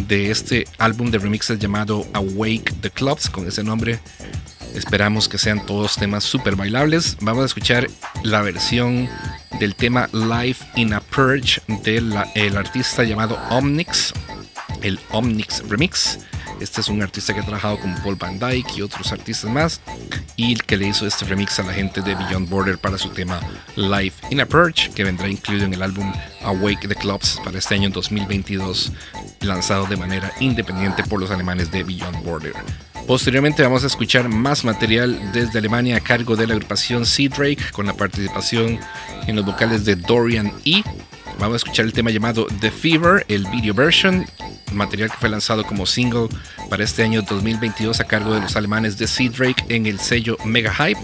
de 0.07 0.31
este 0.31 0.67
álbum 0.77 1.11
de 1.11 1.19
remixes 1.19 1.59
llamado 1.59 2.07
Awake 2.13 2.73
the 2.81 2.89
Clubs, 2.89 3.29
con 3.29 3.47
ese 3.47 3.63
nombre. 3.63 3.99
Esperamos 4.75 5.27
que 5.27 5.37
sean 5.37 5.65
todos 5.65 5.95
temas 5.95 6.23
super 6.23 6.55
bailables. 6.55 7.17
Vamos 7.21 7.43
a 7.43 7.45
escuchar 7.45 7.87
la 8.23 8.41
versión 8.41 9.09
del 9.59 9.75
tema 9.75 10.09
Live 10.13 10.57
in 10.75 10.93
a 10.93 11.01
Purge 11.01 11.61
del 11.83 12.15
artista 12.57 13.03
llamado 13.03 13.39
Omnix, 13.49 14.13
el 14.81 14.99
Omnix 15.11 15.63
Remix. 15.67 16.19
Este 16.59 16.81
es 16.81 16.89
un 16.89 17.01
artista 17.01 17.33
que 17.33 17.39
ha 17.39 17.43
trabajado 17.43 17.79
con 17.79 17.95
Paul 18.03 18.15
Van 18.15 18.37
Dyke 18.37 18.77
y 18.77 18.81
otros 18.81 19.11
artistas 19.11 19.49
más. 19.49 19.81
Y 20.35 20.55
que 20.55 20.77
le 20.77 20.87
hizo 20.87 21.07
este 21.07 21.25
remix 21.25 21.59
a 21.59 21.63
la 21.63 21.73
gente 21.73 22.01
de 22.01 22.15
Beyond 22.15 22.49
Border 22.49 22.77
para 22.77 22.97
su 22.97 23.09
tema 23.09 23.39
Live 23.75 24.13
in 24.29 24.41
a 24.41 24.47
que 24.93 25.03
vendrá 25.03 25.27
incluido 25.27 25.65
en 25.65 25.73
el 25.73 25.81
álbum 25.81 26.11
Awake 26.43 26.87
the 26.87 26.95
Clubs 26.95 27.39
para 27.43 27.57
este 27.57 27.75
año 27.75 27.89
2022, 27.89 28.91
lanzado 29.41 29.85
de 29.85 29.95
manera 29.95 30.31
independiente 30.39 31.03
por 31.03 31.19
los 31.19 31.31
alemanes 31.31 31.71
de 31.71 31.83
Beyond 31.83 32.23
Border. 32.23 32.53
Posteriormente 33.07 33.63
vamos 33.63 33.83
a 33.83 33.87
escuchar 33.87 34.29
más 34.29 34.63
material 34.63 35.31
desde 35.33 35.57
Alemania 35.57 35.97
a 35.97 35.99
cargo 35.99 36.35
de 36.35 36.45
la 36.45 36.53
agrupación 36.53 37.05
Sea 37.05 37.29
Drake 37.29 37.71
con 37.71 37.87
la 37.87 37.93
participación 37.93 38.79
en 39.25 39.35
los 39.35 39.45
vocales 39.45 39.83
de 39.83 39.95
Dorian 39.95 40.53
E. 40.63 40.83
Vamos 41.39 41.53
a 41.53 41.57
escuchar 41.57 41.85
el 41.85 41.93
tema 41.93 42.11
llamado 42.11 42.47
The 42.59 42.69
Fever, 42.69 43.25
el 43.29 43.47
video 43.47 43.73
version, 43.73 44.25
material 44.73 45.09
que 45.09 45.15
fue 45.15 45.29
lanzado 45.29 45.63
como 45.63 45.85
single 45.85 46.27
para 46.69 46.83
este 46.83 47.01
año 47.01 47.21
2022 47.21 48.01
a 48.01 48.03
cargo 48.03 48.33
de 48.33 48.41
los 48.41 48.57
alemanes 48.57 48.97
de 48.97 49.07
Sea 49.07 49.29
Drake 49.29 49.63
en 49.69 49.85
el 49.85 50.01
sello 50.01 50.37
Mega 50.43 50.73
Hype. 50.73 50.99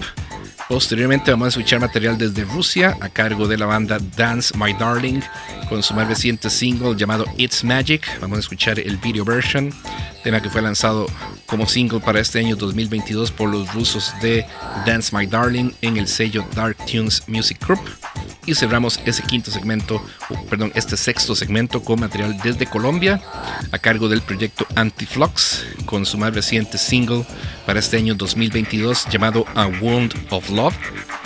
Posteriormente 0.68 1.32
vamos 1.32 1.46
a 1.46 1.50
escuchar 1.50 1.80
material 1.80 2.18
desde 2.18 2.44
Rusia 2.44 2.98
a 3.00 3.08
cargo 3.08 3.48
de 3.48 3.58
la 3.58 3.66
banda 3.66 3.98
Dance 4.18 4.58
My 4.58 4.74
Darling 4.74 5.22
con 5.70 5.82
su 5.82 5.94
más 5.94 6.08
reciente 6.08 6.50
single 6.50 6.98
llamado 6.98 7.26
It's 7.38 7.64
Magic. 7.64 8.06
Vamos 8.20 8.38
a 8.38 8.42
escuchar 8.42 8.78
el 8.78 8.98
video 8.98 9.24
version, 9.24 9.74
tema 10.22 10.42
que 10.42 10.50
fue 10.50 10.62
lanzado 10.62 11.08
como 11.46 11.68
single 11.68 12.00
para 12.00 12.20
este 12.20 12.40
año 12.40 12.56
2022 12.56 13.32
por 13.32 13.50
los 13.50 13.74
rusos 13.74 14.14
de 14.22 14.46
Dance 14.86 15.16
My 15.16 15.26
Darling 15.26 15.72
en 15.82 15.98
el 15.98 16.08
sello 16.08 16.46
Dark 16.56 16.78
Tunes 16.86 17.24
Music 17.28 17.64
Group. 17.66 17.82
Y 18.46 18.54
cerramos 18.54 19.00
ese 19.06 19.24
quinto 19.24 19.52
segmento, 19.52 20.04
perdón, 20.50 20.72
este 20.76 20.98
sexto 20.98 21.36
segmento 21.36 21.84
con 21.84 22.00
material 22.00 22.38
desde 22.44 22.66
Colombia 22.66 23.22
a 23.72 23.78
cargo 23.80 24.08
del 24.08 24.22
proyecto 24.22 24.68
Antiflux 24.76 25.66
con 25.86 26.06
su 26.06 26.18
más 26.18 26.34
reciente 26.34 26.78
single 26.78 27.26
para 27.66 27.80
este 27.80 27.98
año 27.98 28.16
2022 28.16 29.08
llamado 29.10 29.46
A 29.56 29.68
Wound 29.68 30.14
of 30.30 30.50
Love, 30.50 30.76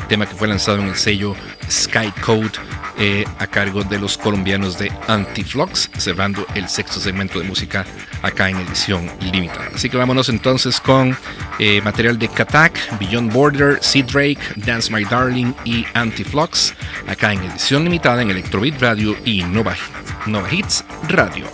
tema 0.10 0.26
que 0.26 0.36
fue 0.36 0.48
lanzado 0.48 0.80
en 0.80 0.88
el 0.88 0.96
sello 0.96 1.36
Sky 1.70 2.12
Code 2.20 2.52
eh, 2.98 3.24
a 3.38 3.48
cargo 3.48 3.84
de 3.84 4.00
los 4.00 4.18
colombianos 4.18 4.78
de 4.78 4.92
Antiflux, 5.08 5.90
cerrando 5.98 6.46
el 6.56 6.68
sexto 6.68 7.00
segmento 7.00 7.40
de 7.40 7.46
música 7.46 7.86
acá 8.24 8.50
en 8.50 8.58
edición 8.58 9.10
limitada. 9.32 9.70
Así 9.74 9.90
que 9.90 9.96
vámonos 9.96 10.28
entonces 10.28 10.82
con 10.82 11.16
eh, 11.60 11.82
material 11.82 12.20
de 12.20 12.28
Katak, 12.28 13.00
Beyond 13.00 13.32
Border, 13.32 13.78
Sea 13.82 14.04
Drake, 14.04 14.40
Dance 14.58 14.92
My 14.92 15.06
Darling 15.06 15.54
y 15.64 15.86
Antiflux, 15.94 16.74
acá 17.08 17.32
en 17.32 17.44
edición 17.44 17.84
limitada 17.86 18.22
en 18.22 18.32
Electrobeat 18.32 18.82
Radio 18.82 19.16
y 19.24 19.44
Nova, 19.44 19.76
Nova 20.26 20.52
Hits 20.52 20.84
Radio. 21.08 21.46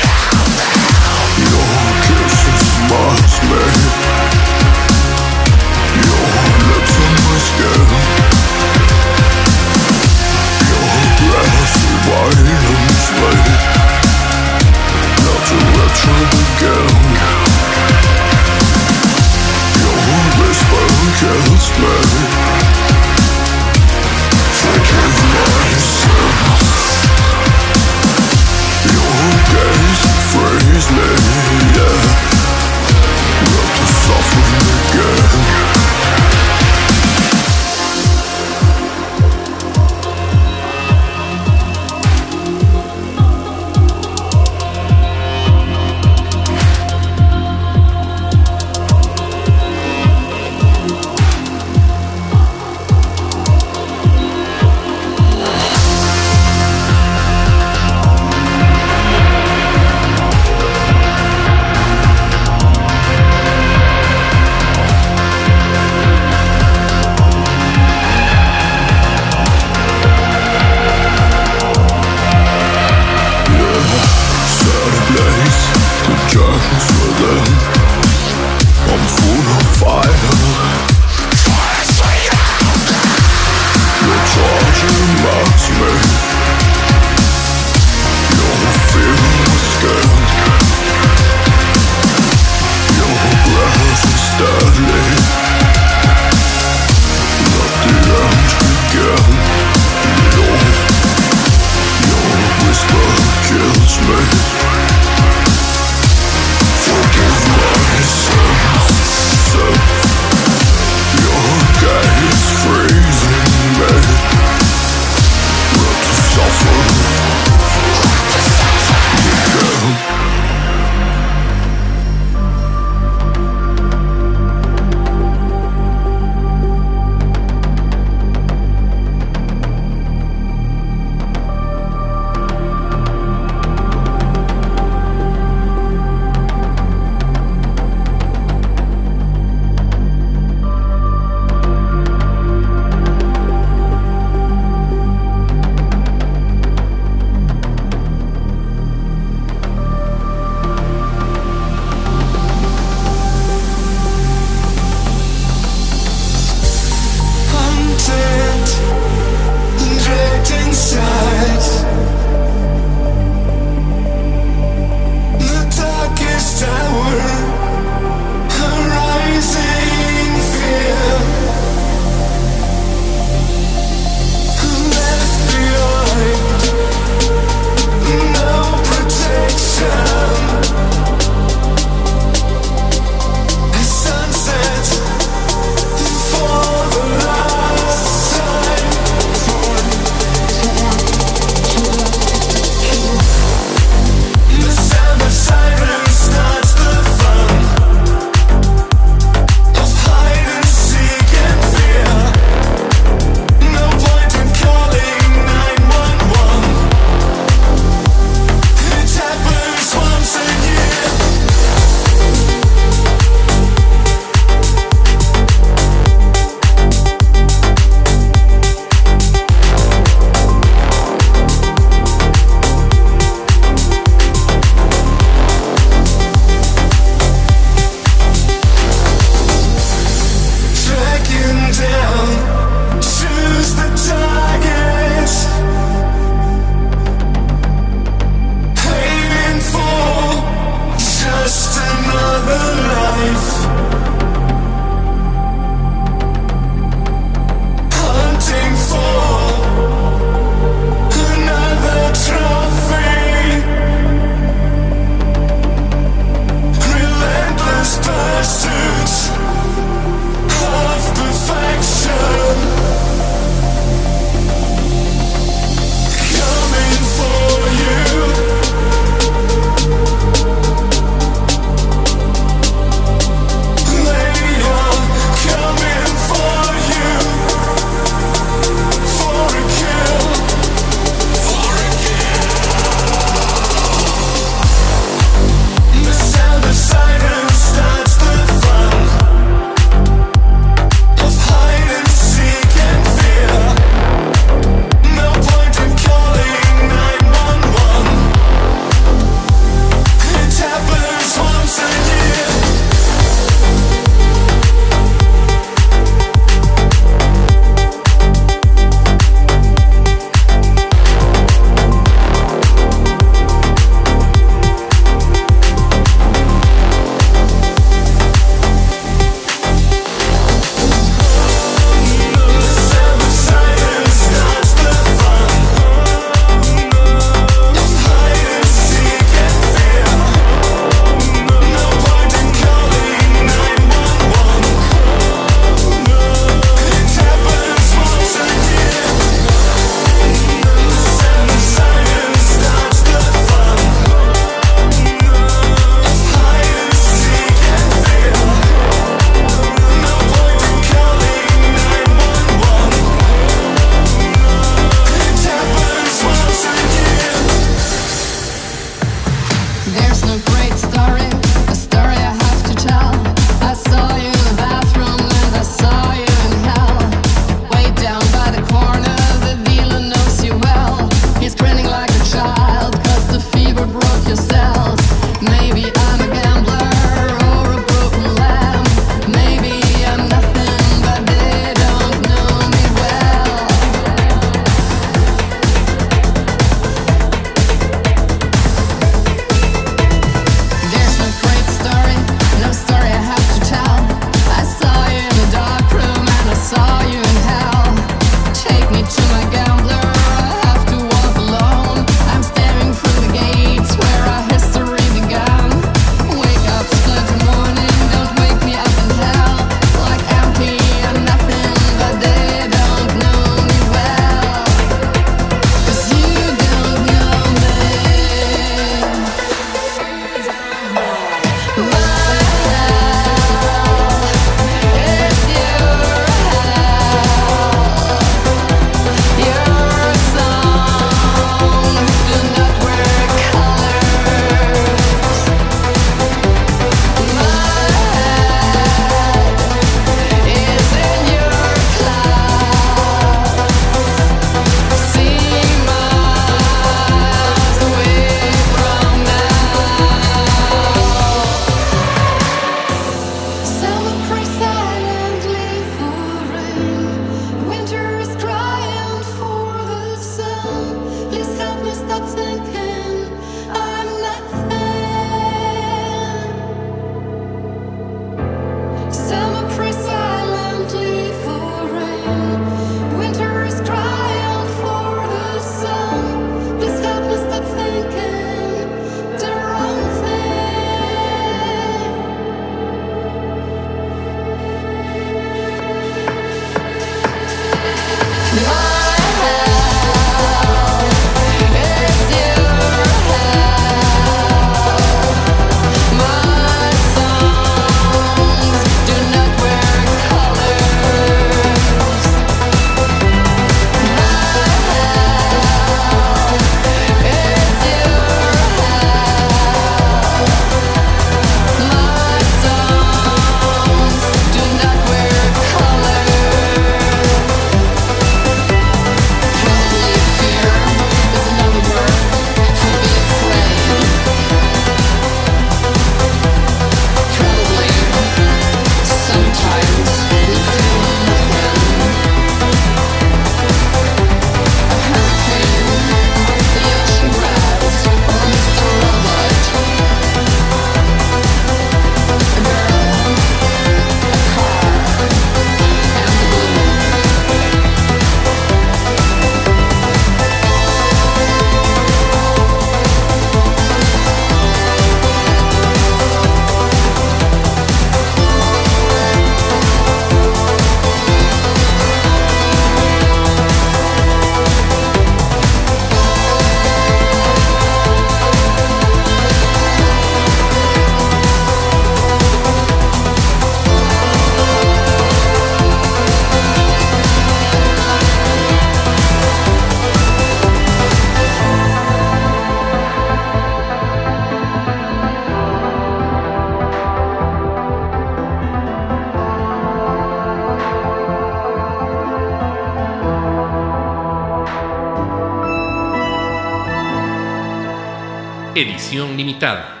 Edición 598.82 599.36
limitada. 599.36 600.00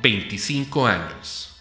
25 0.00 0.86
años. 0.86 1.57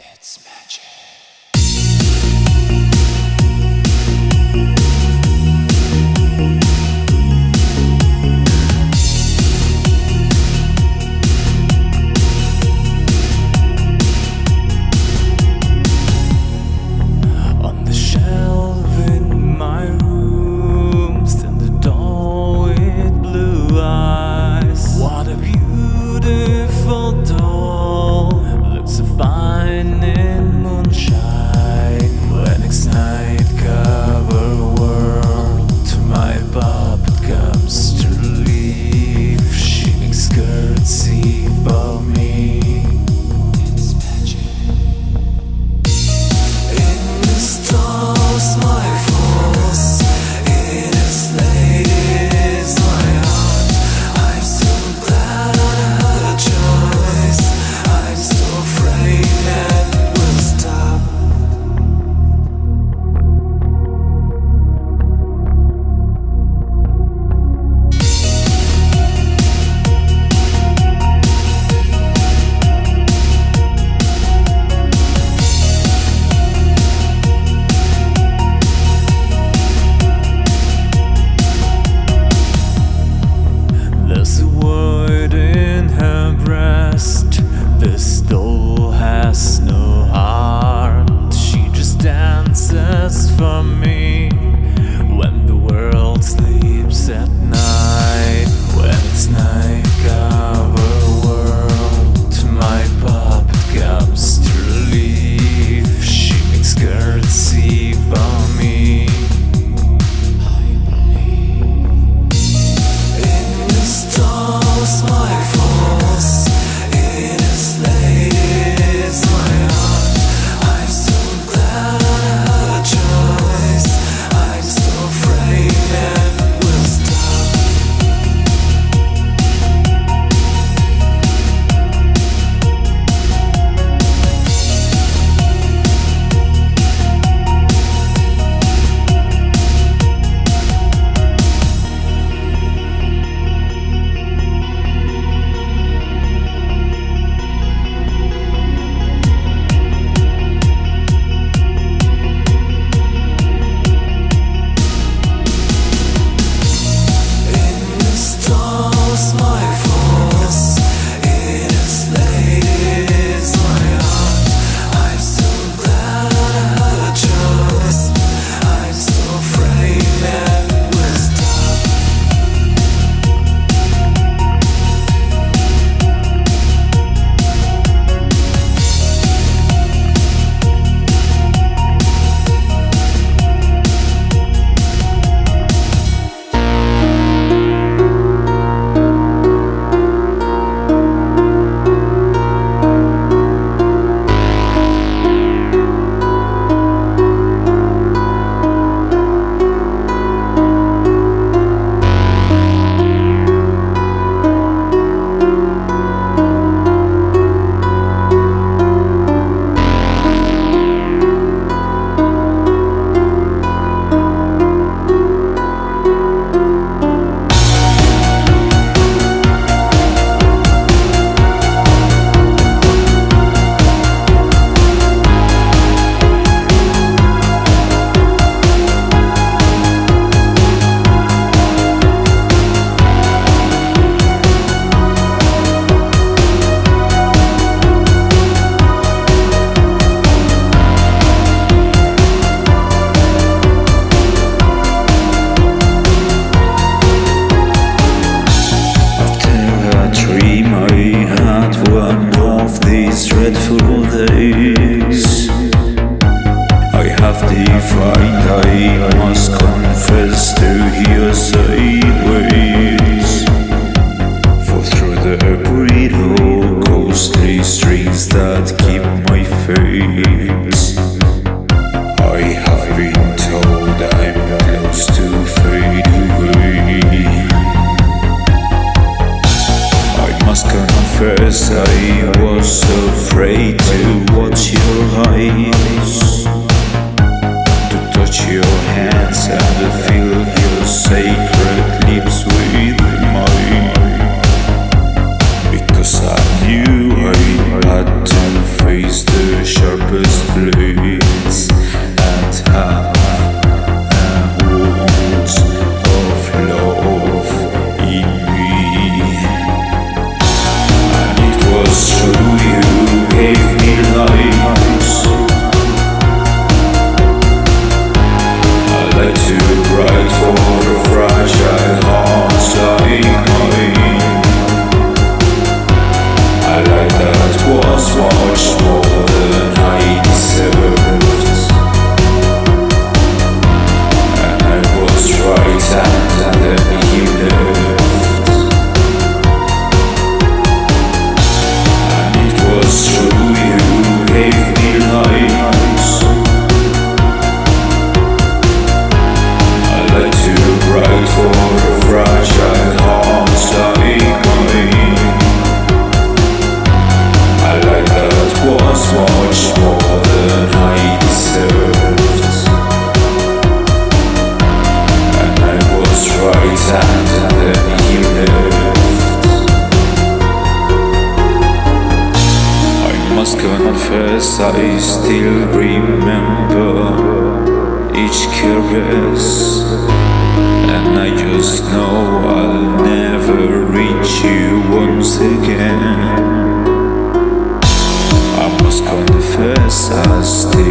I 389.90 390.42
still 390.42 390.87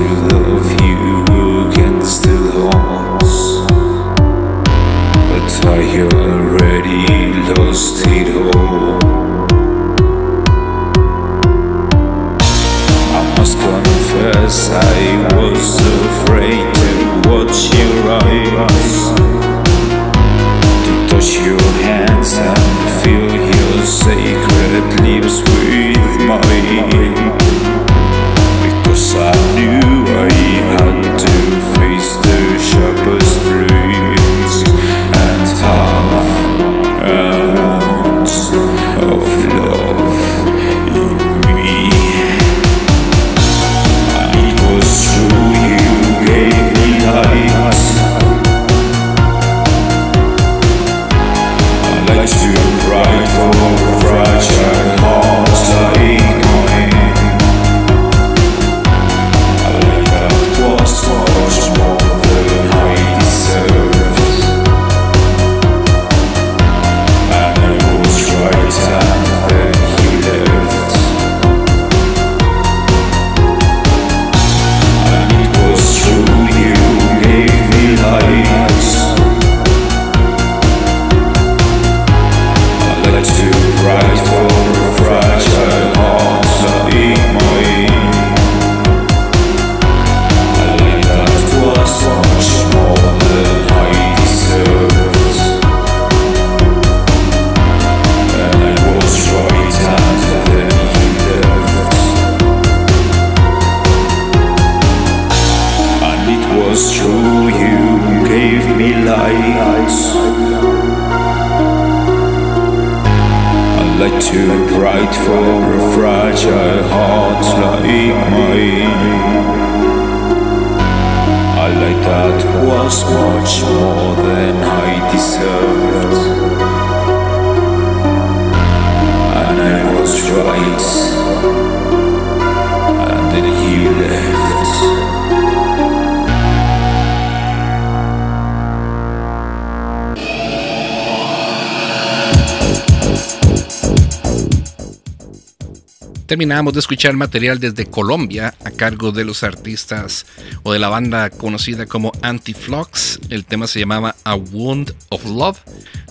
De 146.57 146.79
escuchar 146.81 147.15
material 147.15 147.61
desde 147.61 147.85
Colombia 147.85 148.55
a 148.65 148.71
cargo 148.71 149.13
de 149.13 149.27
los 149.27 149.43
artistas 149.43 150.25
o 150.63 150.73
de 150.73 150.79
la 150.79 150.89
banda 150.89 151.29
conocida 151.29 151.85
como 151.85 152.13
Anti-Flux. 152.23 153.21
El 153.29 153.45
tema 153.45 153.67
se 153.67 153.79
llamaba 153.79 154.17
A 154.25 154.37
Wound 154.37 154.95
of 155.11 155.27
Love, 155.27 155.59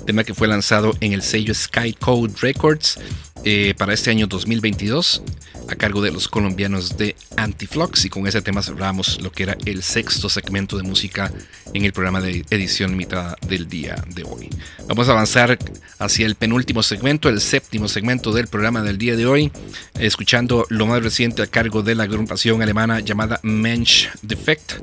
tema 0.06 0.24
que 0.24 0.36
fue 0.36 0.48
lanzado 0.48 0.94
en 1.02 1.14
el 1.14 1.24
sello 1.24 1.56
Sky 1.56 1.94
Code 1.94 2.36
Records 2.42 3.00
eh, 3.44 3.74
para 3.76 3.96
este 3.96 4.12
año 4.12 4.28
2022 4.28 5.24
a 5.70 5.76
cargo 5.76 6.02
de 6.02 6.12
los 6.12 6.28
colombianos 6.28 6.98
de 6.98 7.16
Antiflux 7.38 8.06
y 8.06 8.10
con 8.10 8.28
ese 8.28 8.42
tema 8.42 8.62
cerramos 8.62 9.22
lo 9.22 9.32
que 9.32 9.44
era 9.44 9.58
el 9.66 9.84
sexto 9.84 10.30
segmento 10.30 10.78
de 10.78 10.84
música 10.84 11.32
en 11.74 11.86
el 11.86 11.94
programa 11.94 12.22
de 12.22 12.46
edición 12.50 12.92
limitada 12.92 13.36
del 13.48 13.68
día 13.68 13.96
de 14.14 14.24
hoy. 14.24 14.50
Vamos 14.88 15.10
a 15.10 15.12
avanzar 15.12 15.58
hacia 16.00 16.26
el 16.26 16.36
penúltimo 16.36 16.84
segmento, 16.84 17.30
el 17.30 17.42
séptimo 17.42 17.88
segmento 17.88 18.32
del 18.32 18.48
programa 18.48 18.82
del 18.82 18.98
día 18.98 19.16
de 19.16 19.26
hoy, 19.26 19.52
escuchando 20.00 20.66
lo 20.70 20.86
más 20.86 21.04
reciente 21.04 21.42
a 21.42 21.48
cargo 21.48 21.82
de 21.82 21.96
la 21.96 22.04
agrupación 22.04 22.62
alemana 22.62 23.00
llamada 23.00 23.40
Mensch 23.44 24.10
Defect, 24.22 24.74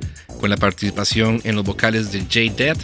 con 0.41 0.51
la 0.51 0.57
participación 0.57 1.41
en 1.45 1.55
los 1.57 1.65
vocales 1.65 2.13
de 2.13 2.25
Jay 2.29 2.49
Dead, 2.51 2.77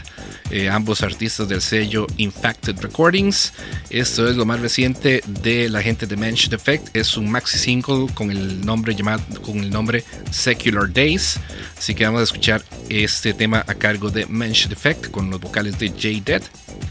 eh, 0.51 0.69
ambos 0.69 1.03
artistas 1.03 1.49
del 1.49 1.61
sello 1.61 2.07
Infacted 2.17 2.79
Recordings. 2.81 3.53
Esto 3.91 4.29
es 4.29 4.37
lo 4.37 4.47
más 4.47 4.61
reciente 4.61 5.23
de 5.43 5.69
la 5.69 5.83
gente 5.83 6.07
de 6.07 6.17
Mensch 6.17 6.49
Defect, 6.49 6.95
es 6.97 7.17
un 7.17 7.31
maxi 7.31 7.59
single 7.59 8.07
con 8.15 8.31
el 8.31 8.65
nombre 8.65 8.95
llamado 8.95 9.23
con 9.43 9.59
el 9.59 9.71
nombre 9.71 10.05
Secular 10.31 10.93
Days. 10.93 11.39
Así 11.77 11.95
que 11.95 12.05
vamos 12.05 12.21
a 12.21 12.25
escuchar 12.25 12.63
este 12.89 13.33
tema 13.35 13.65
a 13.67 13.75
cargo 13.75 14.11
de 14.11 14.27
Mensch 14.27 14.69
Defect 14.69 15.11
con 15.11 15.31
los 15.31 15.41
vocales 15.41 15.79
de 15.79 15.91
Jay 15.91 16.21
Dead, 16.21 16.43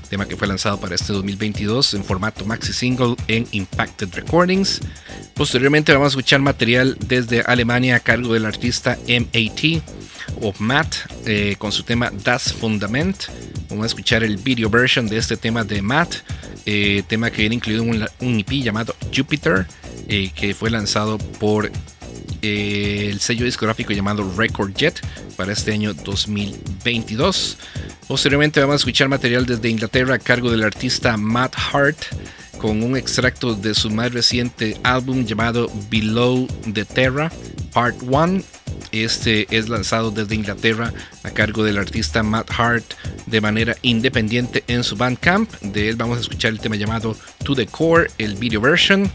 tema 0.09 0.27
que 0.27 0.35
fue 0.35 0.47
lanzado 0.47 0.79
para 0.79 0.95
este 0.95 1.13
2022 1.13 1.93
en 1.93 2.03
formato 2.03 2.45
maxi 2.45 2.73
single 2.73 3.15
en 3.27 3.47
Impacted 3.51 4.13
Recordings. 4.13 4.81
Posteriormente 5.37 5.93
vamos 5.93 6.07
a 6.07 6.13
escuchar 6.13 6.41
material 6.41 6.97
desde 6.99 7.41
Alemania 7.41 7.97
a 7.97 7.99
cargo 7.99 8.33
del 8.33 8.45
artista 8.45 8.97
MAT 9.07 9.83
o 10.41 10.51
Matt 10.57 10.95
eh, 11.27 11.55
con 11.59 11.71
su 11.71 11.83
tema 11.83 12.11
Das 12.23 12.51
Fundament. 12.53 13.25
Vamos 13.69 13.83
a 13.83 13.87
escuchar 13.87 14.23
el 14.23 14.37
video 14.37 14.67
version 14.67 15.07
de 15.07 15.17
este 15.17 15.37
tema 15.37 15.63
de 15.63 15.83
Matt, 15.83 16.15
eh, 16.65 17.03
tema 17.07 17.29
que 17.29 17.43
viene 17.43 17.55
incluido 17.55 17.83
en 17.83 18.07
un, 18.19 18.39
EP 18.39 18.49
llamado 18.63 18.95
Jupiter, 19.15 19.67
eh, 20.07 20.31
que 20.33 20.55
fue 20.55 20.71
lanzado 20.71 21.19
por 21.19 21.71
eh, 22.41 23.09
el 23.11 23.19
sello 23.19 23.45
discográfico 23.45 23.93
llamado 23.93 24.31
Record 24.37 24.73
Jet 24.73 25.01
para 25.35 25.53
este 25.53 25.71
año 25.71 25.93
2022. 25.93 27.57
Posteriormente 28.07 28.59
vamos 28.59 28.73
a 28.73 28.77
escuchar 28.77 29.07
material 29.07 29.45
desde 29.45 29.69
Inglaterra 29.69 30.15
a 30.15 30.19
cargo 30.19 30.49
del 30.49 30.63
artista 30.63 31.15
Matt 31.17 31.55
Hart 31.71 31.97
con 32.57 32.83
un 32.83 32.97
extracto 32.97 33.55
de 33.55 33.73
su 33.73 33.89
más 33.89 34.13
reciente 34.13 34.77
álbum 34.83 35.25
llamado 35.25 35.69
Below 35.89 36.47
the 36.73 36.85
Terra 36.85 37.31
Part 37.73 37.97
1. 38.01 38.41
Este 38.91 39.47
es 39.55 39.69
lanzado 39.69 40.11
desde 40.11 40.35
Inglaterra 40.35 40.93
a 41.23 41.29
cargo 41.29 41.63
del 41.63 41.77
artista 41.77 42.23
Matt 42.23 42.49
Hart 42.57 42.85
de 43.25 43.41
manera 43.41 43.75
independiente 43.81 44.63
en 44.67 44.83
su 44.83 44.95
Bandcamp. 44.95 45.51
De 45.61 45.89
él 45.89 45.95
vamos 45.95 46.17
a 46.17 46.21
escuchar 46.21 46.51
el 46.51 46.59
tema 46.59 46.75
llamado 46.75 47.15
To 47.43 47.55
the 47.55 47.67
Core, 47.67 48.09
el 48.17 48.35
video 48.35 48.61
version. 48.61 49.11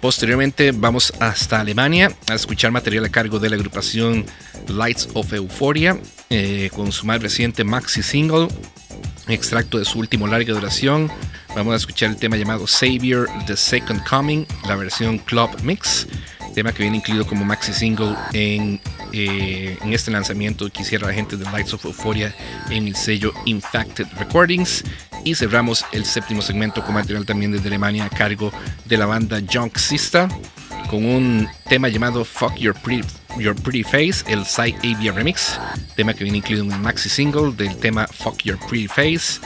Posteriormente 0.00 0.72
vamos 0.72 1.12
hasta 1.20 1.60
Alemania 1.60 2.12
a 2.28 2.34
escuchar 2.34 2.70
material 2.70 3.04
a 3.04 3.08
cargo 3.08 3.38
de 3.38 3.50
la 3.50 3.56
agrupación 3.56 4.26
Lights 4.68 5.08
of 5.14 5.32
Euphoria 5.32 5.98
eh, 6.30 6.70
con 6.74 6.92
su 6.92 7.06
más 7.06 7.22
reciente 7.22 7.64
maxi 7.64 8.02
single, 8.02 8.48
extracto 9.28 9.78
de 9.78 9.84
su 9.84 9.98
último 9.98 10.26
larga 10.26 10.52
duración. 10.52 11.10
Vamos 11.54 11.74
a 11.74 11.76
escuchar 11.76 12.10
el 12.10 12.16
tema 12.16 12.36
llamado 12.36 12.66
Savior 12.66 13.28
The 13.46 13.56
Second 13.56 14.02
Coming, 14.04 14.46
la 14.66 14.76
versión 14.76 15.18
Club 15.18 15.50
Mix, 15.62 16.06
tema 16.54 16.72
que 16.72 16.82
viene 16.82 16.98
incluido 16.98 17.26
como 17.26 17.44
maxi 17.44 17.72
single 17.72 18.14
en, 18.32 18.80
eh, 19.12 19.76
en 19.82 19.92
este 19.92 20.10
lanzamiento 20.10 20.70
que 20.70 20.82
hiciera 20.82 21.06
la 21.06 21.12
gente 21.12 21.36
de 21.36 21.44
Lights 21.44 21.74
of 21.74 21.84
Euphoria 21.84 22.34
en 22.70 22.88
el 22.88 22.96
sello 22.96 23.32
Infacted 23.44 24.06
Recordings. 24.18 24.84
Y 25.24 25.34
cerramos 25.34 25.84
el 25.92 26.04
séptimo 26.04 26.42
segmento 26.42 26.84
con 26.84 26.94
material 26.94 27.24
también 27.24 27.52
desde 27.52 27.68
Alemania 27.68 28.04
a 28.04 28.10
cargo 28.10 28.52
de 28.84 28.96
la 28.96 29.06
banda 29.06 29.40
Junk 29.50 29.78
Sista 29.78 30.28
con 30.88 31.04
un 31.04 31.48
tema 31.68 31.88
llamado 31.88 32.24
Fuck 32.24 32.56
Your 32.56 32.74
Pretty, 32.74 33.06
Your 33.38 33.54
Pretty 33.54 33.82
Face, 33.82 34.24
el 34.26 34.44
Side 34.44 34.76
Avia 34.84 35.12
Remix, 35.12 35.58
tema 35.96 36.14
que 36.14 36.24
viene 36.24 36.38
incluido 36.38 36.64
en 36.64 36.72
un 36.72 36.82
maxi 36.82 37.08
single 37.08 37.52
del 37.52 37.76
tema 37.76 38.06
Fuck 38.06 38.42
Your 38.42 38.58
Pretty 38.68 38.88
Face, 38.88 39.40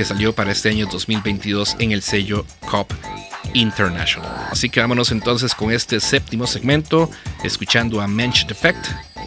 que 0.00 0.04
salió 0.06 0.34
para 0.34 0.50
este 0.50 0.70
año 0.70 0.86
2022 0.90 1.76
en 1.78 1.92
el 1.92 2.00
sello 2.00 2.46
Cop 2.70 2.90
International. 3.52 4.48
Así 4.50 4.70
que 4.70 4.80
vámonos 4.80 5.12
entonces 5.12 5.54
con 5.54 5.70
este 5.72 6.00
séptimo 6.00 6.46
segmento, 6.46 7.10
escuchando 7.44 8.00
a 8.00 8.08
Mensch 8.08 8.46
Defect, 8.46 8.82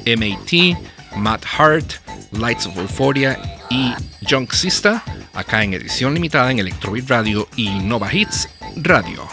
MAT, 0.08 0.76
Matt 1.16 1.46
Hart, 1.60 1.94
Lights 2.32 2.66
of 2.66 2.76
Euphoria 2.76 3.40
y 3.70 3.94
Junk 4.28 4.52
Sista, 4.52 5.04
acá 5.36 5.64
en 5.64 5.76
edición 5.76 6.16
limitada 6.16 6.50
en 6.50 6.58
Electrobeat 6.58 7.08
Radio 7.08 7.48
y 7.56 7.70
Nova 7.70 8.12
Hits 8.12 8.50
Radio. 8.78 9.30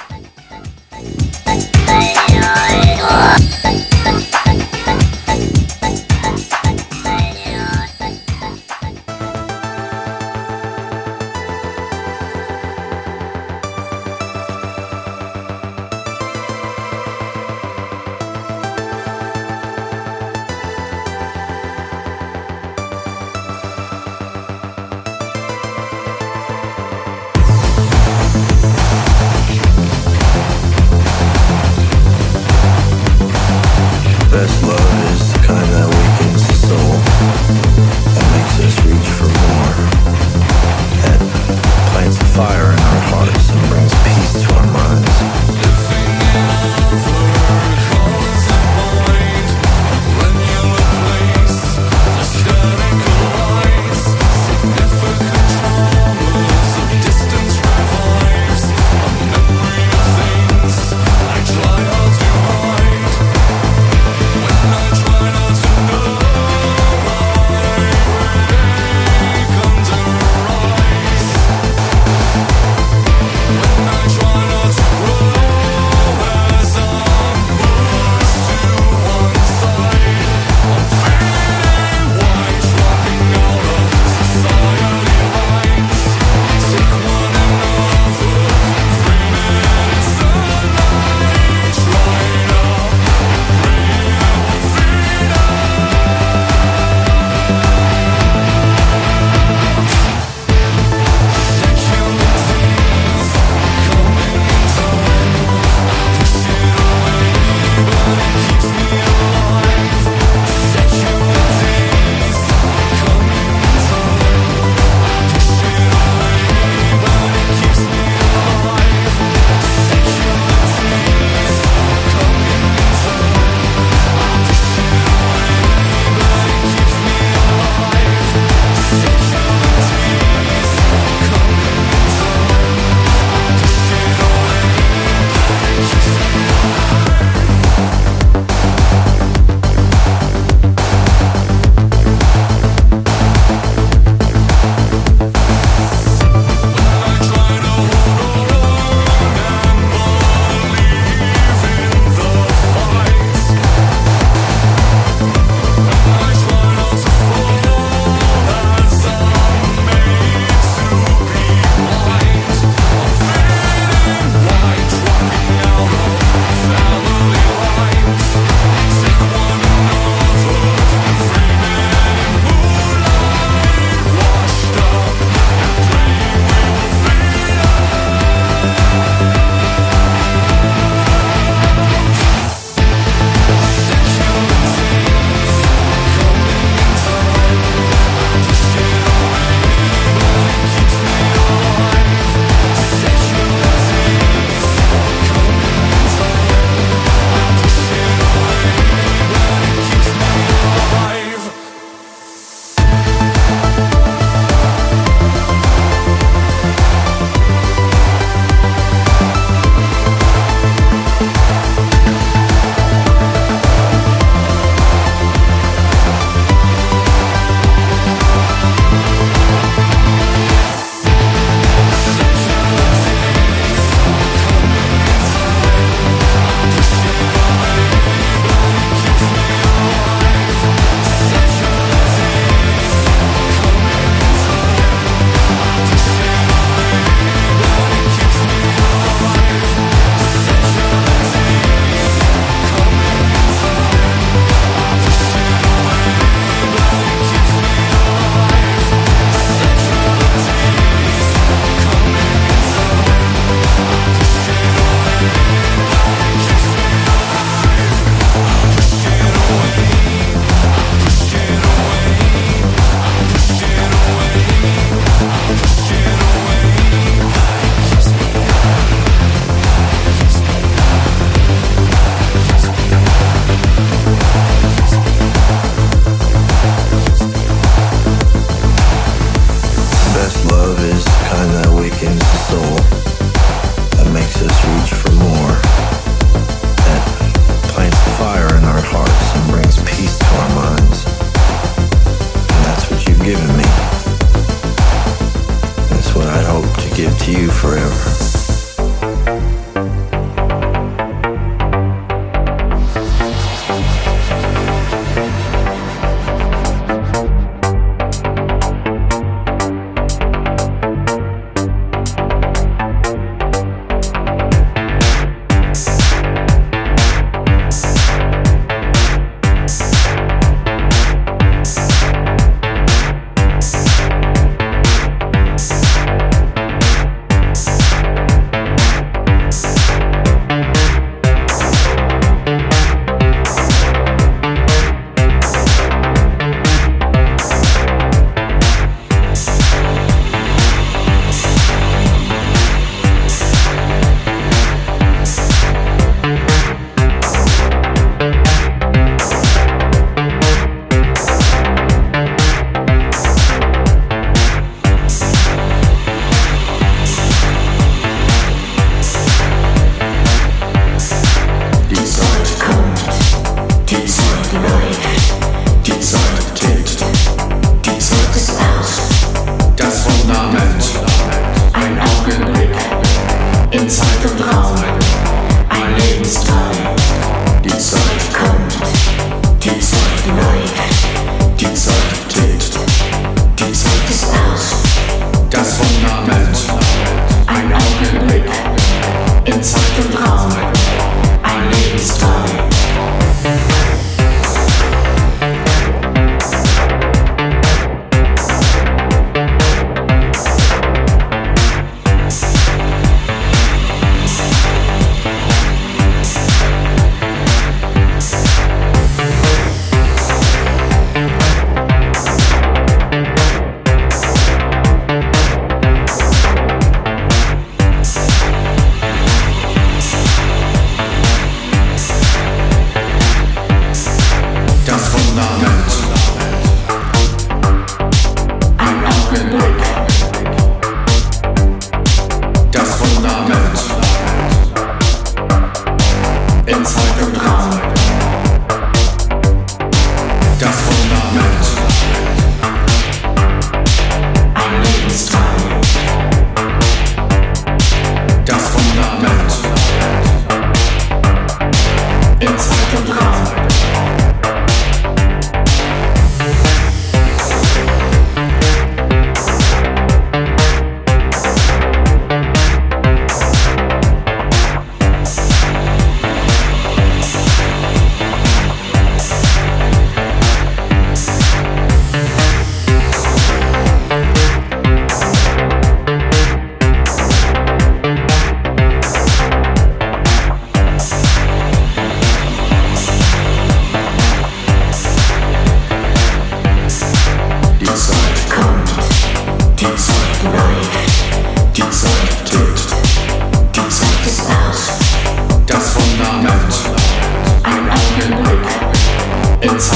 In 499.62 499.89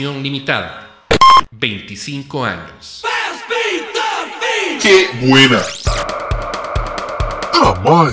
edición 0.00 0.22
limitada. 0.22 1.04
25 1.50 2.44
años. 2.44 3.02
¡Qué 4.80 5.10
buena! 5.20 5.60
¡Ah, 7.52 7.78
man! 7.84 8.10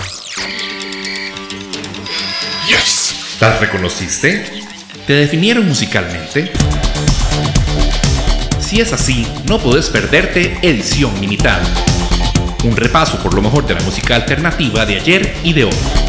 ¡Yes! 2.68 3.38
¿Las 3.40 3.62
reconociste? 3.62 4.66
¿Te 5.06 5.14
definieron 5.14 5.66
musicalmente? 5.66 6.52
Si 8.60 8.82
es 8.82 8.92
así, 8.92 9.26
no 9.48 9.58
podés 9.58 9.90
perderte 9.90 10.60
edición 10.62 11.14
limitada. 11.22 11.64
Un 12.66 12.76
repaso 12.76 13.18
por 13.24 13.34
lo 13.34 13.42
mejor 13.42 13.66
de 13.66 13.76
la 13.76 13.82
música 13.84 14.16
alternativa 14.16 14.86
de 14.86 14.98
ayer 14.98 15.38
y 15.42 15.54
de 15.54 15.64
hoy. 15.64 16.07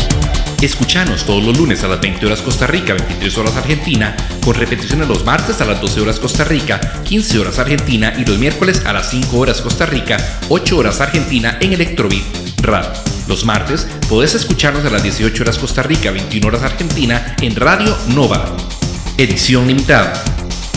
Escuchanos 0.61 1.25
todos 1.25 1.45
los 1.45 1.57
lunes 1.57 1.85
a 1.85 1.89
las 1.89 2.01
20 2.01 2.27
horas 2.27 2.43
Costa 2.43 2.67
Rica, 2.67 2.93
23 2.93 3.39
horas 3.39 3.57
Argentina, 3.57 4.17
con 4.45 4.57
repeticiones 4.57 5.07
los 5.07 5.25
martes 5.25 5.61
a 5.61 5.65
las 5.65 5.81
12 5.81 6.01
horas 6.01 6.19
Costa 6.19 6.43
Rica, 6.43 6.81
15 7.05 7.39
horas 7.39 7.61
Argentina 7.61 8.13
y 8.19 8.25
los 8.25 8.39
miércoles 8.39 8.83
a 8.85 8.93
las 8.93 9.09
5 9.11 9.39
horas 9.39 9.61
Costa 9.61 9.87
Rica, 9.87 10.17
8 10.49 10.77
horas 10.77 11.01
Argentina 11.01 11.59
en 11.61 11.75
Electrobeat 11.75 12.25
Radio. 12.61 12.91
Los 13.29 13.45
martes 13.45 13.87
podés 14.09 14.35
escucharnos 14.35 14.85
a 14.85 14.91
las 14.91 15.05
18 15.05 15.45
horas 15.45 15.59
Costa 15.59 15.85
Rica, 15.85 16.11
21 16.11 16.49
horas 16.49 16.63
Argentina 16.63 17.37
en 17.41 17.55
Radio 17.55 17.97
Nova. 18.09 18.57
Edición 19.17 19.69
limitada. 19.69 20.13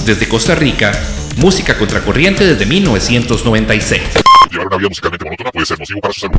Desde 0.06 0.28
Costa 0.28 0.54
Rica, 0.54 0.92
música 1.38 1.76
contracorriente 1.76 2.46
desde 2.46 2.68
1996. 2.68 4.02
Llevar 4.52 4.68
una 4.68 4.78
vida 4.78 4.90
musicalmente 4.90 5.26
monótona 5.26 5.52
puede 5.52 5.66
ser 5.66 5.80
nocivo 5.80 6.02
para 6.02 6.14
su 6.14 6.20
salud. 6.20 6.38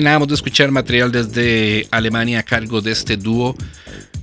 De 0.00 0.34
escuchar 0.34 0.70
material 0.70 1.10
desde 1.10 1.88
Alemania 1.90 2.38
a 2.38 2.42
cargo 2.44 2.80
de 2.80 2.92
este 2.92 3.16
dúo 3.16 3.56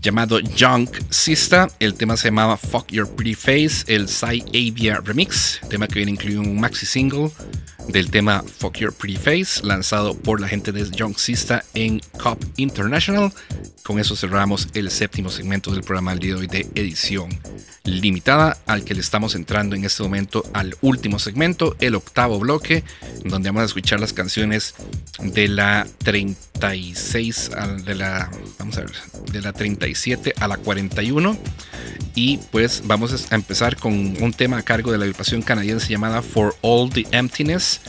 llamado 0.02 0.40
Junk 0.58 0.90
Sista. 1.10 1.68
El 1.82 1.96
tema 1.96 2.16
se 2.16 2.30
llamaba 2.30 2.56
Fuck 2.56 2.94
Your 2.94 3.14
Pretty 3.14 3.36
Face, 3.36 3.84
el 3.88 4.08
Psy 4.08 4.42
Avia 4.48 5.02
Remix, 5.04 5.60
tema 5.70 5.88
que 5.88 5.96
viene 5.96 6.14
incluido 6.14 6.44
en 6.44 6.52
un 6.52 6.62
maxi 6.62 6.86
single 6.86 7.30
del 7.90 8.10
tema 8.10 8.42
Fuck 8.42 8.78
Your 8.78 8.94
Pretty 8.94 9.18
Face, 9.18 9.66
lanzado 9.68 10.18
por 10.18 10.40
la 10.40 10.48
gente 10.48 10.72
de 10.72 10.86
Junk 10.98 11.18
Sista 11.18 11.66
en 11.74 12.00
Cop 12.24 12.42
International. 12.56 13.34
Con 13.84 14.00
eso 14.00 14.16
cerramos 14.16 14.70
el 14.76 14.90
séptimo 14.90 15.30
segmento 15.30 15.72
del 15.72 15.84
programa 15.84 16.12
del 16.12 16.20
día 16.22 16.36
de 16.36 16.40
hoy 16.40 16.48
de 16.48 16.68
edición 16.76 17.38
limitada, 17.86 18.58
al 18.66 18.84
que 18.84 18.94
le 18.96 19.02
estamos 19.02 19.36
entrando 19.36 19.76
en 19.76 19.86
este 19.86 20.04
momento 20.04 20.44
al 20.54 20.76
último 20.82 21.20
segmento, 21.20 21.76
el 21.80 21.96
octavo 21.96 22.40
bloque, 22.40 22.84
donde 23.24 23.50
vamos 23.50 23.62
a 23.62 23.66
escuchar 23.66 24.00
las 24.00 24.12
canciones 24.14 24.76
de 25.22 25.48
la 25.48 25.88
36 26.04 27.52
al- 27.56 27.86
de 27.86 27.96
la 27.96 28.30
vamos 28.60 28.78
a 28.78 28.82
ver, 28.82 28.92
de 29.32 29.42
la 29.42 29.54
37 29.54 30.34
a 30.40 30.48
la 30.48 30.58
41 30.58 31.38
y 32.16 32.38
pues 32.52 32.84
vamos 32.86 33.28
a 33.32 33.36
empezar 33.36 33.76
con 33.78 33.94
un 34.22 34.34
tema 34.34 34.58
a 34.58 34.62
cargo 34.64 34.92
de 34.92 34.98
la 34.98 35.04
agrupación 35.06 35.42
canadiense 35.42 35.90
llamada 35.90 36.22
For 36.22 36.56
All 36.62 36.90
the 36.90 37.06
Emptiness. 37.12 37.82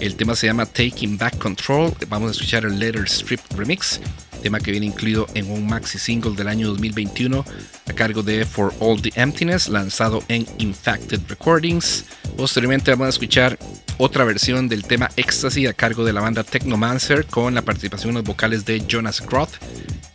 El 0.00 0.16
tema 0.16 0.34
se 0.34 0.46
llama 0.46 0.66
Taking 0.66 1.18
Back 1.18 1.38
Control. 1.38 1.94
Vamos 2.08 2.28
a 2.28 2.32
escuchar 2.32 2.64
el 2.64 2.78
Letter 2.78 3.04
Strip 3.06 3.40
Remix, 3.56 4.00
tema 4.44 4.60
que 4.60 4.72
viene 4.72 4.84
incluido 4.84 5.26
en 5.32 5.50
un 5.50 5.66
maxi 5.66 5.98
single 5.98 6.36
del 6.36 6.48
año 6.48 6.68
2021 6.68 7.46
a 7.88 7.92
cargo 7.94 8.22
de 8.22 8.44
For 8.44 8.74
All 8.78 9.00
the 9.00 9.10
Emptiness, 9.14 9.68
lanzado 9.68 10.22
en 10.28 10.46
Infected 10.58 11.20
Recordings. 11.28 12.04
Posteriormente 12.36 12.90
vamos 12.90 13.06
a 13.06 13.08
escuchar 13.08 13.58
otra 13.96 14.24
versión 14.24 14.68
del 14.68 14.84
tema 14.84 15.10
Ecstasy 15.16 15.66
a 15.66 15.72
cargo 15.72 16.04
de 16.04 16.12
la 16.12 16.20
banda 16.20 16.44
Technomancer 16.44 17.24
con 17.24 17.54
la 17.54 17.62
participación 17.62 18.10
en 18.10 18.16
los 18.16 18.24
vocales 18.24 18.66
de 18.66 18.84
Jonas 18.86 19.22
Groth, 19.26 19.54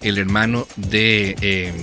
el 0.01 0.19
hermano 0.19 0.67
eh, 0.91 1.73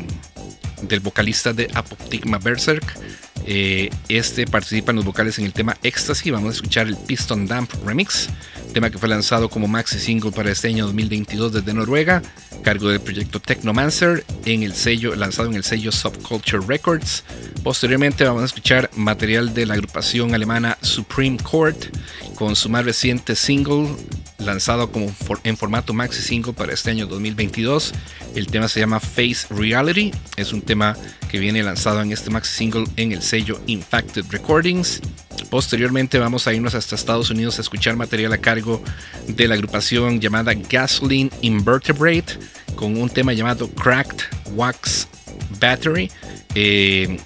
del 0.82 1.00
vocalista 1.00 1.52
de 1.52 1.68
Apoptigma 1.74 2.38
Berserk. 2.38 2.96
Eh, 3.44 3.90
este 4.08 4.46
participa 4.46 4.92
en 4.92 4.96
los 4.96 5.04
vocales 5.04 5.38
en 5.40 5.46
el 5.46 5.52
tema 5.52 5.76
Ecstasy. 5.82 6.30
Vamos 6.30 6.50
a 6.50 6.56
escuchar 6.56 6.86
el 6.86 6.96
Piston 6.96 7.46
Damp 7.48 7.72
Remix, 7.84 8.28
tema 8.76 8.90
que 8.90 8.98
fue 8.98 9.08
lanzado 9.08 9.48
como 9.48 9.68
maxi 9.68 9.98
single 9.98 10.32
para 10.32 10.52
este 10.52 10.68
año 10.68 10.84
2022 10.84 11.50
desde 11.50 11.72
Noruega, 11.72 12.20
cargo 12.62 12.90
del 12.90 13.00
proyecto 13.00 13.40
Technomancer, 13.40 14.22
en 14.44 14.62
el 14.62 14.74
sello, 14.74 15.16
lanzado 15.16 15.48
en 15.48 15.54
el 15.54 15.64
sello 15.64 15.90
Subculture 15.90 16.62
Records. 16.68 17.24
Posteriormente 17.64 18.24
vamos 18.24 18.42
a 18.42 18.44
escuchar 18.44 18.90
material 18.94 19.54
de 19.54 19.64
la 19.64 19.72
agrupación 19.72 20.34
alemana 20.34 20.76
Supreme 20.82 21.38
Court 21.38 21.86
con 22.34 22.54
su 22.54 22.68
más 22.68 22.84
reciente 22.84 23.34
single 23.34 23.96
lanzado 24.36 24.92
como 24.92 25.10
en 25.44 25.56
formato 25.56 25.94
maxi 25.94 26.20
single 26.20 26.52
para 26.52 26.74
este 26.74 26.90
año 26.90 27.06
2022. 27.06 27.94
El 28.34 28.46
tema 28.48 28.68
se 28.68 28.80
llama 28.80 29.00
Face 29.00 29.46
Reality. 29.48 30.12
Es 30.36 30.52
un 30.52 30.60
tema 30.60 30.98
que 31.30 31.38
viene 31.38 31.62
lanzado 31.62 32.02
en 32.02 32.12
este 32.12 32.28
maxi 32.28 32.54
single 32.54 32.84
en 32.96 33.12
el 33.12 33.22
sello 33.22 33.58
Infected 33.68 34.26
Recordings. 34.28 35.00
Posteriormente 35.50 36.18
vamos 36.18 36.46
a 36.46 36.52
irnos 36.52 36.74
hasta 36.74 36.94
Estados 36.94 37.30
Unidos 37.30 37.58
a 37.58 37.62
escuchar 37.62 37.96
material 37.96 38.32
a 38.32 38.38
cargo 38.38 38.82
de 39.28 39.48
la 39.48 39.54
agrupación 39.54 40.20
llamada 40.20 40.54
Gasoline 40.54 41.30
Invertebrate 41.42 42.38
con 42.74 42.96
un 43.00 43.08
tema 43.08 43.32
llamado 43.32 43.68
Cracked 43.70 44.24
Wax 44.54 45.08
Battery. 45.60 46.10
eh, 46.54 47.18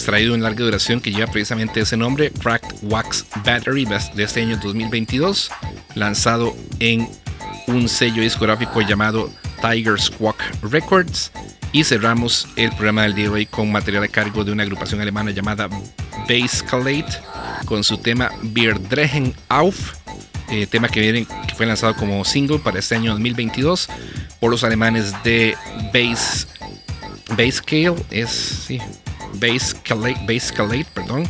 extraído 0.00 0.34
en 0.34 0.42
larga 0.42 0.64
duración 0.64 1.00
que 1.00 1.10
lleva 1.10 1.30
precisamente 1.30 1.80
ese 1.80 1.96
nombre, 1.96 2.30
Cracked 2.30 2.76
Wax 2.82 3.26
Battery 3.44 3.86
de 4.14 4.22
este 4.22 4.40
año 4.40 4.58
2022, 4.62 5.50
lanzado 5.94 6.56
en 6.78 7.08
un 7.66 7.88
sello 7.88 8.22
discográfico 8.22 8.80
llamado 8.80 9.30
Tiger 9.60 10.00
Squawk 10.00 10.36
Records. 10.62 11.32
Y 11.72 11.84
cerramos 11.84 12.48
el 12.56 12.70
programa 12.70 13.02
del 13.02 13.14
día 13.14 13.24
de 13.26 13.30
hoy 13.30 13.46
con 13.46 13.70
material 13.70 14.02
a 14.02 14.08
cargo 14.08 14.42
de 14.44 14.50
una 14.52 14.64
agrupación 14.64 15.00
alemana 15.00 15.30
llamada 15.30 15.68
Basscalate 16.28 17.18
con 17.64 17.84
su 17.84 17.98
tema 17.98 18.30
Bierdrehen 18.42 19.34
auf, 19.48 19.94
eh, 20.48 20.66
tema 20.66 20.88
que, 20.88 21.26
fue 21.56 21.66
lanzado 21.66 21.94
como 21.94 22.24
single 22.24 22.58
para 22.58 22.80
este 22.80 22.96
año 22.96 23.12
2022 23.12 23.88
por 24.40 24.50
los 24.50 24.64
alemanes 24.64 25.14
de 25.22 25.56
Basscale, 27.36 27.94
es 28.10 28.30
sí, 28.30 28.80
Basscalate, 29.34 30.86
perdón, 30.92 31.28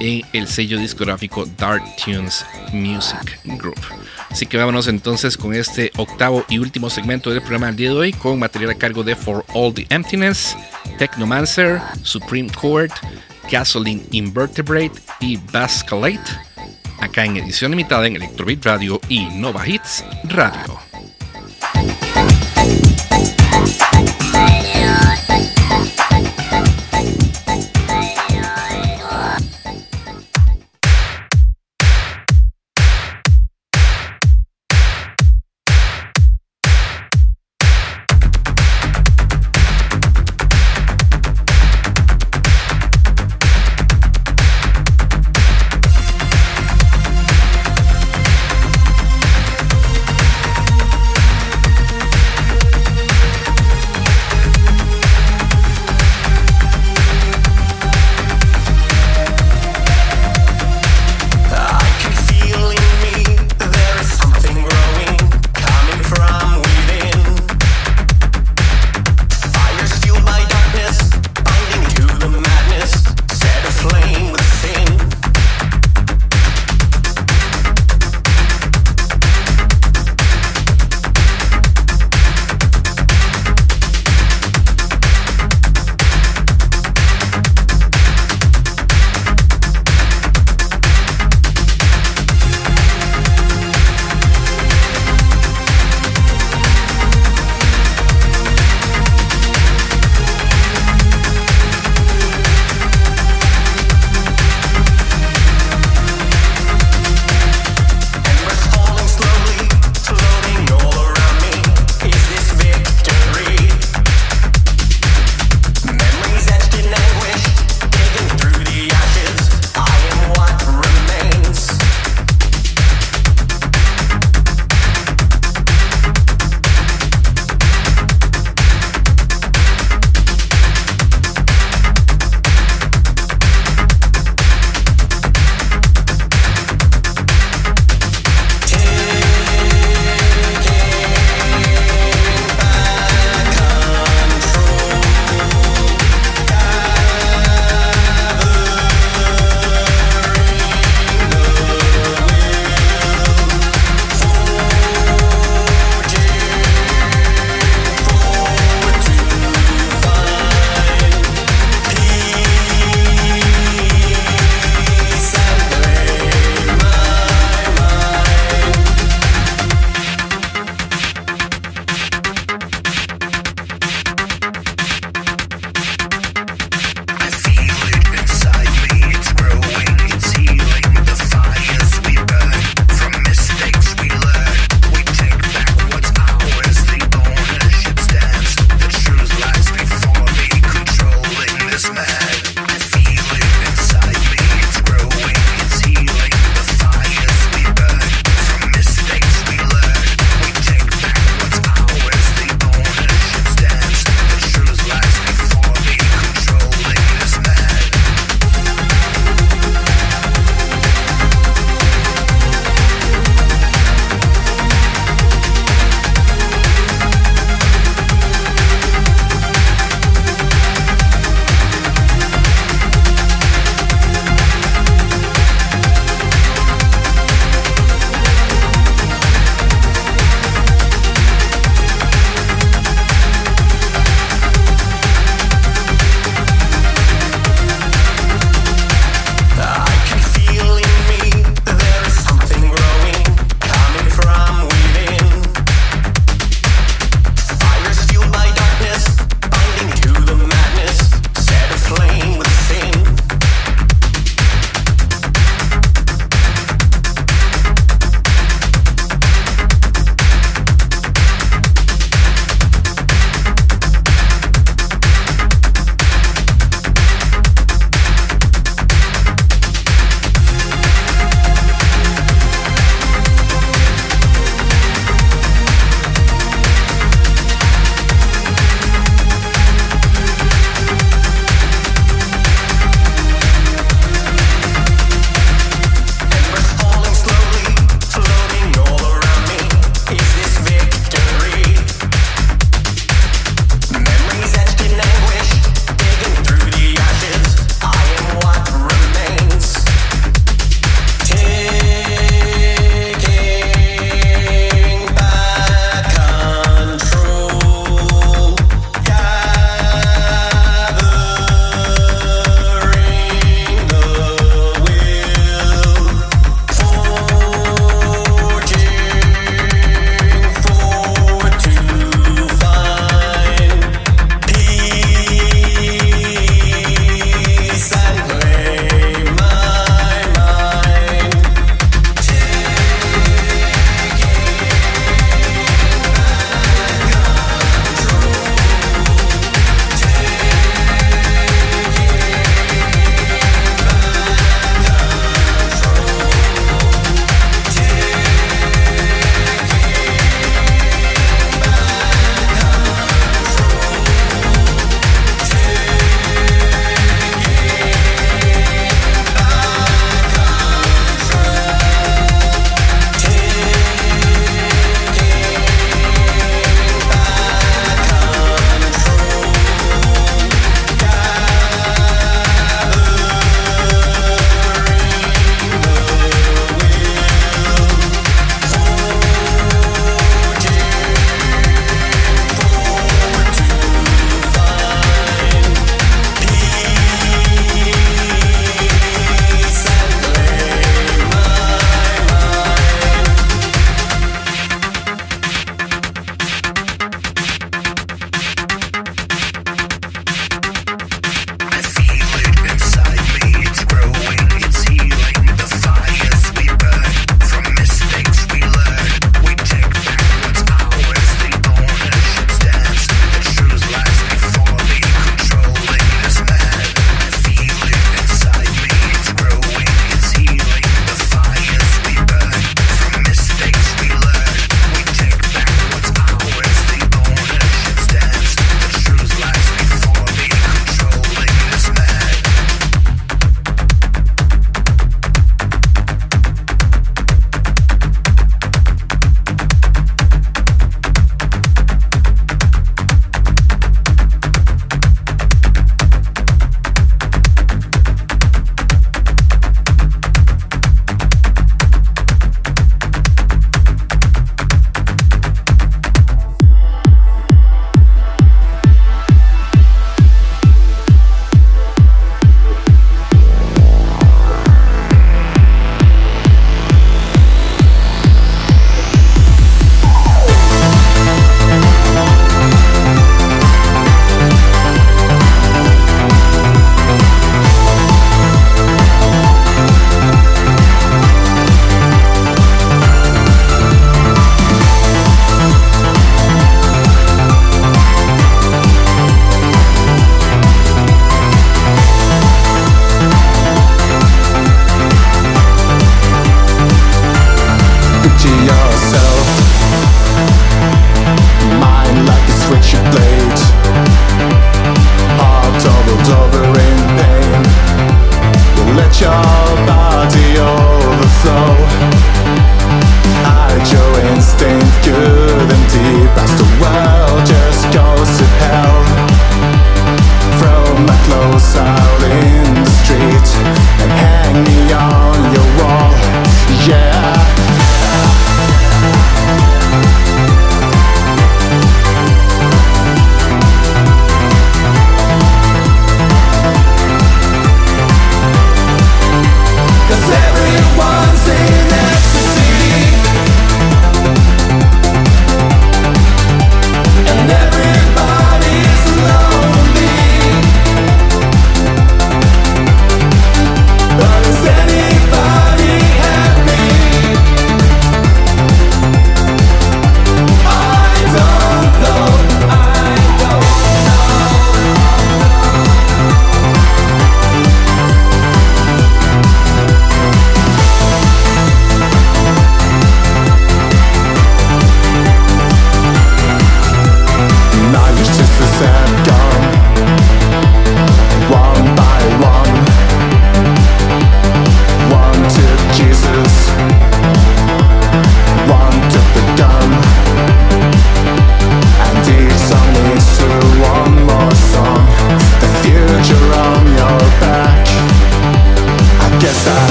en 0.00 0.22
el 0.32 0.48
sello 0.48 0.78
discográfico 0.78 1.46
Dark 1.56 1.84
Tunes 1.96 2.44
Music 2.72 3.38
Group. 3.44 3.80
Así 4.36 4.44
que 4.44 4.58
vámonos 4.58 4.86
entonces 4.86 5.38
con 5.38 5.54
este 5.54 5.90
octavo 5.96 6.44
y 6.50 6.58
último 6.58 6.90
segmento 6.90 7.30
del 7.30 7.40
programa 7.40 7.68
del 7.68 7.76
día 7.76 7.88
de 7.88 7.96
hoy 7.96 8.12
con 8.12 8.38
material 8.38 8.72
a 8.72 8.74
cargo 8.74 9.02
de 9.02 9.16
For 9.16 9.46
All 9.54 9.72
the 9.72 9.86
Emptiness, 9.88 10.54
Technomancer, 10.98 11.80
Supreme 12.02 12.50
Court, 12.52 12.92
Gasoline 13.50 14.02
Invertebrate 14.10 14.92
y 15.20 15.38
Bascalate, 15.38 16.20
acá 17.00 17.24
en 17.24 17.38
edición 17.38 17.70
limitada 17.70 18.06
en 18.06 18.16
Electrobeat 18.16 18.62
Radio 18.62 19.00
y 19.08 19.24
Nova 19.24 19.66
Hits 19.66 20.04
Radio. 20.24 20.80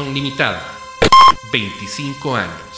Limitada. 0.00 0.62
25 1.52 2.34
años. 2.34 2.71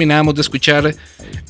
Terminábamos 0.00 0.34
de 0.34 0.40
escuchar 0.40 0.96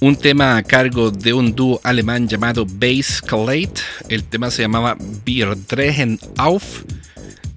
un 0.01 0.17
tema 0.17 0.57
a 0.57 0.63
cargo 0.65 1.13
de 1.13 1.33
un 1.33 1.55
dúo 1.55 1.81
alemán 1.85 2.27
llamado 2.27 2.67
Bass 2.67 3.23
Collate. 3.23 3.81
El 4.09 4.25
tema 4.25 4.51
se 4.51 4.63
llamaba 4.63 4.97
Wir 5.25 5.57
Drehen 5.69 6.19
auf. 6.37 6.83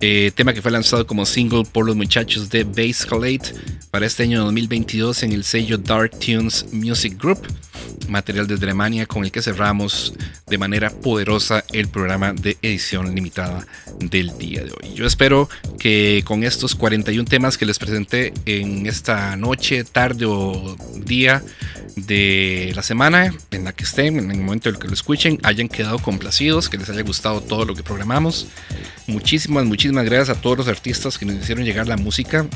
eh, 0.05 0.31
tema 0.35 0.53
que 0.53 0.61
fue 0.61 0.69
lanzado 0.69 1.07
como 1.07 1.25
single 1.25 1.63
por 1.63 1.85
los 1.85 1.95
muchachos 1.95 2.49
de 2.49 2.65
Bass 2.65 3.05
Collate 3.05 3.53
para 3.89 4.05
este 4.05 4.23
año 4.23 4.43
2022 4.43 5.23
en 5.23 5.31
el 5.31 5.45
sello 5.45 5.77
Dark 5.77 6.11
Tunes 6.19 6.65
Music 6.73 7.17
Group. 7.17 7.39
Material 8.09 8.47
desde 8.47 8.65
Alemania 8.65 9.05
con 9.05 9.23
el 9.23 9.31
que 9.31 9.41
cerramos 9.41 10.13
de 10.47 10.57
manera 10.57 10.89
poderosa 10.89 11.63
el 11.71 11.87
programa 11.87 12.33
de 12.33 12.57
edición 12.61 13.15
limitada 13.15 13.65
del 13.99 14.37
día 14.37 14.63
de 14.63 14.71
hoy. 14.71 14.93
Yo 14.93 15.05
espero 15.05 15.49
que 15.79 16.21
con 16.25 16.43
estos 16.43 16.75
41 16.75 17.25
temas 17.25 17.57
que 17.57 17.65
les 17.65 17.79
presenté 17.79 18.33
en 18.45 18.85
esta 18.85 19.35
noche, 19.37 19.85
tarde 19.85 20.25
o 20.25 20.75
día 21.03 21.43
de 21.95 22.71
la 22.75 22.81
semana 22.81 23.33
en 23.51 23.63
la 23.63 23.73
que 23.73 23.83
estén, 23.83 24.17
en 24.17 24.31
el 24.31 24.37
momento 24.37 24.69
en 24.69 24.75
el 24.75 24.81
que 24.81 24.87
lo 24.87 24.93
escuchen, 24.93 25.39
hayan 25.43 25.69
quedado 25.69 25.99
complacidos, 25.99 26.69
que 26.69 26.77
les 26.77 26.89
haya 26.89 27.03
gustado 27.03 27.41
todo 27.41 27.65
lo 27.65 27.75
que 27.75 27.83
programamos. 27.83 28.47
Muchísimas, 29.07 29.65
muchísimas 29.65 30.05
gracias 30.05 30.37
a 30.37 30.41
todos 30.41 30.57
los 30.57 30.67
artistas 30.67 31.17
que 31.17 31.25
nos 31.25 31.35
hicieron 31.35 31.65
llegar 31.65 31.87
la 31.87 31.97
música. 31.97 32.47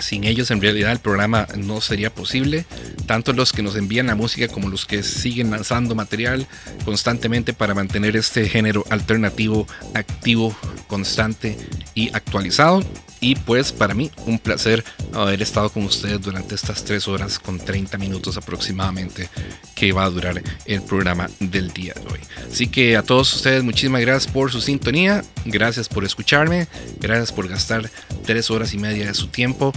Sin 0.00 0.24
ellos 0.24 0.50
en 0.50 0.60
realidad 0.60 0.92
el 0.92 1.00
programa 1.00 1.46
no 1.56 1.80
sería 1.80 2.14
posible. 2.14 2.64
Tanto 3.06 3.32
los 3.32 3.52
que 3.52 3.62
nos 3.62 3.76
envían 3.76 4.06
la 4.06 4.14
música 4.14 4.48
como 4.48 4.68
los 4.68 4.86
que 4.86 5.02
siguen 5.02 5.50
lanzando 5.50 5.94
material 5.94 6.46
constantemente 6.84 7.52
para 7.52 7.74
mantener 7.74 8.16
este 8.16 8.48
género 8.48 8.84
alternativo 8.90 9.66
activo, 9.94 10.56
constante 10.86 11.56
y 11.94 12.10
actualizado. 12.14 12.84
Y 13.20 13.34
pues 13.34 13.72
para 13.72 13.94
mí 13.94 14.10
un 14.26 14.38
placer 14.38 14.84
haber 15.22 15.42
estado 15.42 15.70
con 15.70 15.84
ustedes 15.84 16.20
durante 16.20 16.54
estas 16.54 16.84
3 16.84 17.08
horas 17.08 17.38
con 17.38 17.58
30 17.58 17.98
minutos 17.98 18.36
aproximadamente 18.36 19.28
que 19.74 19.92
va 19.92 20.04
a 20.04 20.10
durar 20.10 20.42
el 20.66 20.82
programa 20.82 21.28
del 21.40 21.72
día 21.72 21.94
de 21.94 22.12
hoy. 22.12 22.20
Así 22.50 22.68
que 22.68 22.96
a 22.96 23.02
todos 23.02 23.34
ustedes 23.34 23.62
muchísimas 23.62 24.00
gracias 24.00 24.32
por 24.32 24.50
su 24.50 24.60
sintonía, 24.60 25.24
gracias 25.44 25.88
por 25.88 26.04
escucharme, 26.04 26.68
gracias 27.00 27.32
por 27.32 27.48
gastar 27.48 27.90
3 28.24 28.50
horas 28.50 28.74
y 28.74 28.78
media 28.78 29.06
de 29.06 29.14
su 29.14 29.28
tiempo 29.28 29.72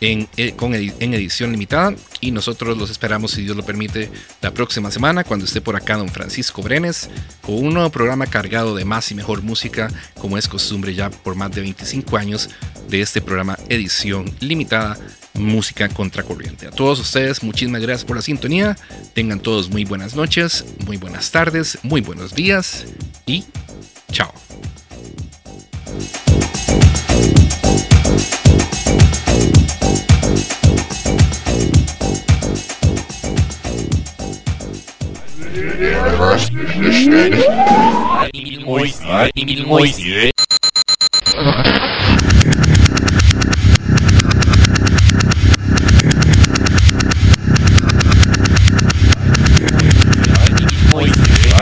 en, 0.00 0.28
eh, 0.36 0.54
en 1.00 1.14
edición 1.14 1.52
limitada 1.52 1.94
y 2.20 2.30
nosotros 2.30 2.76
los 2.76 2.90
esperamos 2.90 3.32
si 3.32 3.42
Dios 3.42 3.56
lo 3.56 3.64
permite 3.64 4.10
la 4.42 4.52
próxima 4.52 4.90
semana 4.90 5.24
cuando 5.24 5.44
esté 5.44 5.60
por 5.60 5.76
acá 5.76 5.96
don 5.96 6.08
Francisco 6.08 6.62
Brenes 6.62 7.08
con 7.42 7.56
un 7.56 7.74
nuevo 7.74 7.90
programa 7.90 8.26
cargado 8.26 8.74
de 8.74 8.84
más 8.84 9.10
y 9.10 9.14
mejor 9.14 9.42
música 9.42 9.88
como 10.18 10.38
es 10.38 10.48
costumbre 10.48 10.94
ya 10.94 11.10
por 11.10 11.34
más 11.34 11.50
de 11.52 11.62
25 11.62 12.16
años 12.16 12.50
de 12.88 13.00
este 13.00 13.20
programa 13.20 13.58
edición 13.68 14.32
limitada 14.40 14.96
música 15.34 15.88
contracorriente. 15.88 16.66
A 16.66 16.70
todos 16.70 16.98
ustedes 16.98 17.42
muchísimas 17.42 17.82
gracias 17.82 18.04
por 18.04 18.16
la 18.16 18.22
sintonía, 18.22 18.76
tengan 19.14 19.40
todos 19.40 19.68
muy 19.68 19.84
buenas 19.84 20.14
noches, 20.14 20.64
muy 20.86 20.96
buenas 20.96 21.30
tardes, 21.30 21.78
muy 21.82 22.00
buenos 22.00 22.34
días 22.34 22.86
y 23.26 23.44
chao. 24.12 24.32